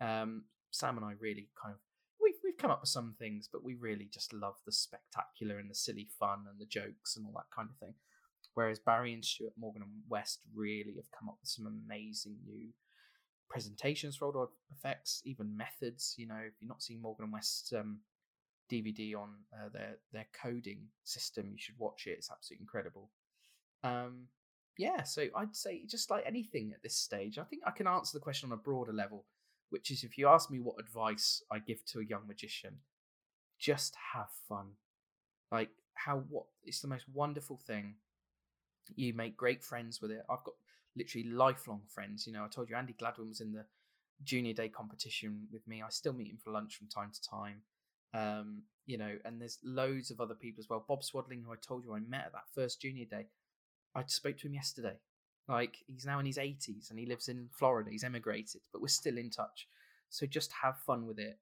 Um, 0.00 0.44
Sam 0.70 0.96
and 0.96 1.04
I 1.04 1.12
really 1.18 1.48
kind 1.60 1.74
of 1.74 1.80
come 2.58 2.70
up 2.70 2.80
with 2.80 2.90
some 2.90 3.14
things, 3.18 3.48
but 3.50 3.64
we 3.64 3.74
really 3.74 4.08
just 4.12 4.32
love 4.32 4.54
the 4.66 4.72
spectacular 4.72 5.58
and 5.58 5.70
the 5.70 5.74
silly 5.74 6.08
fun 6.18 6.44
and 6.50 6.58
the 6.58 6.66
jokes 6.66 7.16
and 7.16 7.26
all 7.26 7.32
that 7.36 7.54
kind 7.54 7.68
of 7.70 7.76
thing. 7.78 7.94
Whereas 8.54 8.80
Barry 8.80 9.14
and 9.14 9.24
Stuart 9.24 9.52
Morgan 9.58 9.82
and 9.82 9.92
West 10.08 10.40
really 10.54 10.94
have 10.96 11.10
come 11.16 11.28
up 11.28 11.38
with 11.40 11.48
some 11.48 11.66
amazing 11.66 12.36
new 12.44 12.70
presentations 13.48 14.16
for 14.16 14.26
older 14.26 14.46
effects, 14.72 15.22
even 15.24 15.56
methods. 15.56 16.14
You 16.18 16.26
know, 16.26 16.40
if 16.44 16.54
you're 16.60 16.68
not 16.68 16.82
seeing 16.82 17.00
Morgan 17.00 17.24
and 17.24 17.32
West's 17.32 17.72
um, 17.72 18.00
DVD 18.70 19.14
on 19.14 19.30
uh, 19.54 19.68
their 19.72 19.98
their 20.12 20.26
coding 20.42 20.86
system, 21.04 21.50
you 21.52 21.58
should 21.58 21.78
watch 21.78 22.06
it. 22.06 22.18
It's 22.18 22.30
absolutely 22.30 22.64
incredible. 22.64 23.10
Um, 23.84 24.26
yeah, 24.76 25.02
so 25.02 25.26
I'd 25.36 25.56
say 25.56 25.82
just 25.86 26.10
like 26.10 26.24
anything 26.26 26.72
at 26.74 26.82
this 26.82 26.96
stage, 26.96 27.38
I 27.38 27.44
think 27.44 27.62
I 27.66 27.72
can 27.72 27.86
answer 27.86 28.16
the 28.16 28.22
question 28.22 28.50
on 28.50 28.58
a 28.58 28.62
broader 28.62 28.92
level, 28.92 29.24
which 29.70 29.90
is 29.90 30.04
if 30.04 30.16
you 30.18 30.28
ask 30.28 30.50
me 30.50 30.60
what 30.60 30.76
advice 30.78 31.42
I 31.50 31.58
give 31.58 31.84
to 31.86 32.00
a 32.00 32.04
young 32.04 32.26
magician, 32.26 32.78
just 33.58 33.94
have 34.14 34.28
fun. 34.48 34.72
Like 35.50 35.70
how 35.94 36.22
what 36.28 36.44
it's 36.64 36.80
the 36.80 36.88
most 36.88 37.06
wonderful 37.12 37.58
thing. 37.66 37.94
You 38.94 39.12
make 39.12 39.36
great 39.36 39.62
friends 39.62 40.00
with 40.00 40.10
it. 40.10 40.22
I've 40.30 40.44
got 40.44 40.54
literally 40.96 41.28
lifelong 41.28 41.82
friends. 41.88 42.26
You 42.26 42.32
know, 42.32 42.44
I 42.44 42.48
told 42.48 42.70
you 42.70 42.76
Andy 42.76 42.94
Gladwin 42.98 43.28
was 43.28 43.40
in 43.40 43.52
the 43.52 43.64
junior 44.24 44.54
day 44.54 44.68
competition 44.68 45.46
with 45.52 45.66
me. 45.66 45.82
I 45.82 45.90
still 45.90 46.12
meet 46.12 46.30
him 46.30 46.38
for 46.42 46.50
lunch 46.50 46.76
from 46.76 46.88
time 46.88 47.10
to 47.12 47.28
time. 47.28 47.62
Um, 48.14 48.62
you 48.86 48.96
know, 48.96 49.18
and 49.24 49.40
there's 49.40 49.58
loads 49.62 50.10
of 50.10 50.20
other 50.20 50.34
people 50.34 50.60
as 50.60 50.68
well. 50.68 50.84
Bob 50.88 51.02
Swadling, 51.02 51.44
who 51.44 51.52
I 51.52 51.56
told 51.60 51.84
you 51.84 51.94
I 51.94 52.00
met 52.00 52.26
at 52.26 52.32
that 52.32 52.48
first 52.54 52.80
junior 52.80 53.04
day, 53.04 53.26
I 53.94 54.04
spoke 54.06 54.38
to 54.38 54.46
him 54.46 54.54
yesterday. 54.54 54.96
Like 55.48 55.78
he's 55.86 56.04
now 56.04 56.18
in 56.18 56.26
his 56.26 56.36
80s 56.36 56.90
and 56.90 56.98
he 56.98 57.06
lives 57.06 57.28
in 57.28 57.48
Florida. 57.52 57.90
He's 57.90 58.04
emigrated, 58.04 58.60
but 58.72 58.82
we're 58.82 58.88
still 58.88 59.16
in 59.16 59.30
touch. 59.30 59.66
So 60.10 60.26
just 60.26 60.52
have 60.62 60.78
fun 60.86 61.06
with 61.06 61.18
it. 61.18 61.38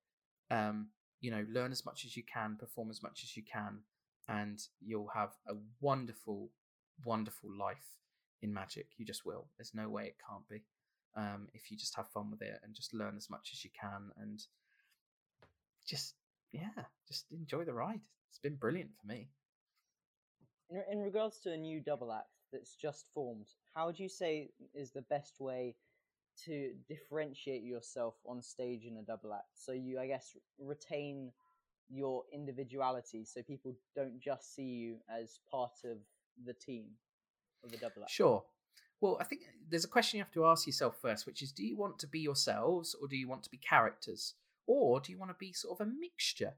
Um, 0.50 0.88
you 1.20 1.30
know, 1.30 1.44
learn 1.50 1.72
as 1.72 1.84
much 1.84 2.04
as 2.04 2.16
you 2.16 2.22
can, 2.22 2.56
perform 2.56 2.90
as 2.90 3.02
much 3.02 3.22
as 3.24 3.36
you 3.36 3.42
can, 3.42 3.80
and 4.28 4.62
you'll 4.80 5.08
have 5.08 5.30
a 5.48 5.54
wonderful, 5.80 6.50
wonderful 7.04 7.50
life 7.58 7.98
in 8.42 8.52
magic. 8.54 8.86
You 8.96 9.04
just 9.04 9.26
will. 9.26 9.48
There's 9.58 9.74
no 9.74 9.88
way 9.88 10.04
it 10.04 10.16
can't 10.28 10.48
be. 10.48 10.62
Um, 11.16 11.48
if 11.54 11.70
you 11.70 11.76
just 11.76 11.96
have 11.96 12.08
fun 12.10 12.30
with 12.30 12.42
it 12.42 12.60
and 12.62 12.74
just 12.74 12.94
learn 12.94 13.16
as 13.16 13.30
much 13.30 13.50
as 13.52 13.64
you 13.64 13.70
can 13.80 14.10
and 14.20 14.42
just 15.86 16.14
yeah, 16.52 16.84
just 17.08 17.26
enjoy 17.32 17.64
the 17.64 17.72
ride. 17.72 18.00
It's 18.30 18.38
been 18.38 18.56
brilliant 18.56 18.90
for 19.00 19.06
me. 19.06 19.28
In, 20.70 20.82
in 20.90 21.00
regards 21.00 21.38
to 21.40 21.52
a 21.52 21.56
new 21.56 21.80
double 21.80 22.12
act 22.12 22.28
that's 22.52 22.74
just 22.74 23.06
formed, 23.14 23.46
how 23.74 23.86
would 23.86 23.98
you 23.98 24.08
say 24.08 24.50
is 24.74 24.92
the 24.92 25.02
best 25.02 25.40
way 25.40 25.76
to 26.44 26.72
differentiate 26.88 27.62
yourself 27.62 28.14
on 28.26 28.42
stage 28.42 28.84
in 28.84 28.96
a 28.98 29.02
double 29.02 29.32
act? 29.32 29.50
So 29.54 29.72
you, 29.72 29.98
I 29.98 30.06
guess, 30.06 30.36
retain 30.58 31.32
your 31.88 32.24
individuality, 32.32 33.24
so 33.24 33.42
people 33.42 33.74
don't 33.94 34.20
just 34.20 34.54
see 34.54 34.62
you 34.62 34.96
as 35.08 35.38
part 35.50 35.72
of 35.84 35.98
the 36.44 36.52
team 36.52 36.86
of 37.64 37.70
the 37.70 37.76
double 37.76 38.02
act. 38.02 38.10
Sure. 38.10 38.42
Well, 39.00 39.18
I 39.20 39.24
think 39.24 39.42
there's 39.68 39.84
a 39.84 39.88
question 39.88 40.18
you 40.18 40.24
have 40.24 40.32
to 40.32 40.46
ask 40.46 40.66
yourself 40.66 40.96
first, 41.00 41.26
which 41.26 41.42
is 41.42 41.52
do 41.52 41.64
you 41.64 41.76
want 41.76 41.98
to 42.00 42.06
be 42.06 42.20
yourselves 42.20 42.96
or 43.00 43.08
do 43.08 43.16
you 43.16 43.28
want 43.28 43.42
to 43.44 43.50
be 43.50 43.58
characters? 43.58 44.34
Or 44.66 45.00
do 45.00 45.12
you 45.12 45.18
want 45.18 45.30
to 45.30 45.36
be 45.38 45.52
sort 45.52 45.78
of 45.78 45.86
a 45.86 45.90
mixture? 45.90 46.54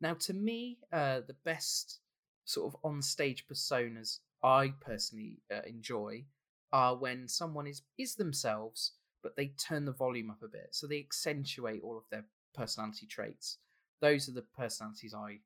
Now, 0.00 0.14
to 0.14 0.34
me, 0.34 0.78
uh, 0.92 1.20
the 1.26 1.36
best 1.44 2.00
sort 2.44 2.72
of 2.72 2.80
on 2.84 3.02
stage 3.02 3.46
personas 3.50 4.18
I 4.42 4.74
personally 4.80 5.38
uh, 5.50 5.62
enjoy 5.66 6.24
are 6.72 6.96
when 6.96 7.28
someone 7.28 7.66
is 7.66 7.82
is 7.96 8.14
themselves, 8.14 8.92
but 9.22 9.36
they 9.36 9.48
turn 9.48 9.86
the 9.86 9.92
volume 9.92 10.30
up 10.30 10.42
a 10.42 10.48
bit, 10.48 10.68
so 10.72 10.86
they 10.86 10.98
accentuate 10.98 11.82
all 11.82 11.96
of 11.96 12.04
their 12.10 12.26
personality 12.54 13.06
traits. 13.06 13.58
Those 14.00 14.28
are 14.28 14.32
the 14.32 14.42
personalities 14.42 15.14
I, 15.14 15.38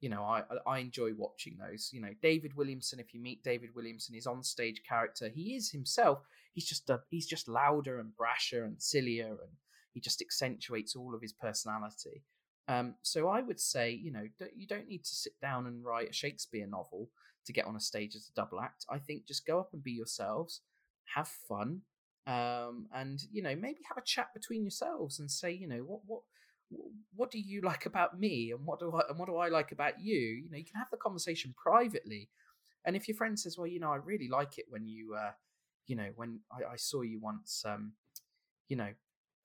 you 0.00 0.08
know, 0.08 0.24
I 0.24 0.42
I 0.66 0.78
enjoy 0.80 1.12
watching 1.14 1.58
those. 1.58 1.90
You 1.92 2.00
know, 2.00 2.14
David 2.20 2.56
Williamson. 2.56 2.98
If 2.98 3.14
you 3.14 3.20
meet 3.20 3.44
David 3.44 3.70
Williamson, 3.74 4.16
his 4.16 4.26
on 4.26 4.42
stage 4.42 4.82
character, 4.88 5.28
he 5.28 5.54
is 5.54 5.70
himself. 5.70 6.26
He's 6.52 6.66
just 6.66 6.90
a, 6.90 7.00
he's 7.08 7.26
just 7.26 7.46
louder 7.46 8.00
and 8.00 8.10
brasher 8.20 8.64
and 8.64 8.82
sillier, 8.82 9.28
and 9.28 9.52
he 9.92 10.00
just 10.00 10.20
accentuates 10.20 10.96
all 10.96 11.14
of 11.14 11.22
his 11.22 11.32
personality. 11.32 12.24
Um, 12.70 12.94
so 13.02 13.26
I 13.26 13.40
would 13.40 13.58
say, 13.58 13.90
you 13.90 14.12
know, 14.12 14.22
you 14.54 14.64
don't 14.64 14.86
need 14.86 15.02
to 15.04 15.14
sit 15.14 15.32
down 15.42 15.66
and 15.66 15.84
write 15.84 16.10
a 16.10 16.12
Shakespeare 16.12 16.68
novel 16.68 17.08
to 17.44 17.52
get 17.52 17.66
on 17.66 17.74
a 17.74 17.80
stage 17.80 18.14
as 18.14 18.28
a 18.28 18.34
double 18.34 18.60
act. 18.60 18.86
I 18.88 18.98
think 18.98 19.26
just 19.26 19.44
go 19.44 19.58
up 19.58 19.70
and 19.72 19.82
be 19.82 19.90
yourselves, 19.90 20.60
have 21.16 21.26
fun, 21.26 21.80
um, 22.28 22.86
and 22.94 23.20
you 23.32 23.42
know 23.42 23.56
maybe 23.56 23.80
have 23.88 23.98
a 23.98 24.06
chat 24.06 24.28
between 24.34 24.62
yourselves 24.62 25.18
and 25.18 25.28
say, 25.28 25.50
you 25.50 25.66
know, 25.66 25.78
what 25.78 26.00
what 26.06 26.20
what 27.16 27.30
do 27.32 27.40
you 27.40 27.60
like 27.64 27.86
about 27.86 28.20
me, 28.20 28.52
and 28.52 28.64
what 28.64 28.78
do 28.78 28.92
I 28.94 29.02
and 29.08 29.18
what 29.18 29.26
do 29.26 29.36
I 29.36 29.48
like 29.48 29.72
about 29.72 30.00
you? 30.00 30.16
You 30.44 30.48
know, 30.48 30.58
you 30.58 30.64
can 30.64 30.78
have 30.78 30.90
the 30.92 30.96
conversation 30.96 31.52
privately, 31.60 32.28
and 32.84 32.94
if 32.94 33.08
your 33.08 33.16
friend 33.16 33.36
says, 33.36 33.58
well, 33.58 33.66
you 33.66 33.80
know, 33.80 33.90
I 33.90 33.96
really 33.96 34.28
like 34.28 34.58
it 34.58 34.66
when 34.68 34.86
you, 34.86 35.14
uh, 35.14 35.32
you 35.88 35.96
know, 35.96 36.10
when 36.14 36.38
I, 36.52 36.74
I 36.74 36.76
saw 36.76 37.02
you 37.02 37.18
once, 37.20 37.64
um, 37.66 37.94
you 38.68 38.76
know, 38.76 38.90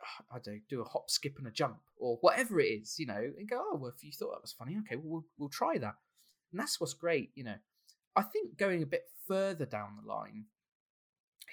I 0.31 0.39
don't 0.39 0.63
do 0.69 0.81
a 0.81 0.85
hop, 0.85 1.09
skip, 1.09 1.37
and 1.37 1.47
a 1.47 1.51
jump, 1.51 1.77
or 1.97 2.17
whatever 2.21 2.59
it 2.59 2.65
is, 2.65 2.99
you 2.99 3.05
know, 3.05 3.31
and 3.37 3.49
go, 3.49 3.61
oh, 3.61 3.77
well, 3.77 3.93
if 3.95 4.03
you 4.03 4.11
thought 4.11 4.31
that 4.31 4.41
was 4.41 4.53
funny, 4.53 4.77
okay, 4.79 4.95
well, 4.95 5.05
we'll, 5.05 5.25
we'll 5.37 5.49
try 5.49 5.77
that. 5.77 5.95
And 6.51 6.59
that's 6.59 6.79
what's 6.79 6.93
great, 6.93 7.31
you 7.35 7.43
know. 7.43 7.55
I 8.15 8.21
think 8.21 8.57
going 8.57 8.81
a 8.81 8.87
bit 8.87 9.03
further 9.27 9.65
down 9.65 9.97
the 10.01 10.07
line, 10.07 10.45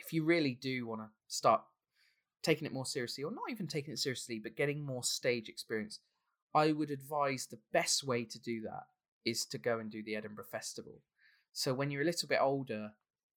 if 0.05 0.12
you 0.12 0.24
really 0.24 0.55
do 0.55 0.87
want 0.87 1.00
to 1.00 1.09
start 1.28 1.62
taking 2.42 2.66
it 2.66 2.72
more 2.72 2.87
seriously, 2.87 3.24
or 3.24 3.31
not 3.31 3.50
even 3.50 3.66
taking 3.66 3.92
it 3.92 3.98
seriously, 3.98 4.40
but 4.42 4.57
getting 4.57 4.85
more 4.85 5.02
stage 5.02 5.48
experience, 5.48 5.98
I 6.55 6.72
would 6.72 6.90
advise 6.90 7.46
the 7.46 7.59
best 7.72 8.05
way 8.05 8.24
to 8.24 8.38
do 8.38 8.62
that 8.62 8.85
is 9.24 9.44
to 9.46 9.59
go 9.59 9.78
and 9.78 9.90
do 9.90 10.02
the 10.02 10.16
Edinburgh 10.16 10.46
Festival. 10.50 11.00
So 11.52 11.72
when 11.74 11.90
you're 11.90 12.02
a 12.02 12.07
little 12.07 12.28
bit 12.28 12.40
older, 12.40 12.92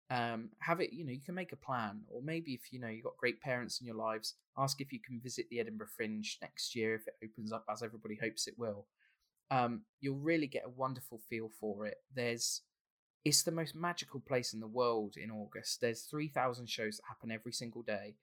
um, 0.09 0.49
have 0.59 0.81
it, 0.81 0.93
you 0.93 1.03
know, 1.03 1.11
you 1.11 1.21
can 1.21 1.35
make 1.35 1.51
a 1.51 1.57
plan, 1.57 2.01
or 2.09 2.21
maybe 2.21 2.53
if 2.53 2.71
you 2.71 2.79
know 2.79 2.87
you've 2.87 3.03
got 3.03 3.17
great 3.17 3.41
parents 3.41 3.79
in 3.81 3.87
your 3.87 3.95
lives, 3.95 4.35
ask 4.57 4.79
if 4.79 4.93
you 4.93 4.99
can 4.99 5.19
visit 5.19 5.47
the 5.49 5.59
Edinburgh 5.59 5.87
Fringe 5.95 6.37
next 6.41 6.75
year 6.75 6.95
if 6.95 7.07
it 7.07 7.15
opens 7.23 7.51
up 7.51 7.65
as 7.69 7.81
everybody 7.81 8.17
hopes 8.21 8.47
it 8.47 8.57
will. 8.57 8.85
Um, 9.49 9.81
you'll 10.01 10.17
really 10.17 10.47
get 10.47 10.65
a 10.65 10.69
wonderful 10.69 11.21
feel 11.29 11.49
for 11.59 11.85
it. 11.85 11.97
There's 12.13 12.61
it's 13.23 13.41
the 13.41 13.51
most 13.51 13.73
magical 13.73 14.19
place 14.19 14.53
in 14.53 14.59
the 14.59 14.67
world 14.67 15.15
in 15.17 15.31
August. 15.31 15.81
There's 15.81 16.03
3,000 16.03 16.69
shows 16.69 16.97
that 16.97 17.07
happen 17.07 17.31
every 17.31 17.51
single 17.51 17.81
day. 17.81 18.17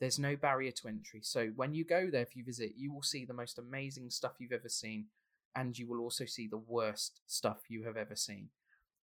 There's 0.00 0.18
no 0.18 0.34
barrier 0.34 0.72
to 0.72 0.88
entry. 0.88 1.20
So 1.22 1.52
when 1.54 1.74
you 1.74 1.84
go 1.84 2.10
there, 2.10 2.22
if 2.22 2.34
you 2.34 2.44
visit, 2.44 2.72
you 2.76 2.92
will 2.92 3.02
see 3.02 3.24
the 3.24 3.32
most 3.32 3.60
amazing 3.60 4.10
stuff 4.10 4.32
you've 4.40 4.50
ever 4.50 4.68
seen, 4.68 5.06
and 5.54 5.78
you 5.78 5.86
will 5.86 6.00
also 6.00 6.24
see 6.24 6.48
the 6.48 6.58
worst 6.58 7.20
stuff 7.28 7.58
you 7.68 7.84
have 7.84 7.96
ever 7.96 8.16
seen 8.16 8.48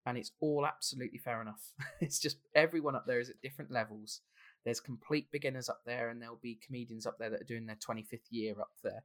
and 0.06 0.18
it's 0.18 0.32
all 0.40 0.66
absolutely 0.66 1.18
fair 1.18 1.42
enough. 1.42 1.74
it's 2.02 2.20
just 2.20 2.38
everyone 2.54 2.96
up 2.96 3.06
there 3.08 3.20
is 3.20 3.30
at 3.30 3.42
different 3.42 3.72
levels. 3.72 4.22
There's 4.64 4.80
complete 4.80 5.32
beginners 5.32 5.70
up 5.70 5.82
there, 5.86 6.10
and 6.10 6.22
there'll 6.22 6.40
be 6.42 6.60
comedians 6.66 7.06
up 7.06 7.18
there 7.20 7.30
that 7.30 7.42
are 7.42 7.46
doing 7.46 7.66
their 7.66 7.78
25th 7.78 8.22
year 8.30 8.56
up 8.60 8.72
there. 8.84 9.04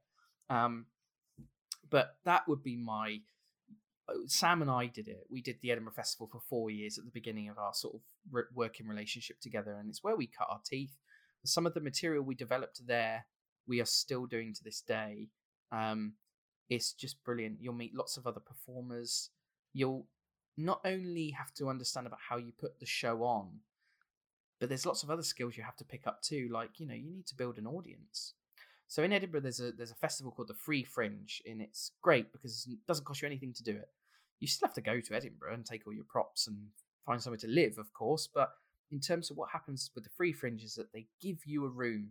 Um, 0.49 0.87
but 1.89 2.15
that 2.25 2.47
would 2.47 2.63
be 2.63 2.77
my. 2.77 3.19
Uh, 4.09 4.13
Sam 4.25 4.61
and 4.61 4.71
I 4.71 4.87
did 4.87 5.07
it. 5.07 5.25
We 5.29 5.41
did 5.41 5.57
the 5.61 5.71
Edinburgh 5.71 5.93
Festival 5.93 6.27
for 6.31 6.41
four 6.49 6.71
years 6.71 6.97
at 6.97 7.05
the 7.05 7.11
beginning 7.11 7.49
of 7.49 7.59
our 7.59 7.73
sort 7.73 7.95
of 7.95 8.01
working 8.53 8.87
relationship 8.87 9.39
together, 9.39 9.77
and 9.79 9.89
it's 9.89 10.03
where 10.03 10.15
we 10.15 10.27
cut 10.27 10.47
our 10.49 10.61
teeth. 10.65 10.97
Some 11.45 11.65
of 11.65 11.73
the 11.73 11.79
material 11.79 12.23
we 12.23 12.35
developed 12.35 12.81
there, 12.85 13.25
we 13.67 13.81
are 13.81 13.85
still 13.85 14.25
doing 14.25 14.53
to 14.53 14.63
this 14.63 14.81
day. 14.81 15.29
Um, 15.71 16.13
it's 16.69 16.93
just 16.93 17.23
brilliant. 17.23 17.57
You'll 17.59 17.73
meet 17.73 17.95
lots 17.95 18.17
of 18.17 18.25
other 18.25 18.39
performers. 18.39 19.29
You'll 19.73 20.07
not 20.57 20.81
only 20.85 21.31
have 21.31 21.53
to 21.55 21.69
understand 21.69 22.07
about 22.07 22.19
how 22.29 22.37
you 22.37 22.51
put 22.57 22.79
the 22.79 22.85
show 22.85 23.23
on, 23.23 23.59
but 24.59 24.69
there's 24.69 24.85
lots 24.85 25.03
of 25.03 25.09
other 25.09 25.23
skills 25.23 25.57
you 25.57 25.63
have 25.63 25.77
to 25.77 25.85
pick 25.85 26.05
up 26.05 26.21
too. 26.21 26.49
Like 26.51 26.79
you 26.79 26.87
know, 26.87 26.93
you 26.93 27.09
need 27.09 27.27
to 27.27 27.35
build 27.35 27.57
an 27.57 27.67
audience. 27.67 28.33
So 28.87 29.03
in 29.03 29.13
Edinburgh, 29.13 29.41
there's 29.41 29.59
a 29.59 29.71
there's 29.71 29.91
a 29.91 29.95
festival 29.95 30.31
called 30.31 30.49
the 30.49 30.53
Free 30.53 30.83
Fringe, 30.83 31.41
and 31.49 31.61
it's 31.61 31.91
great 32.01 32.31
because 32.31 32.67
it 32.69 32.77
doesn't 32.87 33.05
cost 33.05 33.21
you 33.21 33.27
anything 33.27 33.53
to 33.53 33.63
do 33.63 33.71
it. 33.71 33.89
You 34.39 34.47
still 34.47 34.67
have 34.67 34.75
to 34.75 34.81
go 34.81 34.99
to 34.99 35.15
Edinburgh 35.15 35.53
and 35.53 35.65
take 35.65 35.87
all 35.87 35.93
your 35.93 36.03
props 36.03 36.47
and 36.47 36.57
find 37.05 37.21
somewhere 37.21 37.37
to 37.39 37.47
live, 37.47 37.77
of 37.77 37.93
course. 37.93 38.27
But 38.33 38.51
in 38.91 38.99
terms 38.99 39.31
of 39.31 39.37
what 39.37 39.49
happens 39.49 39.89
with 39.95 40.03
the 40.03 40.09
Free 40.09 40.33
Fringe 40.33 40.63
is 40.63 40.75
that 40.75 40.91
they 40.93 41.07
give 41.21 41.45
you 41.45 41.65
a 41.65 41.69
room. 41.69 42.09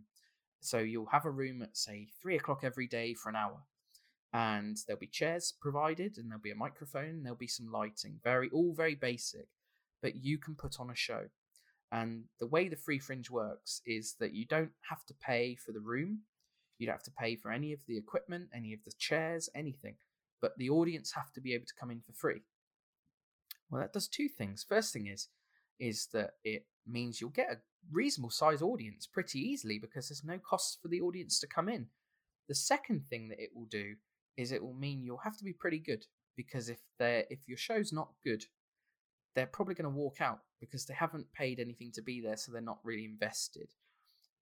So 0.59 0.79
you'll 0.79 1.05
have 1.07 1.25
a 1.25 1.31
room 1.31 1.61
at 1.61 1.77
say 1.77 2.07
three 2.21 2.35
o'clock 2.35 2.61
every 2.63 2.87
day 2.87 3.13
for 3.13 3.29
an 3.29 3.35
hour 3.35 3.57
and 4.33 4.77
there'll 4.87 4.99
be 4.99 5.07
chairs 5.07 5.53
provided 5.59 6.17
and 6.17 6.29
there'll 6.29 6.41
be 6.41 6.51
a 6.51 6.55
microphone 6.55 7.09
and 7.09 7.25
there'll 7.25 7.37
be 7.37 7.47
some 7.47 7.71
lighting 7.71 8.19
very 8.23 8.49
all 8.51 8.73
very 8.73 8.95
basic 8.95 9.47
but 10.01 10.15
you 10.15 10.37
can 10.39 10.55
put 10.55 10.79
on 10.79 10.89
a 10.89 10.95
show. 10.95 11.25
And 11.91 12.23
the 12.39 12.47
way 12.47 12.69
the 12.69 12.75
free 12.75 12.97
fringe 12.97 13.29
works 13.29 13.81
is 13.85 14.15
that 14.19 14.33
you 14.33 14.45
don't 14.45 14.71
have 14.89 15.05
to 15.05 15.13
pay 15.13 15.55
for 15.55 15.71
the 15.71 15.81
room 15.81 16.19
you 16.77 16.87
don't 16.87 16.95
have 16.95 17.03
to 17.03 17.11
pay 17.11 17.35
for 17.35 17.51
any 17.51 17.73
of 17.73 17.79
the 17.87 17.97
equipment 17.97 18.49
any 18.53 18.73
of 18.73 18.79
the 18.85 18.93
chairs 18.97 19.49
anything 19.53 19.95
but 20.41 20.57
the 20.57 20.69
audience 20.69 21.11
have 21.13 21.31
to 21.33 21.41
be 21.41 21.53
able 21.53 21.65
to 21.65 21.73
come 21.79 21.91
in 21.91 22.01
for 22.01 22.13
free. 22.13 22.41
Well 23.69 23.81
that 23.81 23.93
does 23.93 24.07
two 24.07 24.27
things. 24.27 24.65
First 24.67 24.91
thing 24.91 25.07
is 25.07 25.27
is 25.79 26.07
that 26.13 26.31
it 26.43 26.65
means 26.87 27.19
you'll 27.19 27.29
get 27.31 27.51
a 27.51 27.57
reasonable 27.91 28.29
size 28.29 28.61
audience 28.61 29.07
pretty 29.07 29.39
easily 29.39 29.79
because 29.79 30.09
there's 30.09 30.23
no 30.23 30.37
cost 30.37 30.79
for 30.81 30.87
the 30.87 31.01
audience 31.01 31.39
to 31.39 31.47
come 31.47 31.69
in. 31.69 31.87
The 32.47 32.55
second 32.55 33.05
thing 33.09 33.29
that 33.29 33.39
it 33.39 33.51
will 33.55 33.65
do 33.65 33.95
is 34.37 34.51
it 34.51 34.63
will 34.63 34.73
mean 34.73 35.03
you'll 35.03 35.17
have 35.17 35.37
to 35.37 35.43
be 35.43 35.53
pretty 35.53 35.79
good 35.79 36.05
because 36.35 36.69
if 36.69 36.79
they 36.99 37.25
if 37.29 37.47
your 37.47 37.57
show's 37.57 37.91
not 37.91 38.09
good, 38.23 38.43
they're 39.35 39.45
probably 39.45 39.75
going 39.75 39.91
to 39.91 39.97
walk 39.97 40.21
out 40.21 40.39
because 40.59 40.85
they 40.85 40.93
haven't 40.93 41.31
paid 41.33 41.59
anything 41.59 41.91
to 41.93 42.01
be 42.01 42.21
there, 42.21 42.37
so 42.37 42.51
they're 42.51 42.61
not 42.61 42.79
really 42.83 43.05
invested. 43.05 43.69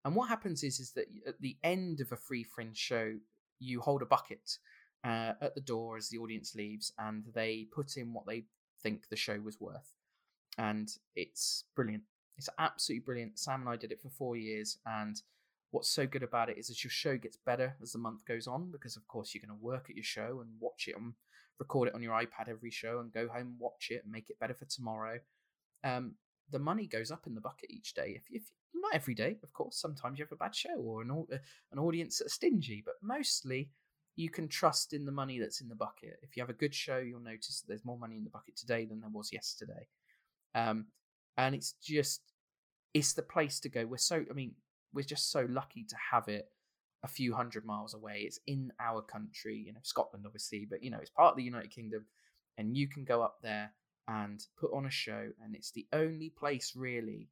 And 0.04 0.14
what 0.14 0.28
happens 0.28 0.62
is 0.62 0.80
is 0.80 0.92
that 0.92 1.06
at 1.26 1.40
the 1.40 1.56
end 1.64 2.00
of 2.00 2.12
a 2.12 2.16
free 2.16 2.44
fringe 2.44 2.76
show, 2.76 3.14
you 3.58 3.80
hold 3.80 4.02
a 4.02 4.06
bucket 4.06 4.58
uh, 5.04 5.32
at 5.40 5.54
the 5.54 5.60
door 5.60 5.96
as 5.96 6.08
the 6.08 6.18
audience 6.18 6.54
leaves, 6.54 6.92
and 6.98 7.24
they 7.34 7.66
put 7.72 7.96
in 7.96 8.12
what 8.12 8.26
they 8.26 8.44
think 8.82 9.08
the 9.08 9.16
show 9.16 9.38
was 9.40 9.60
worth, 9.60 9.92
and 10.58 10.88
it's 11.14 11.64
brilliant. 11.74 12.04
It's 12.38 12.50
absolutely 12.58 13.04
brilliant. 13.04 13.38
Sam 13.38 13.60
and 13.60 13.70
I 13.70 13.76
did 13.76 13.92
it 13.92 14.00
for 14.00 14.10
four 14.10 14.36
years, 14.36 14.78
and 14.86 15.20
what's 15.70 15.90
so 15.90 16.06
good 16.06 16.22
about 16.22 16.48
it 16.48 16.58
is 16.58 16.70
as 16.70 16.82
your 16.82 16.90
show 16.90 17.16
gets 17.16 17.36
better 17.44 17.76
as 17.82 17.92
the 17.92 17.98
month 17.98 18.24
goes 18.24 18.46
on, 18.46 18.70
because 18.70 18.96
of 18.96 19.06
course 19.08 19.34
you're 19.34 19.46
going 19.46 19.58
to 19.58 19.64
work 19.64 19.86
at 19.90 19.96
your 19.96 20.04
show 20.04 20.40
and 20.40 20.50
watch 20.60 20.88
it 20.88 20.96
and 20.96 21.14
record 21.58 21.88
it 21.88 21.94
on 21.94 22.02
your 22.02 22.12
iPad 22.12 22.48
every 22.48 22.70
show, 22.70 23.00
and 23.00 23.12
go 23.12 23.28
home, 23.28 23.56
watch 23.58 23.88
it, 23.90 24.02
and 24.04 24.12
make 24.12 24.30
it 24.30 24.38
better 24.38 24.54
for 24.54 24.66
tomorrow. 24.66 25.18
Um, 25.84 26.14
the 26.50 26.58
money 26.58 26.86
goes 26.86 27.10
up 27.10 27.26
in 27.26 27.34
the 27.34 27.40
bucket 27.40 27.70
each 27.70 27.94
day. 27.94 28.12
If, 28.16 28.22
if 28.30 28.42
not 28.74 28.94
every 28.94 29.14
day, 29.14 29.38
of 29.42 29.52
course, 29.52 29.80
sometimes 29.80 30.18
you 30.18 30.24
have 30.24 30.32
a 30.32 30.36
bad 30.36 30.54
show 30.54 30.76
or 30.76 31.02
an 31.02 31.10
an 31.72 31.78
audience 31.78 32.18
that's 32.18 32.34
stingy, 32.34 32.82
but 32.84 32.94
mostly 33.02 33.70
you 34.16 34.30
can 34.30 34.48
trust 34.48 34.92
in 34.92 35.04
the 35.04 35.12
money 35.12 35.38
that's 35.38 35.60
in 35.60 35.68
the 35.68 35.74
bucket. 35.74 36.18
If 36.22 36.36
you 36.36 36.42
have 36.42 36.50
a 36.50 36.54
good 36.54 36.74
show, 36.74 36.98
you'll 36.98 37.20
notice 37.20 37.60
that 37.60 37.68
there's 37.68 37.84
more 37.84 37.98
money 37.98 38.16
in 38.16 38.24
the 38.24 38.30
bucket 38.30 38.56
today 38.56 38.86
than 38.86 39.00
there 39.00 39.10
was 39.10 39.32
yesterday. 39.32 39.88
Um, 40.54 40.86
and 41.36 41.54
it's 41.54 41.72
just 41.82 42.22
it's 42.94 43.12
the 43.12 43.22
place 43.22 43.60
to 43.60 43.68
go. 43.68 43.84
We're 43.84 43.98
so 43.98 44.24
I 44.30 44.32
mean, 44.32 44.54
we're 44.96 45.02
just 45.02 45.30
so 45.30 45.46
lucky 45.48 45.84
to 45.84 45.96
have 46.10 46.26
it 46.28 46.48
a 47.04 47.08
few 47.08 47.34
hundred 47.34 47.64
miles 47.64 47.94
away. 47.94 48.22
It's 48.22 48.40
in 48.46 48.72
our 48.80 49.02
country, 49.02 49.62
you 49.64 49.72
know, 49.72 49.80
Scotland 49.82 50.24
obviously, 50.26 50.66
but 50.68 50.82
you 50.82 50.90
know, 50.90 50.98
it's 51.00 51.10
part 51.10 51.32
of 51.32 51.36
the 51.36 51.42
United 51.44 51.70
Kingdom 51.70 52.06
and 52.58 52.76
you 52.76 52.88
can 52.88 53.04
go 53.04 53.22
up 53.22 53.36
there 53.42 53.72
and 54.08 54.44
put 54.58 54.72
on 54.72 54.86
a 54.86 54.90
show 54.90 55.28
and 55.44 55.54
it's 55.54 55.70
the 55.70 55.86
only 55.92 56.30
place 56.30 56.72
really 56.74 57.28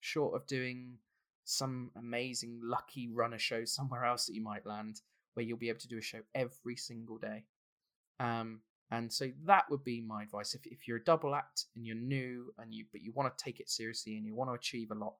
short 0.00 0.34
of 0.34 0.46
doing 0.46 0.98
some 1.44 1.90
amazing 1.96 2.60
lucky 2.62 3.08
runner 3.08 3.38
show 3.38 3.64
somewhere 3.64 4.04
else 4.04 4.26
that 4.26 4.34
you 4.34 4.42
might 4.42 4.66
land 4.66 5.00
where 5.34 5.46
you'll 5.46 5.58
be 5.58 5.68
able 5.68 5.78
to 5.78 5.88
do 5.88 5.98
a 5.98 6.02
show 6.02 6.20
every 6.34 6.76
single 6.76 7.18
day. 7.18 7.44
Um, 8.18 8.60
and 8.90 9.12
so 9.12 9.30
that 9.44 9.64
would 9.70 9.84
be 9.84 10.00
my 10.00 10.22
advice. 10.22 10.54
If, 10.54 10.66
if 10.66 10.86
you're 10.86 10.98
a 10.98 11.04
double 11.04 11.34
act 11.34 11.66
and 11.74 11.86
you're 11.86 11.96
new 11.96 12.52
and 12.58 12.72
you 12.72 12.84
but 12.92 13.02
you 13.02 13.12
want 13.12 13.36
to 13.36 13.44
take 13.44 13.60
it 13.60 13.68
seriously 13.68 14.16
and 14.16 14.26
you 14.26 14.34
want 14.34 14.50
to 14.50 14.54
achieve 14.54 14.90
a 14.90 14.94
lot, 14.94 15.14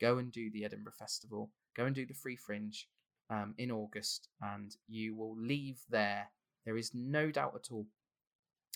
go 0.00 0.18
and 0.18 0.32
do 0.32 0.50
the 0.50 0.64
Edinburgh 0.64 0.94
Festival. 0.98 1.50
Go 1.76 1.84
and 1.84 1.94
do 1.94 2.06
the 2.06 2.14
Free 2.14 2.36
Fringe 2.36 2.88
um, 3.30 3.54
in 3.58 3.70
August, 3.70 4.28
and 4.40 4.74
you 4.88 5.14
will 5.14 5.36
leave 5.36 5.78
there. 5.88 6.30
There 6.64 6.76
is 6.76 6.92
no 6.94 7.30
doubt 7.30 7.54
at 7.54 7.72
all. 7.72 7.86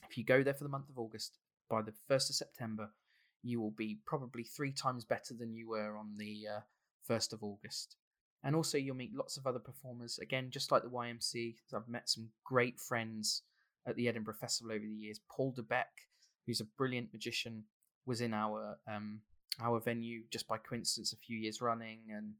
If 0.08 0.16
you 0.16 0.24
go 0.24 0.42
there 0.42 0.54
for 0.54 0.64
the 0.64 0.70
month 0.70 0.88
of 0.88 0.98
August, 0.98 1.38
by 1.68 1.82
the 1.82 1.94
first 2.08 2.30
of 2.30 2.36
September, 2.36 2.90
you 3.42 3.60
will 3.60 3.70
be 3.70 3.98
probably 4.06 4.44
three 4.44 4.72
times 4.72 5.04
better 5.04 5.34
than 5.34 5.54
you 5.54 5.68
were 5.68 5.96
on 5.96 6.16
the 6.18 6.46
uh, 6.56 6.60
first 7.06 7.32
of 7.32 7.42
August. 7.42 7.96
And 8.42 8.56
also, 8.56 8.78
you'll 8.78 8.96
meet 8.96 9.14
lots 9.14 9.36
of 9.36 9.46
other 9.46 9.58
performers. 9.58 10.18
Again, 10.18 10.50
just 10.50 10.72
like 10.72 10.82
the 10.82 10.88
YMC, 10.88 11.56
I've 11.74 11.88
met 11.88 12.08
some 12.08 12.30
great 12.44 12.80
friends 12.80 13.42
at 13.86 13.96
the 13.96 14.08
Edinburgh 14.08 14.36
Festival 14.40 14.72
over 14.72 14.84
the 14.84 14.94
years. 14.94 15.20
Paul 15.30 15.54
DeBeck, 15.56 16.08
who's 16.46 16.60
a 16.60 16.64
brilliant 16.64 17.12
magician, 17.12 17.64
was 18.06 18.20
in 18.20 18.32
our 18.32 18.78
um, 18.90 19.20
our 19.62 19.80
venue 19.80 20.22
just 20.30 20.48
by 20.48 20.58
coincidence 20.58 21.12
a 21.12 21.16
few 21.16 21.38
years 21.38 21.60
running, 21.60 22.00
and 22.14 22.34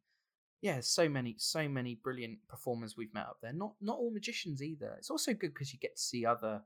yeah, 0.63 0.81
so 0.81 1.09
many 1.09 1.37
so 1.39 1.69
many 1.69 1.95
brilliant 1.95 2.39
performers 2.49 2.97
we've 2.97 3.15
met 3.15 3.27
up 3.27 3.39
there. 3.43 3.53
Not 3.53 3.75
not 3.81 3.99
all 3.99 4.11
magicians 4.11 4.63
either. 4.63 4.95
It's 4.99 5.11
also 5.11 5.33
good 5.33 5.55
because 5.55 5.73
you 5.73 5.79
get 5.79 5.97
to 5.97 6.03
see 6.03 6.27
other 6.27 6.63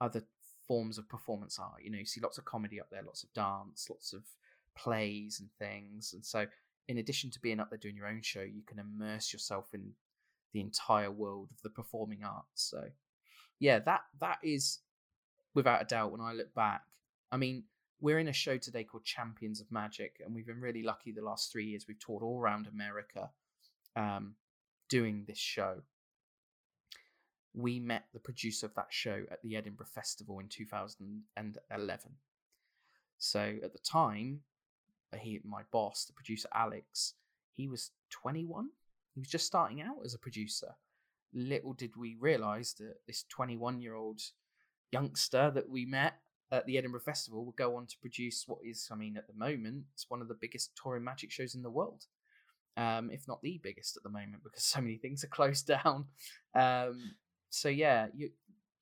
other 0.00 0.22
forms 0.66 0.98
of 0.98 1.08
performance 1.08 1.58
art. 1.58 1.82
You 1.82 1.90
know, 1.90 1.98
you 1.98 2.06
see 2.06 2.20
lots 2.20 2.38
of 2.38 2.44
comedy 2.44 2.80
up 2.80 2.88
there, 2.90 3.02
lots 3.04 3.24
of 3.24 3.32
dance, 3.32 3.88
lots 3.90 4.12
of 4.12 4.22
plays 4.76 5.40
and 5.40 5.50
things, 5.58 6.12
and 6.14 6.24
so 6.24 6.46
in 6.88 6.98
addition 6.98 7.30
to 7.30 7.40
being 7.40 7.60
up 7.60 7.70
there 7.70 7.78
doing 7.78 7.96
your 7.96 8.08
own 8.08 8.20
show, 8.20 8.42
you 8.42 8.62
can 8.66 8.80
immerse 8.80 9.32
yourself 9.32 9.68
in 9.72 9.92
the 10.52 10.60
entire 10.60 11.10
world 11.10 11.50
of 11.52 11.62
the 11.62 11.70
performing 11.70 12.24
arts. 12.24 12.46
So 12.54 12.82
yeah, 13.60 13.78
that 13.80 14.00
that 14.20 14.38
is 14.42 14.80
without 15.54 15.82
a 15.82 15.84
doubt 15.84 16.12
when 16.12 16.20
I 16.20 16.32
look 16.32 16.54
back. 16.54 16.82
I 17.30 17.36
mean, 17.36 17.64
we're 18.00 18.18
in 18.18 18.28
a 18.28 18.32
show 18.32 18.56
today 18.56 18.84
called 18.84 19.04
Champions 19.04 19.60
of 19.60 19.70
Magic, 19.70 20.20
and 20.24 20.34
we've 20.34 20.46
been 20.46 20.60
really 20.60 20.82
lucky 20.82 21.12
the 21.12 21.22
last 21.22 21.52
three 21.52 21.66
years. 21.66 21.86
We've 21.86 21.98
toured 21.98 22.22
all 22.22 22.40
around 22.40 22.66
America 22.66 23.30
um, 23.94 24.34
doing 24.88 25.24
this 25.26 25.38
show. 25.38 25.82
We 27.52 27.78
met 27.78 28.04
the 28.12 28.20
producer 28.20 28.66
of 28.66 28.74
that 28.74 28.86
show 28.90 29.24
at 29.30 29.42
the 29.42 29.56
Edinburgh 29.56 29.88
Festival 29.92 30.38
in 30.38 30.48
2011. 30.48 32.10
So 33.18 33.56
at 33.62 33.72
the 33.72 33.78
time, 33.78 34.40
he, 35.18 35.40
my 35.44 35.62
boss, 35.70 36.04
the 36.04 36.12
producer 36.12 36.48
Alex, 36.54 37.14
he 37.52 37.68
was 37.68 37.90
21. 38.10 38.70
He 39.14 39.20
was 39.20 39.28
just 39.28 39.46
starting 39.46 39.82
out 39.82 39.98
as 40.04 40.14
a 40.14 40.18
producer. 40.18 40.74
Little 41.34 41.74
did 41.74 41.96
we 41.96 42.16
realize 42.18 42.74
that 42.78 42.94
this 43.06 43.24
21 43.28 43.80
year 43.80 43.94
old 43.94 44.20
youngster 44.92 45.50
that 45.50 45.68
we 45.68 45.84
met 45.84 46.14
at 46.52 46.66
the 46.66 46.78
Edinburgh 46.78 47.00
Festival 47.00 47.44
will 47.44 47.52
go 47.52 47.76
on 47.76 47.86
to 47.86 47.98
produce 48.00 48.44
what 48.46 48.58
is, 48.64 48.88
I 48.90 48.96
mean, 48.96 49.16
at 49.16 49.26
the 49.26 49.34
moment, 49.34 49.84
it's 49.94 50.10
one 50.10 50.20
of 50.20 50.28
the 50.28 50.38
biggest 50.40 50.72
touring 50.80 51.04
magic 51.04 51.30
shows 51.30 51.54
in 51.54 51.62
the 51.62 51.70
world, 51.70 52.06
um, 52.76 53.10
if 53.10 53.28
not 53.28 53.42
the 53.42 53.60
biggest 53.62 53.96
at 53.96 54.02
the 54.02 54.10
moment, 54.10 54.42
because 54.42 54.64
so 54.64 54.80
many 54.80 54.96
things 54.96 55.24
are 55.24 55.28
closed 55.28 55.66
down. 55.84 56.06
Um, 56.54 57.14
so 57.50 57.68
yeah, 57.68 58.06
you 58.14 58.30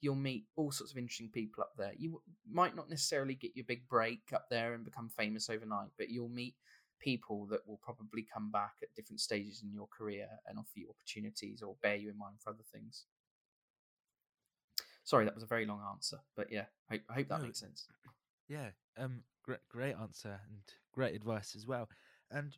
you'll 0.01 0.15
meet 0.15 0.45
all 0.55 0.71
sorts 0.71 0.93
of 0.93 0.99
interesting 0.99 1.29
people 1.29 1.63
up 1.63 1.73
there. 1.77 1.93
You 1.99 2.23
might 2.49 2.77
not 2.77 2.89
necessarily 2.89 3.35
get 3.35 3.57
your 3.57 3.65
big 3.65 3.89
break 3.89 4.21
up 4.33 4.47
there 4.49 4.75
and 4.75 4.85
become 4.85 5.09
famous 5.09 5.51
overnight, 5.51 5.89
but 5.99 6.09
you'll 6.09 6.29
meet 6.29 6.55
people 7.01 7.47
that 7.47 7.67
will 7.67 7.81
probably 7.83 8.27
come 8.33 8.51
back 8.51 8.75
at 8.83 8.95
different 8.95 9.21
stages 9.21 9.63
in 9.63 9.73
your 9.73 9.89
career 9.89 10.29
and 10.47 10.59
offer 10.59 10.71
you 10.77 10.89
opportunities 10.89 11.63
or 11.63 11.75
bear 11.83 11.97
you 11.97 12.11
in 12.11 12.19
mind 12.19 12.37
for 12.39 12.51
other 12.51 12.65
things. 12.73 13.07
Sorry, 15.09 15.25
that 15.25 15.35
was 15.35 15.43
a 15.43 15.47
very 15.47 15.65
long 15.65 15.81
answer, 15.91 16.19
but 16.37 16.53
yeah, 16.53 16.67
I, 16.91 17.01
I 17.09 17.15
hope 17.15 17.29
that 17.29 17.41
no, 17.41 17.47
makes 17.47 17.61
sense. 17.61 17.89
Yeah, 18.47 18.69
um, 18.99 19.23
great, 19.43 19.61
great 19.71 19.95
answer 19.99 20.39
and 20.51 20.59
great 20.93 21.15
advice 21.15 21.57
as 21.57 21.67
well. 21.67 21.89
And 22.31 22.55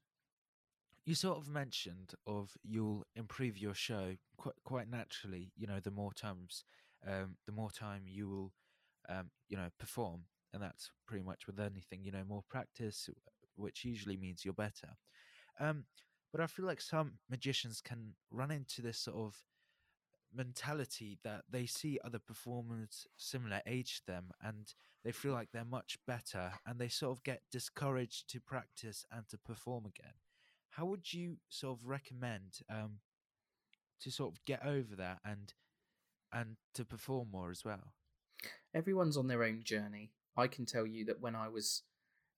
you 1.07 1.15
sort 1.15 1.39
of 1.39 1.49
mentioned 1.49 2.15
of 2.27 2.51
you'll 2.65 3.05
improve 3.15 3.57
your 3.57 3.75
show 3.75 4.17
quite 4.37 4.57
quite 4.65 4.91
naturally. 4.91 5.53
You 5.57 5.69
know, 5.69 5.79
the 5.79 5.93
more 5.93 6.13
times, 6.13 6.65
um, 7.07 7.37
the 7.47 7.53
more 7.53 7.71
time 7.71 8.03
you 8.09 8.29
will, 8.29 8.53
um, 9.09 9.31
you 9.49 9.57
know, 9.57 9.69
perform, 9.79 10.23
and 10.53 10.61
that's 10.61 10.91
pretty 11.07 11.25
much 11.25 11.47
with 11.47 11.61
anything. 11.61 12.03
You 12.03 12.11
know, 12.11 12.25
more 12.29 12.43
practice, 12.51 13.09
which 13.55 13.85
usually 13.85 14.17
means 14.17 14.45
you're 14.45 14.55
better. 14.55 14.97
Um, 15.61 15.85
but 16.33 16.41
I 16.41 16.49
feel 16.49 16.67
like 16.67 16.81
some 16.81 17.13
magicians 17.31 17.81
can 17.81 18.15
run 18.33 18.51
into 18.51 18.83
this 18.83 18.99
sort 18.99 19.19
of 19.19 19.37
mentality 20.35 21.18
that 21.24 21.43
they 21.51 21.66
see 21.66 21.99
other 22.05 22.18
performers 22.18 23.07
similar 23.16 23.61
age 23.66 24.01
to 24.01 24.07
them 24.12 24.31
and 24.43 24.74
they 25.05 25.12
feel 25.12 25.33
like 25.33 25.49
they're 25.53 25.64
much 25.64 25.99
better 26.07 26.53
and 26.66 26.78
they 26.78 26.89
sort 26.89 27.16
of 27.16 27.24
get 27.24 27.43
discouraged 27.51 28.31
to 28.31 28.41
practice 28.41 29.05
and 29.11 29.28
to 29.28 29.39
perform 29.39 29.87
again. 29.87 30.14
How 30.70 30.87
would 30.87 31.12
you 31.12 31.39
sort 31.49 31.78
of 31.78 31.87
recommend 31.87 32.61
um, 32.70 33.01
to 34.03 34.11
sort 34.11 34.33
of 34.33 34.45
get 34.45 34.64
over 34.64 34.95
that 34.97 35.18
and 35.24 35.53
and 36.33 36.57
to 36.74 36.85
perform 36.85 37.28
more 37.33 37.51
as 37.51 37.64
well? 37.64 37.93
Everyone's 38.72 39.16
on 39.16 39.26
their 39.26 39.43
own 39.43 39.62
journey. 39.64 40.12
I 40.37 40.47
can 40.47 40.64
tell 40.64 40.87
you 40.87 41.05
that 41.07 41.20
when 41.20 41.35
I 41.35 41.49
was, 41.49 41.83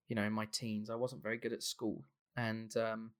you 0.08 0.16
know, 0.16 0.22
in 0.22 0.32
my 0.32 0.46
teens, 0.46 0.88
I 0.88 0.94
wasn't 0.94 1.22
very 1.22 1.36
good 1.36 1.52
at 1.52 1.62
school, 1.62 2.04
and 2.36 2.74
um, 2.76 3.10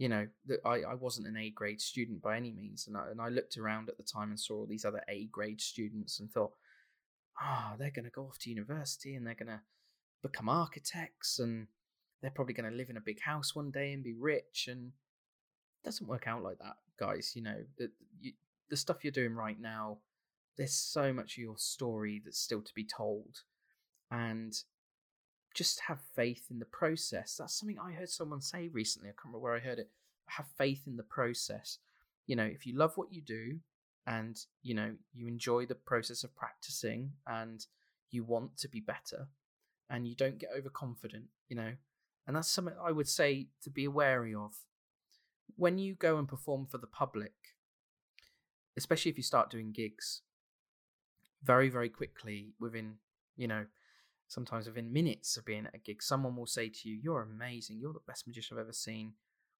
you 0.00 0.08
know, 0.08 0.26
I, 0.64 0.76
I 0.76 0.94
wasn't 0.94 1.26
an 1.26 1.36
A 1.36 1.50
grade 1.50 1.78
student 1.78 2.22
by 2.22 2.38
any 2.38 2.52
means. 2.52 2.86
And 2.86 2.96
I, 2.96 3.10
and 3.10 3.20
I 3.20 3.28
looked 3.28 3.58
around 3.58 3.90
at 3.90 3.98
the 3.98 4.02
time 4.02 4.30
and 4.30 4.40
saw 4.40 4.54
all 4.54 4.66
these 4.66 4.86
other 4.86 5.02
A 5.10 5.26
grade 5.26 5.60
students 5.60 6.20
and 6.20 6.30
thought, 6.30 6.52
ah, 7.38 7.72
oh, 7.72 7.76
they're 7.78 7.90
going 7.90 8.06
to 8.06 8.10
go 8.10 8.22
off 8.22 8.38
to 8.38 8.48
university 8.48 9.14
and 9.14 9.26
they're 9.26 9.34
going 9.34 9.48
to 9.48 9.60
become 10.22 10.48
architects 10.48 11.38
and 11.38 11.66
they're 12.22 12.30
probably 12.30 12.54
going 12.54 12.70
to 12.70 12.74
live 12.74 12.88
in 12.88 12.96
a 12.96 13.02
big 13.02 13.20
house 13.20 13.54
one 13.54 13.70
day 13.70 13.92
and 13.92 14.02
be 14.02 14.14
rich. 14.14 14.68
And 14.70 14.86
it 14.86 15.84
doesn't 15.84 16.08
work 16.08 16.26
out 16.26 16.42
like 16.42 16.58
that, 16.60 16.76
guys. 16.98 17.32
You 17.34 17.42
know, 17.42 17.58
the, 17.76 17.90
you, 18.22 18.32
the 18.70 18.78
stuff 18.78 19.04
you're 19.04 19.10
doing 19.10 19.34
right 19.34 19.60
now, 19.60 19.98
there's 20.56 20.72
so 20.72 21.12
much 21.12 21.36
of 21.36 21.42
your 21.42 21.58
story 21.58 22.22
that's 22.24 22.40
still 22.40 22.62
to 22.62 22.74
be 22.74 22.86
told. 22.86 23.42
And 24.10 24.54
just 25.54 25.80
have 25.80 26.00
faith 26.14 26.46
in 26.50 26.58
the 26.58 26.64
process. 26.64 27.36
That's 27.36 27.58
something 27.58 27.78
I 27.78 27.92
heard 27.92 28.08
someone 28.08 28.40
say 28.40 28.68
recently. 28.68 29.08
I 29.08 29.12
can't 29.12 29.26
remember 29.26 29.40
where 29.40 29.56
I 29.56 29.60
heard 29.60 29.78
it. 29.78 29.90
Have 30.26 30.46
faith 30.56 30.82
in 30.86 30.96
the 30.96 31.02
process. 31.02 31.78
You 32.26 32.36
know, 32.36 32.44
if 32.44 32.66
you 32.66 32.76
love 32.76 32.96
what 32.96 33.12
you 33.12 33.20
do 33.20 33.58
and, 34.06 34.38
you 34.62 34.74
know, 34.74 34.94
you 35.12 35.26
enjoy 35.26 35.66
the 35.66 35.74
process 35.74 36.22
of 36.24 36.36
practicing 36.36 37.12
and 37.26 37.66
you 38.10 38.24
want 38.24 38.56
to 38.58 38.68
be 38.68 38.80
better, 38.80 39.28
and 39.88 40.06
you 40.06 40.14
don't 40.14 40.38
get 40.38 40.50
overconfident, 40.56 41.24
you 41.48 41.56
know. 41.56 41.72
And 42.26 42.36
that's 42.36 42.48
something 42.48 42.74
I 42.80 42.92
would 42.92 43.08
say 43.08 43.48
to 43.62 43.70
be 43.70 43.88
wary 43.88 44.34
of. 44.34 44.54
When 45.56 45.78
you 45.78 45.94
go 45.94 46.16
and 46.16 46.28
perform 46.28 46.66
for 46.66 46.78
the 46.78 46.86
public, 46.86 47.34
especially 48.76 49.10
if 49.10 49.16
you 49.16 49.24
start 49.24 49.50
doing 49.50 49.72
gigs, 49.72 50.22
very, 51.42 51.68
very 51.68 51.88
quickly, 51.88 52.52
within, 52.60 52.94
you 53.36 53.48
know, 53.48 53.66
sometimes 54.30 54.66
within 54.66 54.92
minutes 54.92 55.36
of 55.36 55.44
being 55.44 55.66
at 55.66 55.74
a 55.74 55.78
gig, 55.78 56.02
someone 56.02 56.36
will 56.36 56.46
say 56.46 56.68
to 56.68 56.88
you, 56.88 56.98
You're 57.02 57.22
amazing. 57.22 57.78
You're 57.78 57.92
the 57.92 58.00
best 58.06 58.26
magician 58.26 58.56
I've 58.56 58.62
ever 58.62 58.72
seen. 58.72 59.12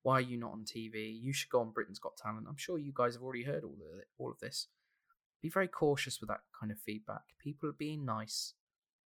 Why 0.02 0.14
are 0.14 0.20
you 0.22 0.38
not 0.38 0.52
on 0.52 0.64
TV? 0.64 1.20
You 1.20 1.32
should 1.32 1.50
go 1.50 1.60
on 1.60 1.72
Britain's 1.72 1.98
Got 1.98 2.16
Talent. 2.16 2.46
I'm 2.48 2.56
sure 2.56 2.78
you 2.78 2.92
guys 2.94 3.14
have 3.14 3.22
already 3.22 3.42
heard 3.42 3.64
all 3.64 3.72
of 3.72 4.04
all 4.16 4.30
of 4.30 4.38
this. 4.38 4.68
Be 5.42 5.50
very 5.50 5.68
cautious 5.68 6.20
with 6.20 6.28
that 6.28 6.40
kind 6.58 6.70
of 6.70 6.78
feedback. 6.78 7.22
People 7.42 7.68
are 7.68 7.74
being 7.74 8.04
nice. 8.04 8.54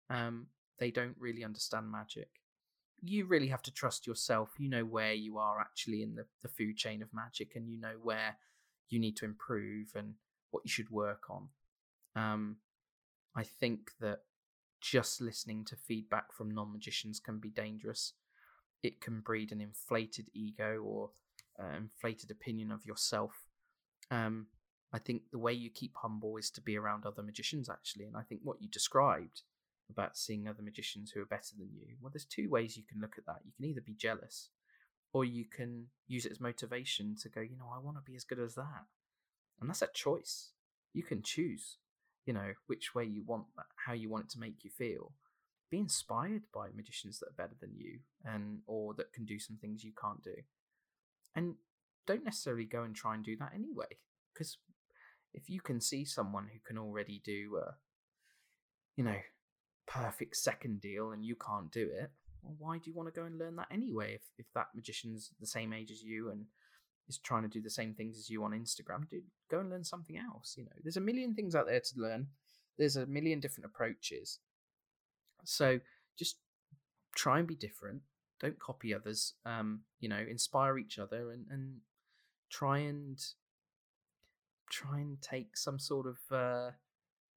Um, 0.09 0.47
they 0.79 0.91
don't 0.91 1.15
really 1.19 1.43
understand 1.43 1.91
magic. 1.91 2.29
You 3.03 3.25
really 3.25 3.47
have 3.47 3.61
to 3.63 3.71
trust 3.71 4.07
yourself. 4.07 4.49
You 4.57 4.69
know 4.69 4.83
where 4.83 5.13
you 5.13 5.37
are 5.37 5.59
actually 5.59 6.01
in 6.01 6.15
the, 6.15 6.25
the 6.41 6.49
food 6.49 6.75
chain 6.75 7.01
of 7.01 7.13
magic, 7.13 7.55
and 7.55 7.69
you 7.69 7.79
know 7.79 7.95
where 8.01 8.37
you 8.89 8.99
need 8.99 9.15
to 9.17 9.25
improve 9.25 9.91
and 9.95 10.15
what 10.49 10.63
you 10.65 10.69
should 10.69 10.89
work 10.89 11.29
on. 11.29 11.49
Um, 12.15 12.57
I 13.35 13.43
think 13.43 13.91
that 14.01 14.19
just 14.81 15.21
listening 15.21 15.63
to 15.65 15.75
feedback 15.75 16.33
from 16.33 16.51
non 16.51 16.71
magicians 16.71 17.19
can 17.19 17.39
be 17.39 17.49
dangerous. 17.49 18.13
It 18.83 18.99
can 18.99 19.21
breed 19.21 19.51
an 19.51 19.61
inflated 19.61 20.27
ego 20.33 20.81
or 20.83 21.11
uh, 21.59 21.77
inflated 21.77 22.31
opinion 22.31 22.71
of 22.71 22.85
yourself. 22.85 23.45
Um, 24.09 24.47
I 24.93 24.99
think 24.99 25.23
the 25.31 25.39
way 25.39 25.53
you 25.53 25.69
keep 25.69 25.93
humble 25.95 26.37
is 26.37 26.49
to 26.51 26.61
be 26.61 26.77
around 26.77 27.05
other 27.05 27.23
magicians, 27.23 27.69
actually. 27.69 28.05
And 28.05 28.17
I 28.17 28.23
think 28.23 28.41
what 28.43 28.61
you 28.61 28.67
described 28.67 29.43
about 29.89 30.17
seeing 30.17 30.47
other 30.47 30.63
magicians 30.63 31.11
who 31.11 31.21
are 31.21 31.25
better 31.25 31.55
than 31.57 31.69
you, 31.73 31.95
well, 32.01 32.11
there's 32.11 32.25
two 32.25 32.49
ways 32.49 32.75
you 32.75 32.83
can 32.89 32.99
look 32.99 33.15
at 33.17 33.25
that. 33.25 33.39
You 33.45 33.51
can 33.55 33.65
either 33.65 33.81
be 33.81 33.93
jealous 33.93 34.49
or 35.13 35.25
you 35.25 35.45
can 35.45 35.87
use 36.07 36.25
it 36.25 36.31
as 36.31 36.39
motivation 36.39 37.15
to 37.21 37.29
go, 37.29 37.41
you 37.41 37.57
know, 37.57 37.69
I 37.73 37.79
want 37.79 37.97
to 37.97 38.03
be 38.09 38.15
as 38.15 38.23
good 38.23 38.39
as 38.39 38.55
that. 38.55 38.85
And 39.59 39.69
that's 39.69 39.81
a 39.81 39.89
choice. 39.93 40.51
You 40.93 41.03
can 41.03 41.21
choose, 41.21 41.77
you 42.25 42.33
know, 42.33 42.53
which 42.67 42.93
way 42.93 43.03
you 43.03 43.23
want 43.25 43.45
that, 43.55 43.65
how 43.85 43.93
you 43.93 44.09
want 44.09 44.25
it 44.25 44.29
to 44.31 44.39
make 44.39 44.63
you 44.63 44.69
feel. 44.69 45.13
Be 45.69 45.79
inspired 45.79 46.43
by 46.53 46.67
magicians 46.75 47.19
that 47.19 47.29
are 47.29 47.47
better 47.47 47.55
than 47.59 47.71
you 47.75 47.99
and 48.25 48.59
or 48.67 48.93
that 48.95 49.13
can 49.13 49.25
do 49.25 49.39
some 49.39 49.57
things 49.57 49.83
you 49.83 49.93
can't 49.99 50.21
do. 50.21 50.35
And 51.35 51.55
don't 52.05 52.25
necessarily 52.25 52.65
go 52.65 52.83
and 52.83 52.95
try 52.95 53.15
and 53.15 53.23
do 53.23 53.37
that 53.37 53.53
anyway. 53.55 53.97
Because 54.33 54.57
if 55.33 55.49
you 55.49 55.61
can 55.61 55.79
see 55.79 56.03
someone 56.03 56.49
who 56.51 56.59
can 56.65 56.77
already 56.77 57.21
do 57.23 57.57
a, 57.57 57.75
you 58.97 59.03
know, 59.03 59.17
perfect 59.87 60.35
second 60.35 60.81
deal 60.81 61.11
and 61.11 61.25
you 61.25 61.35
can't 61.35 61.71
do 61.71 61.83
it, 61.83 62.11
well, 62.43 62.55
why 62.57 62.77
do 62.77 62.89
you 62.89 62.93
want 62.93 63.13
to 63.13 63.17
go 63.17 63.25
and 63.25 63.37
learn 63.37 63.55
that 63.55 63.67
anyway? 63.71 64.15
If 64.15 64.23
if 64.37 64.45
that 64.55 64.67
magician's 64.75 65.31
the 65.39 65.47
same 65.47 65.73
age 65.73 65.91
as 65.91 66.03
you 66.03 66.29
and 66.31 66.45
is 67.11 67.19
trying 67.19 67.43
to 67.43 67.49
do 67.49 67.61
the 67.61 67.69
same 67.69 67.93
things 67.93 68.17
as 68.17 68.29
you 68.29 68.43
on 68.43 68.51
Instagram, 68.51 69.07
dude, 69.09 69.23
go 69.49 69.59
and 69.59 69.69
learn 69.69 69.83
something 69.83 70.17
else. 70.17 70.55
You 70.57 70.63
know, 70.65 70.71
there's 70.81 70.97
a 70.97 71.01
million 71.01 71.33
things 71.35 71.55
out 71.55 71.67
there 71.67 71.79
to 71.79 72.01
learn. 72.01 72.27
There's 72.77 72.95
a 72.95 73.05
million 73.05 73.39
different 73.39 73.65
approaches. 73.65 74.39
So 75.43 75.79
just 76.17 76.37
try 77.15 77.39
and 77.39 77.47
be 77.47 77.55
different. 77.55 78.01
Don't 78.39 78.59
copy 78.59 78.93
others. 78.93 79.33
Um, 79.45 79.81
you 79.99 80.09
know, 80.09 80.23
inspire 80.29 80.77
each 80.77 80.97
other 80.97 81.31
and, 81.31 81.45
and 81.49 81.81
try 82.49 82.79
and 82.79 83.19
try 84.69 84.99
and 84.99 85.21
take 85.21 85.57
some 85.57 85.77
sort 85.77 86.07
of 86.07 86.17
uh, 86.31 86.71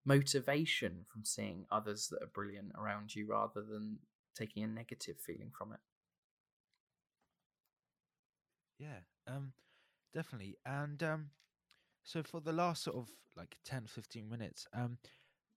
motivation 0.05 1.05
from 1.13 1.25
seeing 1.25 1.67
others 1.71 2.09
that 2.09 2.23
are 2.23 2.31
brilliant 2.33 2.73
around 2.79 3.15
you 3.15 3.27
rather 3.29 3.61
than 3.61 3.99
taking 4.37 4.63
a 4.63 4.69
negative 4.69 5.17
feeling 5.19 5.51
from 5.57 5.73
it. 5.73 5.81
Yeah, 8.79 9.01
um, 9.27 9.53
definitely. 10.15 10.57
And 10.65 11.03
um, 11.03 11.27
so 12.03 12.23
for 12.23 12.41
the 12.41 12.53
last 12.53 12.85
sort 12.85 12.97
of 12.97 13.11
like 13.37 13.57
10, 13.65 13.87
15 13.87 14.29
minutes, 14.29 14.67
um, 14.73 14.99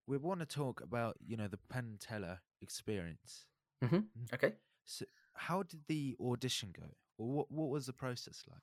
we 0.08 0.18
want 0.18 0.40
to 0.40 0.46
talk 0.46 0.82
about, 0.82 1.16
you 1.26 1.38
know, 1.38 1.48
the 1.48 1.60
Penn 1.70 1.98
Teller 2.00 2.40
experience. 2.62 3.46
Mm-hmm. 3.84 4.00
Okay. 4.34 4.54
So 4.86 5.06
how 5.36 5.64
did 5.64 5.82
the 5.88 6.16
audition 6.20 6.74
go? 6.78 6.88
Or 7.18 7.28
what, 7.28 7.52
what 7.52 7.70
was 7.70 7.86
the 7.86 7.94
process 7.94 8.44
like? 8.50 8.62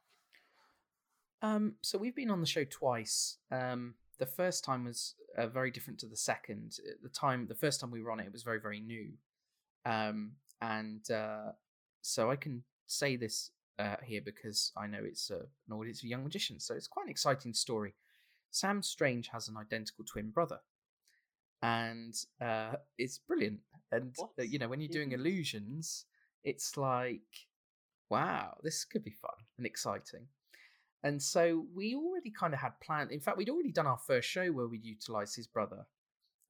Um, 1.43 1.75
so 1.83 1.99
we've 1.99 2.17
been 2.17 2.31
on 2.31 2.41
the 2.41 2.47
show 2.47 2.65
twice. 2.65 3.39
Um, 3.51 3.95
the 4.19 4.27
first 4.27 4.65
time 4.65 4.85
was 4.85 5.15
uh, 5.37 5.47
very 5.47 5.71
different 5.71 5.99
to 6.01 6.07
the 6.07 6.17
second. 6.17 6.79
At 6.91 7.03
the 7.03 7.09
time, 7.09 7.47
the 7.47 7.55
first 7.55 7.81
time 7.81 7.91
we 7.91 8.03
were 8.03 8.11
on 8.11 8.21
it, 8.21 8.27
it 8.27 8.33
was 8.33 8.43
very, 8.43 8.61
very 8.61 8.81
new. 8.81 9.11
Um, 9.85 10.33
and 10.63 11.09
uh, 11.11 11.53
so 12.01 12.31
I 12.31 12.37
can 12.37 12.63
say 12.87 13.17
this 13.17 13.51
uh, 13.79 13.97
here 14.05 14.21
because 14.25 14.73
I 14.77 14.87
know 14.87 15.01
it's 15.03 15.31
uh, 15.31 15.47
an 15.69 15.77
audience 15.77 16.03
of 16.03 16.09
young 16.09 16.25
magicians. 16.25 16.65
So 16.65 16.75
it's 16.75 16.89
quite 16.89 17.07
an 17.07 17.11
exciting 17.11 17.55
story. 17.55 17.95
Sam 18.51 18.83
Strange 18.83 19.29
has 19.29 19.49
an 19.49 19.57
identical 19.57 20.05
twin 20.05 20.31
brother, 20.31 20.61
and 21.63 22.15
uh, 22.41 22.77
it's 22.99 23.19
brilliant. 23.19 23.61
And 23.91 24.15
uh, 24.21 24.43
you 24.43 24.59
know, 24.59 24.69
when 24.69 24.81
you're 24.81 24.89
doing 24.89 25.13
illusions, 25.13 26.07
it's 26.45 26.77
like, 26.77 27.21
wow, 28.11 28.57
this 28.63 28.85
could 28.85 29.03
be 29.03 29.11
fun 29.11 29.35
and 29.59 29.67
exciting. 29.67 30.27
And 31.03 31.21
so 31.23 31.67
we 31.75 31.95
already 31.95 32.31
kind 32.31 32.55
of 32.55 32.61
had 32.61 32.81
planned. 32.81 33.11
In 33.11 33.21
fact, 33.21 33.37
we'd 33.37 33.51
already 33.51 33.73
done 33.73 33.87
our 33.87 33.99
first 33.99 34.29
show 34.29 34.47
where 34.53 34.69
we'd 34.69 34.85
utilize 34.85 35.35
his 35.35 35.47
brother 35.47 35.85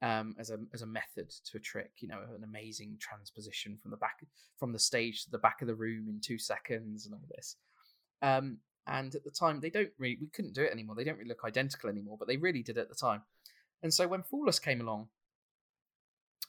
um, 0.04 0.36
as 0.38 0.50
a 0.50 0.58
as 0.74 0.82
a 0.82 0.86
method 0.86 1.30
to 1.30 1.56
a 1.56 1.60
trick. 1.60 1.92
You 1.98 2.08
know, 2.08 2.20
an 2.36 2.44
amazing 2.44 2.98
transposition 3.00 3.78
from 3.80 3.90
the 3.90 3.96
back 3.96 4.24
from 4.58 4.72
the 4.72 4.78
stage 4.78 5.24
to 5.24 5.30
the 5.30 5.38
back 5.38 5.62
of 5.62 5.68
the 5.68 5.74
room 5.74 6.08
in 6.08 6.20
two 6.20 6.38
seconds 6.38 7.06
and 7.06 7.14
all 7.14 7.26
this. 7.34 7.56
Um, 8.20 8.58
and 8.86 9.14
at 9.14 9.24
the 9.24 9.30
time, 9.30 9.60
they 9.60 9.70
don't 9.70 9.90
really 9.98 10.18
we 10.20 10.28
couldn't 10.28 10.54
do 10.54 10.62
it 10.62 10.72
anymore. 10.72 10.94
They 10.94 11.04
don't 11.04 11.16
really 11.16 11.30
look 11.30 11.44
identical 11.44 11.88
anymore, 11.88 12.16
but 12.18 12.28
they 12.28 12.36
really 12.36 12.62
did 12.62 12.76
at 12.76 12.90
the 12.90 12.94
time. 12.94 13.22
And 13.82 13.92
so 13.92 14.06
when 14.06 14.22
Fool 14.22 14.48
Us 14.48 14.58
came 14.58 14.82
along, 14.82 15.08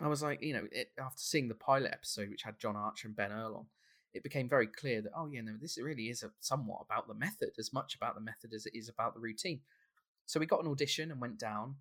I 0.01 0.09
was 0.09 0.21
like, 0.21 0.43
you 0.43 0.53
know, 0.53 0.67
it, 0.71 0.91
after 0.99 1.21
seeing 1.21 1.47
the 1.47 1.55
pilot 1.55 1.91
episode, 1.93 2.29
which 2.29 2.43
had 2.43 2.59
John 2.59 2.75
Archer 2.75 3.07
and 3.07 3.15
Ben 3.15 3.31
Earl 3.31 3.55
on, 3.55 3.65
it 4.13 4.23
became 4.23 4.49
very 4.49 4.67
clear 4.67 5.01
that 5.01 5.11
oh 5.15 5.27
yeah 5.27 5.41
no 5.41 5.51
this 5.61 5.77
really 5.77 6.09
is 6.09 6.23
a 6.23 6.31
somewhat 6.39 6.79
about 6.85 7.07
the 7.07 7.13
method 7.13 7.51
as 7.59 7.73
much 7.73 7.95
about 7.95 8.15
the 8.15 8.21
method 8.21 8.53
as 8.53 8.65
it 8.65 8.73
is 8.73 8.87
about 8.87 9.13
the 9.13 9.19
routine 9.19 9.59
so 10.25 10.39
we 10.39 10.45
got 10.45 10.63
an 10.63 10.71
audition 10.71 11.11
and 11.11 11.19
went 11.19 11.37
down 11.37 11.75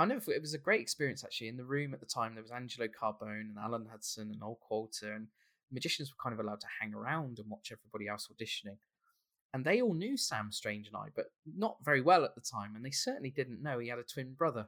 i 0.00 0.04
never 0.04 0.32
it 0.32 0.40
was 0.40 0.54
a 0.54 0.58
great 0.58 0.80
experience 0.80 1.24
actually 1.24 1.48
in 1.48 1.56
the 1.56 1.64
room 1.64 1.94
at 1.94 2.00
the 2.00 2.06
time 2.06 2.34
there 2.34 2.42
was 2.42 2.52
angelo 2.52 2.86
carbone 2.88 3.40
and 3.40 3.58
alan 3.62 3.86
hudson 3.90 4.30
and 4.30 4.40
Noel 4.40 4.58
Qualter 4.60 5.12
and 5.12 5.28
magicians 5.72 6.10
were 6.10 6.22
kind 6.22 6.38
of 6.38 6.44
allowed 6.44 6.60
to 6.60 6.66
hang 6.80 6.94
around 6.94 7.38
and 7.38 7.48
watch 7.48 7.72
everybody 7.72 8.08
else 8.08 8.28
auditioning 8.32 8.76
and 9.52 9.64
they 9.64 9.80
all 9.80 9.94
knew 9.94 10.16
sam 10.16 10.50
strange 10.50 10.86
and 10.86 10.96
i 10.96 11.06
but 11.14 11.26
not 11.56 11.76
very 11.84 12.00
well 12.00 12.24
at 12.24 12.34
the 12.34 12.40
time 12.40 12.74
and 12.74 12.84
they 12.84 12.90
certainly 12.90 13.30
didn't 13.30 13.62
know 13.62 13.78
he 13.78 13.88
had 13.88 13.98
a 13.98 14.02
twin 14.02 14.34
brother 14.34 14.66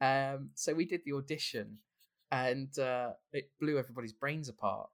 um, 0.00 0.50
so 0.54 0.74
we 0.74 0.84
did 0.84 1.00
the 1.04 1.12
audition 1.12 1.78
and 2.30 2.78
uh, 2.78 3.10
it 3.32 3.50
blew 3.60 3.78
everybody's 3.78 4.12
brains 4.12 4.48
apart 4.48 4.88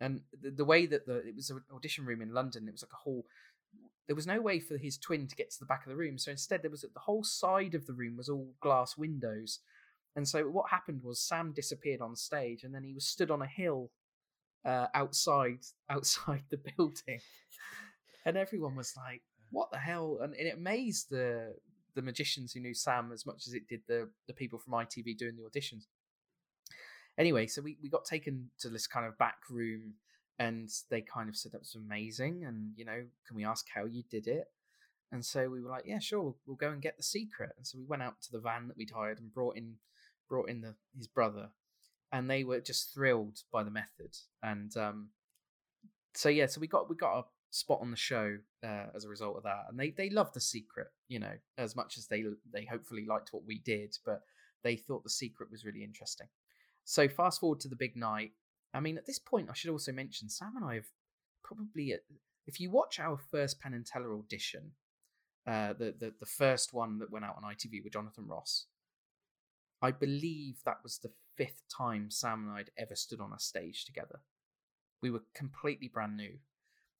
and 0.00 0.20
the, 0.42 0.50
the 0.50 0.64
way 0.64 0.86
that 0.86 1.06
the 1.06 1.26
it 1.26 1.34
was 1.34 1.50
an 1.50 1.62
audition 1.74 2.04
room 2.04 2.20
in 2.20 2.32
London, 2.32 2.68
it 2.68 2.72
was 2.72 2.82
like 2.82 2.92
a 2.92 2.96
whole. 2.96 3.24
There 4.06 4.16
was 4.16 4.26
no 4.26 4.40
way 4.40 4.60
for 4.60 4.76
his 4.76 4.98
twin 4.98 5.26
to 5.26 5.34
get 5.36 5.50
to 5.50 5.58
the 5.58 5.66
back 5.66 5.84
of 5.84 5.90
the 5.90 5.96
room, 5.96 6.16
so 6.18 6.30
instead 6.30 6.62
there 6.62 6.70
was 6.70 6.82
the 6.82 7.00
whole 7.00 7.24
side 7.24 7.74
of 7.74 7.86
the 7.86 7.92
room 7.92 8.16
was 8.16 8.28
all 8.28 8.54
glass 8.60 8.96
windows, 8.96 9.60
and 10.14 10.26
so 10.26 10.44
what 10.44 10.70
happened 10.70 11.02
was 11.02 11.20
Sam 11.20 11.52
disappeared 11.52 12.00
on 12.00 12.14
stage, 12.14 12.62
and 12.62 12.74
then 12.74 12.84
he 12.84 12.94
was 12.94 13.06
stood 13.06 13.30
on 13.30 13.42
a 13.42 13.46
hill 13.46 13.90
uh, 14.64 14.86
outside 14.94 15.58
outside 15.90 16.44
the 16.50 16.60
building, 16.76 17.20
and 18.24 18.36
everyone 18.36 18.76
was 18.76 18.94
like, 18.96 19.22
"What 19.50 19.70
the 19.72 19.78
hell?" 19.78 20.18
And, 20.22 20.34
and 20.34 20.46
it 20.48 20.56
amazed 20.56 21.10
the 21.10 21.56
the 21.94 22.02
magicians 22.02 22.52
who 22.52 22.60
knew 22.60 22.74
Sam 22.74 23.10
as 23.12 23.26
much 23.26 23.46
as 23.46 23.54
it 23.54 23.66
did 23.68 23.80
the 23.88 24.08
the 24.28 24.34
people 24.34 24.58
from 24.58 24.74
ITV 24.74 25.18
doing 25.18 25.36
the 25.36 25.42
auditions. 25.42 25.86
Anyway, 27.18 27.46
so 27.46 27.62
we, 27.62 27.78
we 27.82 27.88
got 27.88 28.04
taken 28.04 28.50
to 28.58 28.68
this 28.68 28.86
kind 28.86 29.06
of 29.06 29.16
back 29.16 29.38
room 29.48 29.94
and 30.38 30.70
they 30.90 31.00
kind 31.00 31.28
of 31.28 31.36
said 31.36 31.52
that 31.52 31.60
was 31.60 31.74
amazing 31.74 32.44
and 32.44 32.72
you 32.76 32.84
know 32.84 33.04
can 33.26 33.36
we 33.36 33.44
ask 33.44 33.66
how 33.74 33.84
you 33.84 34.02
did 34.10 34.26
it 34.26 34.46
and 35.12 35.24
so 35.24 35.48
we 35.48 35.62
were 35.62 35.70
like 35.70 35.84
yeah 35.86 35.98
sure 35.98 36.20
we'll, 36.20 36.36
we'll 36.46 36.56
go 36.56 36.70
and 36.70 36.82
get 36.82 36.96
the 36.96 37.02
secret 37.02 37.50
and 37.56 37.66
so 37.66 37.78
we 37.78 37.84
went 37.84 38.02
out 38.02 38.20
to 38.20 38.32
the 38.32 38.40
van 38.40 38.68
that 38.68 38.76
we'd 38.76 38.90
hired 38.90 39.18
and 39.18 39.32
brought 39.32 39.56
in 39.56 39.74
brought 40.28 40.48
in 40.48 40.60
the 40.60 40.74
his 40.96 41.06
brother 41.06 41.48
and 42.12 42.30
they 42.30 42.44
were 42.44 42.60
just 42.60 42.92
thrilled 42.92 43.42
by 43.52 43.62
the 43.62 43.70
method 43.70 44.16
and 44.42 44.76
um 44.76 45.08
so 46.14 46.28
yeah 46.28 46.46
so 46.46 46.60
we 46.60 46.66
got 46.66 46.88
we 46.88 46.96
got 46.96 47.18
a 47.18 47.24
spot 47.50 47.78
on 47.80 47.90
the 47.90 47.96
show 47.96 48.36
uh, 48.64 48.86
as 48.94 49.04
a 49.04 49.08
result 49.08 49.36
of 49.36 49.42
that 49.44 49.64
and 49.70 49.78
they 49.78 49.90
they 49.90 50.10
loved 50.10 50.34
the 50.34 50.40
secret 50.40 50.88
you 51.08 51.18
know 51.18 51.32
as 51.56 51.74
much 51.74 51.96
as 51.96 52.06
they 52.08 52.24
they 52.52 52.64
hopefully 52.64 53.06
liked 53.06 53.32
what 53.32 53.44
we 53.46 53.60
did 53.60 53.96
but 54.04 54.22
they 54.62 54.76
thought 54.76 55.04
the 55.04 55.10
secret 55.10 55.50
was 55.50 55.64
really 55.64 55.82
interesting 55.82 56.26
so 56.86 57.08
fast 57.08 57.40
forward 57.40 57.60
to 57.60 57.68
the 57.68 57.76
big 57.76 57.96
night. 57.96 58.30
I 58.76 58.80
mean, 58.80 58.98
at 58.98 59.06
this 59.06 59.18
point, 59.18 59.48
I 59.50 59.54
should 59.54 59.70
also 59.70 59.90
mention 59.90 60.28
Sam 60.28 60.52
and 60.56 60.64
I 60.64 60.74
have 60.74 60.90
probably, 61.42 61.94
uh, 61.94 61.98
if 62.46 62.60
you 62.60 62.70
watch 62.70 63.00
our 63.00 63.16
first 63.16 63.58
Penn 63.58 63.72
and 63.72 63.86
Teller 63.86 64.14
audition, 64.14 64.72
uh, 65.46 65.72
the, 65.72 65.94
the 65.98 66.12
the 66.18 66.26
first 66.26 66.74
one 66.74 66.98
that 66.98 67.10
went 67.10 67.24
out 67.24 67.36
on 67.36 67.48
ITV 67.50 67.84
with 67.84 67.92
Jonathan 67.92 68.26
Ross, 68.26 68.66
I 69.80 69.92
believe 69.92 70.56
that 70.64 70.82
was 70.82 70.98
the 70.98 71.12
fifth 71.36 71.62
time 71.74 72.10
Sam 72.10 72.48
and 72.48 72.58
I'd 72.58 72.70
ever 72.76 72.96
stood 72.96 73.20
on 73.20 73.32
a 73.32 73.38
stage 73.38 73.84
together. 73.84 74.20
We 75.00 75.10
were 75.10 75.22
completely 75.34 75.88
brand 75.88 76.16
new. 76.16 76.38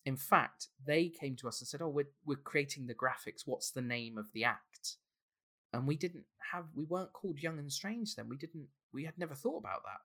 In 0.04 0.16
fact, 0.16 0.68
they 0.86 1.08
came 1.08 1.34
to 1.36 1.48
us 1.48 1.60
and 1.60 1.66
said, 1.66 1.82
"Oh, 1.82 1.88
we're 1.88 2.10
we're 2.24 2.36
creating 2.36 2.86
the 2.86 2.94
graphics. 2.94 3.42
What's 3.44 3.70
the 3.70 3.82
name 3.82 4.16
of 4.16 4.26
the 4.32 4.44
act?" 4.44 4.96
And 5.72 5.86
we 5.86 5.96
didn't 5.96 6.24
have 6.52 6.66
we 6.74 6.84
weren't 6.84 7.12
called 7.12 7.40
Young 7.40 7.58
and 7.58 7.72
Strange 7.72 8.14
then. 8.14 8.28
We 8.28 8.36
didn't 8.36 8.68
we 8.92 9.04
had 9.04 9.18
never 9.18 9.34
thought 9.34 9.58
about 9.58 9.82
that. 9.84 10.00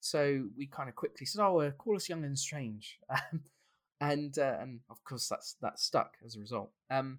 So 0.00 0.48
we 0.56 0.66
kind 0.66 0.88
of 0.88 0.94
quickly 0.94 1.26
said, 1.26 1.42
"Oh, 1.42 1.60
uh, 1.60 1.70
call 1.72 1.96
us 1.96 2.08
Young 2.08 2.24
and 2.24 2.38
Strange," 2.38 2.98
and 4.00 4.38
uh, 4.38 4.56
and 4.60 4.80
of 4.88 5.02
course 5.04 5.28
that's 5.28 5.56
that 5.60 5.78
stuck 5.78 6.14
as 6.24 6.36
a 6.36 6.40
result. 6.40 6.70
Um, 6.90 7.18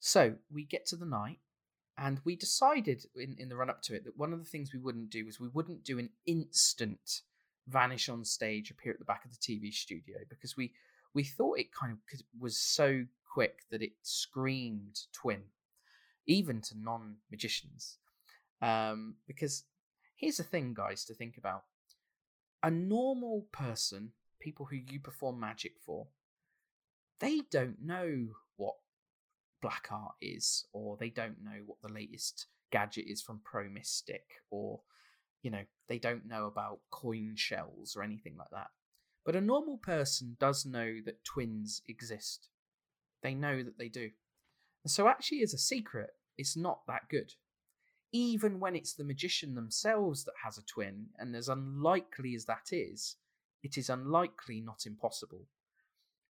so 0.00 0.34
we 0.52 0.64
get 0.64 0.86
to 0.86 0.96
the 0.96 1.06
night, 1.06 1.38
and 1.96 2.20
we 2.24 2.36
decided 2.36 3.06
in 3.16 3.36
in 3.38 3.48
the 3.48 3.56
run 3.56 3.70
up 3.70 3.82
to 3.82 3.94
it 3.94 4.04
that 4.04 4.18
one 4.18 4.32
of 4.32 4.38
the 4.38 4.44
things 4.44 4.72
we 4.72 4.78
wouldn't 4.78 5.10
do 5.10 5.24
was 5.24 5.40
we 5.40 5.48
wouldn't 5.48 5.82
do 5.82 5.98
an 5.98 6.10
instant 6.26 7.22
vanish 7.66 8.10
on 8.10 8.24
stage, 8.24 8.70
appear 8.70 8.92
at 8.92 8.98
the 8.98 9.04
back 9.04 9.24
of 9.24 9.30
the 9.30 9.38
TV 9.38 9.72
studio 9.72 10.18
because 10.28 10.56
we 10.56 10.72
we 11.14 11.24
thought 11.24 11.58
it 11.58 11.72
kind 11.72 11.92
of 11.92 11.98
was 12.38 12.58
so 12.58 13.04
quick 13.32 13.60
that 13.70 13.82
it 13.82 13.92
screamed 14.02 15.00
twin, 15.12 15.42
even 16.26 16.60
to 16.60 16.78
non 16.78 17.16
magicians. 17.30 17.98
Um, 18.60 19.16
because 19.26 19.64
here's 20.16 20.36
the 20.38 20.42
thing, 20.42 20.74
guys, 20.74 21.04
to 21.06 21.14
think 21.14 21.36
about: 21.36 21.64
a 22.62 22.70
normal 22.70 23.46
person, 23.52 24.12
people 24.40 24.66
who 24.66 24.76
you 24.76 25.00
perform 25.00 25.40
magic 25.40 25.72
for, 25.84 26.08
they 27.20 27.40
don't 27.50 27.82
know 27.82 28.28
what 28.56 28.74
black 29.60 29.88
art 29.90 30.14
is, 30.20 30.66
or 30.72 30.96
they 30.96 31.10
don't 31.10 31.42
know 31.42 31.62
what 31.66 31.78
the 31.82 31.92
latest 31.92 32.46
gadget 32.70 33.06
is 33.06 33.22
from 33.22 33.40
Pro 33.44 33.68
Mystic, 33.68 34.24
or 34.50 34.80
you 35.42 35.50
know, 35.50 35.64
they 35.88 35.98
don't 35.98 36.26
know 36.26 36.46
about 36.46 36.80
coin 36.90 37.34
shells 37.36 37.94
or 37.96 38.02
anything 38.02 38.34
like 38.38 38.48
that. 38.50 38.68
But 39.26 39.36
a 39.36 39.40
normal 39.40 39.78
person 39.78 40.36
does 40.40 40.66
know 40.66 40.96
that 41.04 41.24
twins 41.24 41.82
exist. 41.86 42.48
They 43.22 43.34
know 43.34 43.62
that 43.62 43.78
they 43.78 43.88
do. 43.88 44.10
And 44.84 44.90
so, 44.90 45.06
actually, 45.08 45.42
as 45.42 45.54
a 45.54 45.58
secret, 45.58 46.10
it's 46.36 46.56
not 46.56 46.80
that 46.86 47.08
good. 47.10 47.32
Even 48.16 48.60
when 48.60 48.76
it's 48.76 48.94
the 48.94 49.02
magician 49.02 49.56
themselves 49.56 50.22
that 50.22 50.34
has 50.44 50.56
a 50.56 50.64
twin, 50.64 51.06
and 51.18 51.34
as 51.34 51.48
unlikely 51.48 52.36
as 52.36 52.44
that 52.44 52.68
is, 52.70 53.16
it 53.64 53.76
is 53.76 53.90
unlikely, 53.90 54.60
not 54.60 54.86
impossible. 54.86 55.48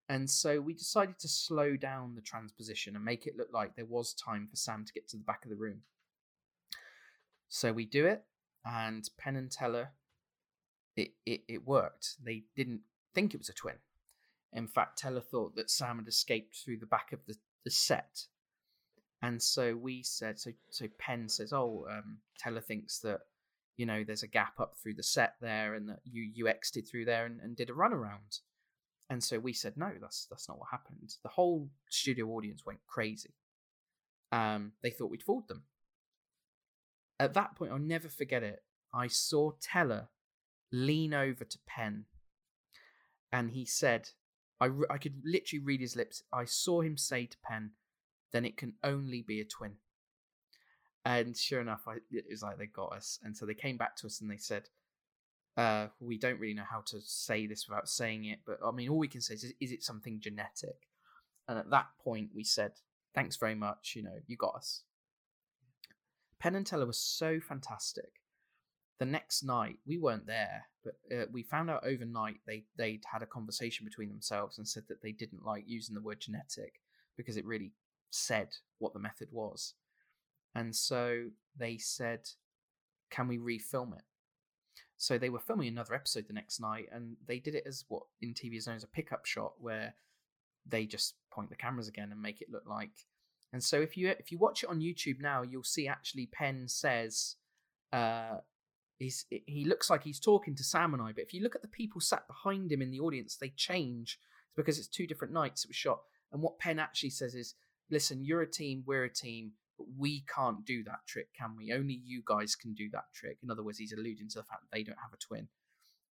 And 0.07 0.29
so 0.29 0.61
we 0.61 0.73
decided 0.73 1.19
to 1.19 1.27
slow 1.27 1.75
down 1.75 2.15
the 2.15 2.21
transposition 2.21 2.95
and 2.95 3.03
make 3.03 3.27
it 3.27 3.35
look 3.37 3.49
like 3.51 3.75
there 3.75 3.85
was 3.85 4.13
time 4.13 4.47
for 4.49 4.55
Sam 4.55 4.85
to 4.85 4.93
get 4.93 5.09
to 5.09 5.17
the 5.17 5.25
back 5.25 5.43
of 5.43 5.49
the 5.49 5.57
room. 5.57 5.81
So 7.49 7.73
we 7.73 7.83
do 7.83 8.05
it, 8.05 8.23
and 8.63 9.03
Penn 9.17 9.35
and 9.35 9.51
Teller, 9.51 9.89
it, 10.95 11.11
it, 11.25 11.41
it 11.49 11.67
worked. 11.67 12.15
They 12.23 12.45
didn't 12.55 12.81
think 13.13 13.33
it 13.33 13.39
was 13.39 13.49
a 13.49 13.53
twin. 13.53 13.79
In 14.53 14.67
fact, 14.67 14.99
Teller 14.99 15.19
thought 15.19 15.57
that 15.57 15.69
Sam 15.69 15.97
had 15.97 16.07
escaped 16.07 16.55
through 16.55 16.77
the 16.77 16.85
back 16.85 17.11
of 17.11 17.19
the, 17.27 17.35
the 17.65 17.71
set. 17.71 18.27
And 19.23 19.41
so 19.41 19.75
we 19.75 20.03
said, 20.03 20.37
so 20.37 20.51
so 20.69 20.85
Penn 20.99 21.29
says, 21.29 21.53
oh, 21.53 21.87
um, 21.89 22.17
Teller 22.37 22.61
thinks 22.61 22.99
that 22.99 23.21
you 23.77 23.85
know 23.85 24.03
there's 24.03 24.21
a 24.21 24.27
gap 24.27 24.59
up 24.59 24.75
through 24.77 24.95
the 24.95 25.03
set 25.03 25.35
there, 25.41 25.73
and 25.73 25.89
that 25.89 26.01
you 26.03 26.21
you 26.21 26.47
exited 26.47 26.87
through 26.87 27.05
there 27.05 27.25
and, 27.25 27.39
and 27.41 27.55
did 27.55 27.69
a 27.69 27.73
runaround. 27.73 28.41
And 29.09 29.23
so 29.23 29.39
we 29.39 29.53
said, 29.53 29.77
no, 29.77 29.91
that's 29.99 30.27
that's 30.29 30.47
not 30.47 30.59
what 30.59 30.69
happened. 30.71 31.15
The 31.23 31.29
whole 31.29 31.69
studio 31.89 32.27
audience 32.27 32.65
went 32.65 32.79
crazy. 32.85 33.33
Um, 34.31 34.73
they 34.81 34.89
thought 34.89 35.09
we'd 35.09 35.23
fooled 35.23 35.47
them. 35.47 35.63
At 37.19 37.33
that 37.35 37.55
point, 37.55 37.71
I'll 37.71 37.79
never 37.79 38.09
forget 38.09 38.43
it. 38.43 38.63
I 38.93 39.07
saw 39.07 39.51
Teller 39.61 40.09
lean 40.71 41.13
over 41.13 41.45
to 41.45 41.59
Penn 41.67 42.05
and 43.31 43.51
he 43.51 43.65
said, 43.65 44.09
I, 44.59 44.69
I 44.89 44.97
could 44.97 45.21
literally 45.23 45.63
read 45.63 45.81
his 45.81 45.95
lips. 45.95 46.23
I 46.33 46.45
saw 46.45 46.81
him 46.81 46.97
say 46.97 47.25
to 47.27 47.37
Penn, 47.43 47.71
then 48.33 48.43
it 48.43 48.57
can 48.57 48.73
only 48.83 49.21
be 49.21 49.39
a 49.39 49.45
twin. 49.45 49.75
And 51.05 51.37
sure 51.37 51.61
enough, 51.61 51.83
I, 51.87 51.95
it 52.11 52.25
was 52.29 52.41
like 52.41 52.57
they 52.57 52.65
got 52.65 52.93
us. 52.93 53.19
And 53.23 53.35
so 53.35 53.45
they 53.45 53.53
came 53.53 53.77
back 53.77 53.95
to 53.97 54.07
us 54.07 54.19
and 54.19 54.29
they 54.29 54.37
said, 54.37 54.63
uh, 55.55 55.87
we 55.99 56.17
don't 56.17 56.39
really 56.39 56.53
know 56.53 56.63
how 56.69 56.81
to 56.87 56.99
say 57.01 57.45
this 57.45 57.67
without 57.67 57.87
saying 57.87 58.25
it, 58.25 58.39
but 58.45 58.57
I 58.65 58.71
mean, 58.71 58.89
all 58.89 58.97
we 58.97 59.07
can 59.07 59.21
say 59.21 59.35
is, 59.35 59.53
is 59.61 59.71
it 59.71 59.83
something 59.83 60.19
genetic? 60.19 60.87
And 61.47 61.59
at 61.59 61.69
that 61.69 61.87
point, 62.03 62.29
we 62.33 62.43
said, 62.43 62.71
thanks 63.13 63.37
very 63.37 63.53
much. 63.53 63.93
You 63.95 64.03
know, 64.03 64.17
you 64.25 64.35
got 64.35 64.55
us. 64.55 64.81
Penn 66.39 66.55
and 66.55 66.65
Teller 66.65 66.87
was 66.87 66.99
so 66.99 67.39
fantastic. 67.39 68.13
The 68.99 69.05
next 69.05 69.43
night, 69.43 69.77
we 69.85 69.97
weren't 69.97 70.25
there, 70.25 70.65
but 70.83 70.93
uh, 71.15 71.25
we 71.31 71.43
found 71.43 71.69
out 71.69 71.85
overnight 71.85 72.37
they 72.47 72.63
they'd 72.77 73.03
had 73.11 73.21
a 73.21 73.27
conversation 73.27 73.85
between 73.85 74.09
themselves 74.09 74.57
and 74.57 74.67
said 74.67 74.83
that 74.87 75.01
they 75.01 75.11
didn't 75.11 75.45
like 75.45 75.65
using 75.67 75.93
the 75.93 76.01
word 76.01 76.21
genetic 76.21 76.79
because 77.17 77.37
it 77.37 77.45
really 77.45 77.73
said 78.13 78.49
what 78.79 78.93
the 78.93 78.99
method 78.99 79.29
was. 79.31 79.73
And 80.55 80.75
so 80.75 81.29
they 81.57 81.77
said, 81.77 82.29
"Can 83.09 83.27
we 83.27 83.37
refilm 83.37 83.95
it?" 83.97 84.05
So 84.97 85.17
they 85.17 85.29
were 85.29 85.39
filming 85.39 85.67
another 85.67 85.95
episode 85.95 86.27
the 86.27 86.33
next 86.33 86.59
night, 86.59 86.87
and 86.91 87.17
they 87.27 87.39
did 87.39 87.55
it 87.55 87.65
as 87.65 87.85
what 87.87 88.03
in 88.21 88.33
TV 88.33 88.57
is 88.57 88.67
known 88.67 88.75
as 88.75 88.83
a 88.83 88.87
pickup 88.87 89.25
shot, 89.25 89.53
where 89.59 89.95
they 90.65 90.85
just 90.85 91.15
point 91.31 91.49
the 91.49 91.55
cameras 91.55 91.87
again 91.87 92.11
and 92.11 92.21
make 92.21 92.41
it 92.41 92.51
look 92.51 92.65
like 92.65 93.05
and 93.53 93.63
so 93.63 93.79
if 93.79 93.95
you 93.95 94.09
if 94.09 94.31
you 94.31 94.39
watch 94.39 94.63
it 94.63 94.69
on 94.69 94.81
YouTube 94.81 95.21
now, 95.21 95.43
you'll 95.43 95.63
see 95.63 95.87
actually 95.87 96.25
Penn 96.25 96.67
says 96.67 97.35
uh, 97.93 98.37
he's 98.97 99.25
he 99.29 99.63
looks 99.63 99.91
like 99.91 100.03
he's 100.03 100.19
talking 100.19 100.55
to 100.55 100.63
Sam 100.63 100.93
and 100.93 101.03
I, 101.03 101.11
but 101.13 101.23
if 101.23 101.35
you 101.35 101.43
look 101.43 101.55
at 101.55 101.61
the 101.61 101.67
people 101.67 102.01
sat 102.01 102.27
behind 102.27 102.71
him 102.71 102.81
in 102.81 102.89
the 102.89 102.99
audience, 102.99 103.37
they 103.37 103.49
change 103.49 104.17
it's 104.47 104.55
because 104.55 104.79
it's 104.79 104.87
two 104.87 105.05
different 105.05 105.33
nights 105.33 105.63
it 105.63 105.69
was 105.69 105.75
shot. 105.75 106.01
And 106.31 106.41
what 106.41 106.57
Penn 106.57 106.79
actually 106.79 107.11
says 107.11 107.35
is, 107.35 107.53
"Listen, 107.89 108.23
you're 108.23 108.41
a 108.41 108.49
team, 108.49 108.83
we're 108.85 109.05
a 109.05 109.13
team, 109.13 109.51
but 109.77 109.87
we 109.97 110.23
can't 110.33 110.65
do 110.65 110.83
that 110.83 110.99
trick, 111.07 111.27
can 111.37 111.55
we? 111.57 111.71
Only 111.71 112.01
you 112.03 112.21
guys 112.25 112.55
can 112.55 112.73
do 112.73 112.89
that 112.91 113.05
trick." 113.13 113.37
In 113.43 113.51
other 113.51 113.63
words, 113.63 113.77
he's 113.77 113.93
alluding 113.93 114.29
to 114.29 114.39
the 114.39 114.43
fact 114.43 114.61
that 114.61 114.75
they 114.75 114.83
don't 114.83 114.99
have 115.01 115.13
a 115.13 115.17
twin. 115.17 115.47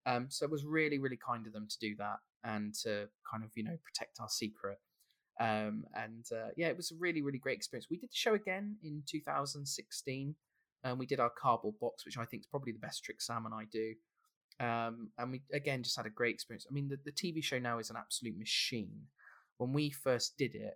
Um, 0.06 0.28
so 0.30 0.46
it 0.46 0.52
was 0.52 0.66
really, 0.66 0.98
really 0.98 1.18
kind 1.18 1.46
of 1.46 1.54
them 1.54 1.68
to 1.68 1.80
do 1.80 1.96
that 1.98 2.20
and 2.44 2.74
to 2.84 3.10
kind 3.30 3.44
of 3.44 3.52
you 3.56 3.64
know 3.64 3.78
protect 3.84 4.20
our 4.20 4.30
secret. 4.30 4.80
Um, 5.40 5.86
and 5.96 6.26
uh, 6.34 6.50
yeah, 6.58 6.68
it 6.68 6.78
was 6.78 6.92
a 6.92 6.96
really, 7.00 7.22
really 7.22 7.38
great 7.38 7.58
experience. 7.58 7.88
We 7.90 7.98
did 7.98 8.10
the 8.10 8.16
show 8.16 8.34
again 8.34 8.76
in 8.84 9.04
2016. 9.08 10.36
and 10.84 11.00
we 11.00 11.06
did 11.06 11.20
our 11.20 11.30
cardboard 11.30 11.76
box, 11.80 12.06
which 12.06 12.18
I 12.18 12.26
think 12.26 12.44
is 12.44 12.48
probably 12.48 12.74
the 12.74 12.80
best 12.80 13.04
trick 13.04 13.22
Sam 13.22 13.46
and 13.46 13.54
I 13.54 13.66
do. 13.72 13.94
Um, 14.60 15.10
and 15.18 15.32
we 15.32 15.42
again 15.54 15.84
just 15.84 15.96
had 15.96 16.06
a 16.06 16.10
great 16.10 16.34
experience. 16.34 16.66
I 16.70 16.74
mean, 16.74 16.90
the, 16.90 17.00
the 17.06 17.12
TV 17.12 17.42
show 17.44 17.60
now 17.60 17.80
is 17.80 17.90
an 17.90 17.96
absolute 17.98 18.38
machine. 18.38 19.08
When 19.58 19.72
we 19.74 19.90
first 19.90 20.38
did 20.38 20.56
it 20.56 20.76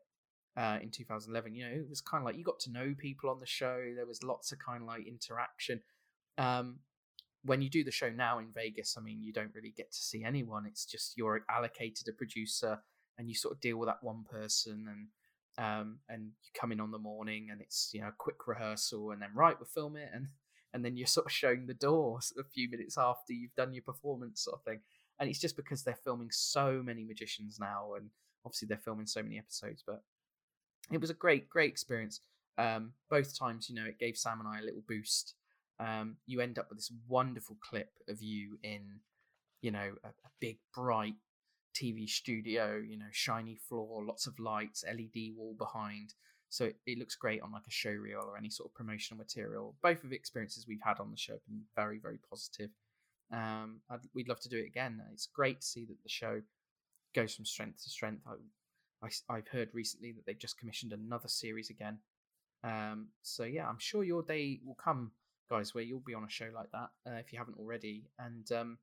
uh, 0.56 0.78
in 0.82 0.92
2011, 0.92 1.56
you 1.56 1.66
know, 1.66 1.72
it 1.72 1.90
was 1.90 2.02
kind 2.02 2.22
of 2.22 2.26
like 2.26 2.38
you 2.38 2.44
got 2.44 2.60
to 2.62 2.72
know 2.72 2.94
people 2.98 3.30
on 3.30 3.40
the 3.40 3.46
show. 3.46 3.80
There 3.96 4.06
was 4.06 4.24
lots 4.24 4.52
of 4.52 4.60
kind 4.60 4.82
of 4.82 4.88
like 4.88 5.08
interaction. 5.08 5.82
Um, 6.38 6.80
when 7.44 7.62
you 7.62 7.70
do 7.70 7.84
the 7.84 7.92
show 7.92 8.10
now 8.10 8.40
in 8.40 8.48
Vegas, 8.54 8.96
I 8.98 9.02
mean, 9.02 9.22
you 9.22 9.34
don't 9.34 9.54
really 9.54 9.74
get 9.76 9.92
to 9.92 9.98
see 9.98 10.24
anyone. 10.24 10.66
It's 10.66 10.86
just 10.86 11.18
you're 11.18 11.42
allocated 11.50 12.08
a 12.08 12.14
producer 12.14 12.80
and 13.18 13.28
you 13.28 13.36
sort 13.36 13.56
of 13.56 13.62
deal 13.62 13.78
with 13.78 13.88
that 13.88 14.04
one 14.04 14.24
person 14.30 14.88
and 14.90 15.08
um, 15.58 16.00
and 16.10 16.32
you 16.44 16.52
come 16.60 16.72
in 16.72 16.80
on 16.80 16.92
the 16.92 16.98
morning 16.98 17.50
and 17.52 17.62
it's 17.62 17.92
you 17.94 18.02
know 18.02 18.08
a 18.08 18.14
quick 18.18 18.48
rehearsal 18.48 19.12
and 19.12 19.22
then 19.22 19.30
right 19.36 19.56
we'll 19.60 19.68
film 19.68 19.96
it 19.96 20.10
and 20.14 20.28
and 20.74 20.84
then 20.84 20.98
you're 20.98 21.08
sort 21.18 21.28
of 21.28 21.32
showing 21.32 21.68
the 21.68 21.76
door 21.76 22.20
a 22.40 22.44
few 22.44 22.70
minutes 22.70 22.98
after 22.98 23.34
you've 23.34 23.56
done 23.56 23.74
your 23.74 23.84
performance 23.84 24.44
sort 24.44 24.60
of 24.60 24.64
thing 24.64 24.80
and 25.20 25.30
it's 25.30 25.40
just 25.40 25.56
because 25.56 25.84
they're 25.84 26.00
filming 26.04 26.30
so 26.32 26.82
many 26.84 27.04
magicians 27.04 27.60
now 27.60 27.94
and 27.96 28.10
obviously 28.46 28.68
they're 28.68 28.78
filming 28.78 29.06
so 29.06 29.22
many 29.22 29.38
episodes 29.38 29.84
but 29.86 30.02
it 30.92 31.02
was 31.02 31.10
a 31.10 31.16
great 31.16 31.50
great 31.50 31.70
experience 31.70 32.22
um, 32.58 32.92
both 33.10 33.38
times 33.38 33.70
you 33.70 33.76
know 33.76 33.86
it 33.86 34.00
gave 34.00 34.18
sam 34.18 34.40
and 34.40 34.48
i 34.48 34.60
a 34.60 34.64
little 34.64 34.84
boost 34.88 35.36
um, 35.80 36.18
you 36.28 36.40
end 36.40 36.60
up 36.60 36.70
with 36.70 36.78
this 36.78 36.92
wonderful 37.08 37.58
clip 37.68 37.90
of 38.08 38.22
you 38.22 38.58
in 38.64 39.00
you 39.62 39.72
know 39.72 39.94
a, 40.04 40.10
a 40.10 40.32
big 40.40 40.58
bright 40.74 41.16
TV 41.74 42.08
studio, 42.08 42.78
you 42.78 42.98
know, 42.98 43.06
shiny 43.12 43.56
floor, 43.56 44.04
lots 44.06 44.28
of 44.28 44.40
lights, 44.40 44.84
LED 44.88 45.36
wall 45.36 45.56
behind. 45.58 46.14
So 46.50 46.66
it, 46.66 46.76
it, 46.86 47.00
looks 47.00 47.16
great 47.16 47.42
on 47.42 47.52
like 47.52 47.64
a 47.68 47.72
show 47.72 47.90
reel 47.90 48.22
or 48.24 48.38
any 48.38 48.50
sort 48.50 48.70
of 48.70 48.76
promotional 48.76 49.18
material. 49.18 49.76
Both 49.82 50.04
of 50.04 50.12
the 50.12 50.16
experiences 50.16 50.66
we've 50.68 50.84
had 50.84 51.00
on 51.00 51.10
the 51.10 51.18
show 51.18 51.34
have 51.34 51.46
been 51.48 51.64
very, 51.76 52.00
very 52.00 52.20
positive. 52.30 52.70
Um, 53.32 53.82
we'd 54.14 54.30
love 54.30 54.40
to 54.42 54.50
do 54.50 54.60
it 54.60 54.68
again. 54.68 55.02
It's 55.12 55.28
great 55.28 55.62
to 55.62 55.68
see 55.68 55.86
that 55.86 56.02
the 56.04 56.10
show 56.10 56.42
goes 57.16 57.34
from 57.34 57.46
strength 57.46 57.84
to 57.84 57.90
strength. 57.90 58.22
I, 58.28 58.34
I, 59.04 59.36
have 59.36 59.48
heard 59.48 59.70
recently 59.74 60.12
that 60.14 60.26
they've 60.26 60.38
just 60.38 60.58
commissioned 60.58 60.94
another 60.94 61.28
series 61.28 61.70
again. 61.70 62.00
Um, 62.64 63.08
so 63.22 63.44
yeah, 63.44 63.68
I'm 63.68 63.80
sure 63.80 64.04
your 64.04 64.24
day 64.24 64.62
will 64.66 64.76
come, 64.76 65.12
guys, 65.50 65.76
where 65.76 65.84
you'll 65.84 66.00
be 66.00 66.14
on 66.14 66.24
a 66.24 66.30
show 66.30 66.50
like 66.56 66.72
that 66.72 66.90
uh, 67.08 67.16
if 67.16 67.34
you 67.34 67.40
haven't 67.40 67.58
already. 67.60 68.06
And 68.18 68.50
um, 68.52 68.78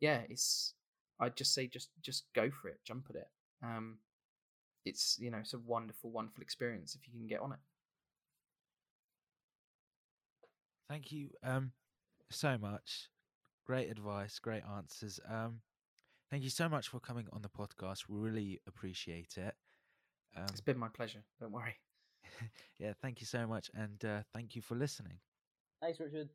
yeah, 0.00 0.20
it's 0.28 0.74
I'd 1.18 1.36
just 1.36 1.54
say 1.54 1.66
just 1.66 1.90
just 2.02 2.24
go 2.34 2.50
for 2.50 2.68
it, 2.68 2.80
jump 2.84 3.06
at 3.10 3.16
it. 3.16 3.28
Um, 3.62 3.98
it's 4.84 5.18
you 5.18 5.30
know 5.30 5.38
it's 5.38 5.54
a 5.54 5.58
wonderful, 5.58 6.10
wonderful 6.10 6.42
experience 6.42 6.94
if 6.94 7.06
you 7.06 7.18
can 7.18 7.26
get 7.26 7.40
on 7.40 7.52
it. 7.52 7.58
Thank 10.88 11.10
you 11.10 11.30
um 11.42 11.72
so 12.30 12.56
much. 12.58 13.08
Great 13.66 13.90
advice, 13.90 14.38
great 14.38 14.62
answers. 14.76 15.18
Um 15.28 15.60
thank 16.30 16.42
you 16.42 16.50
so 16.50 16.68
much 16.68 16.88
for 16.88 17.00
coming 17.00 17.26
on 17.32 17.42
the 17.42 17.48
podcast. 17.48 18.08
We 18.08 18.18
really 18.18 18.60
appreciate 18.66 19.36
it. 19.36 19.54
Um, 20.36 20.44
It's 20.50 20.60
been 20.60 20.78
my 20.78 20.88
pleasure. 20.88 21.22
Don't 21.40 21.52
worry. 21.52 21.76
yeah, 22.78 22.92
thank 23.00 23.20
you 23.20 23.26
so 23.26 23.46
much 23.46 23.70
and 23.74 24.04
uh, 24.04 24.22
thank 24.34 24.54
you 24.56 24.62
for 24.62 24.74
listening. 24.74 25.18
Thanks, 25.80 26.00
Richard. 26.00 26.30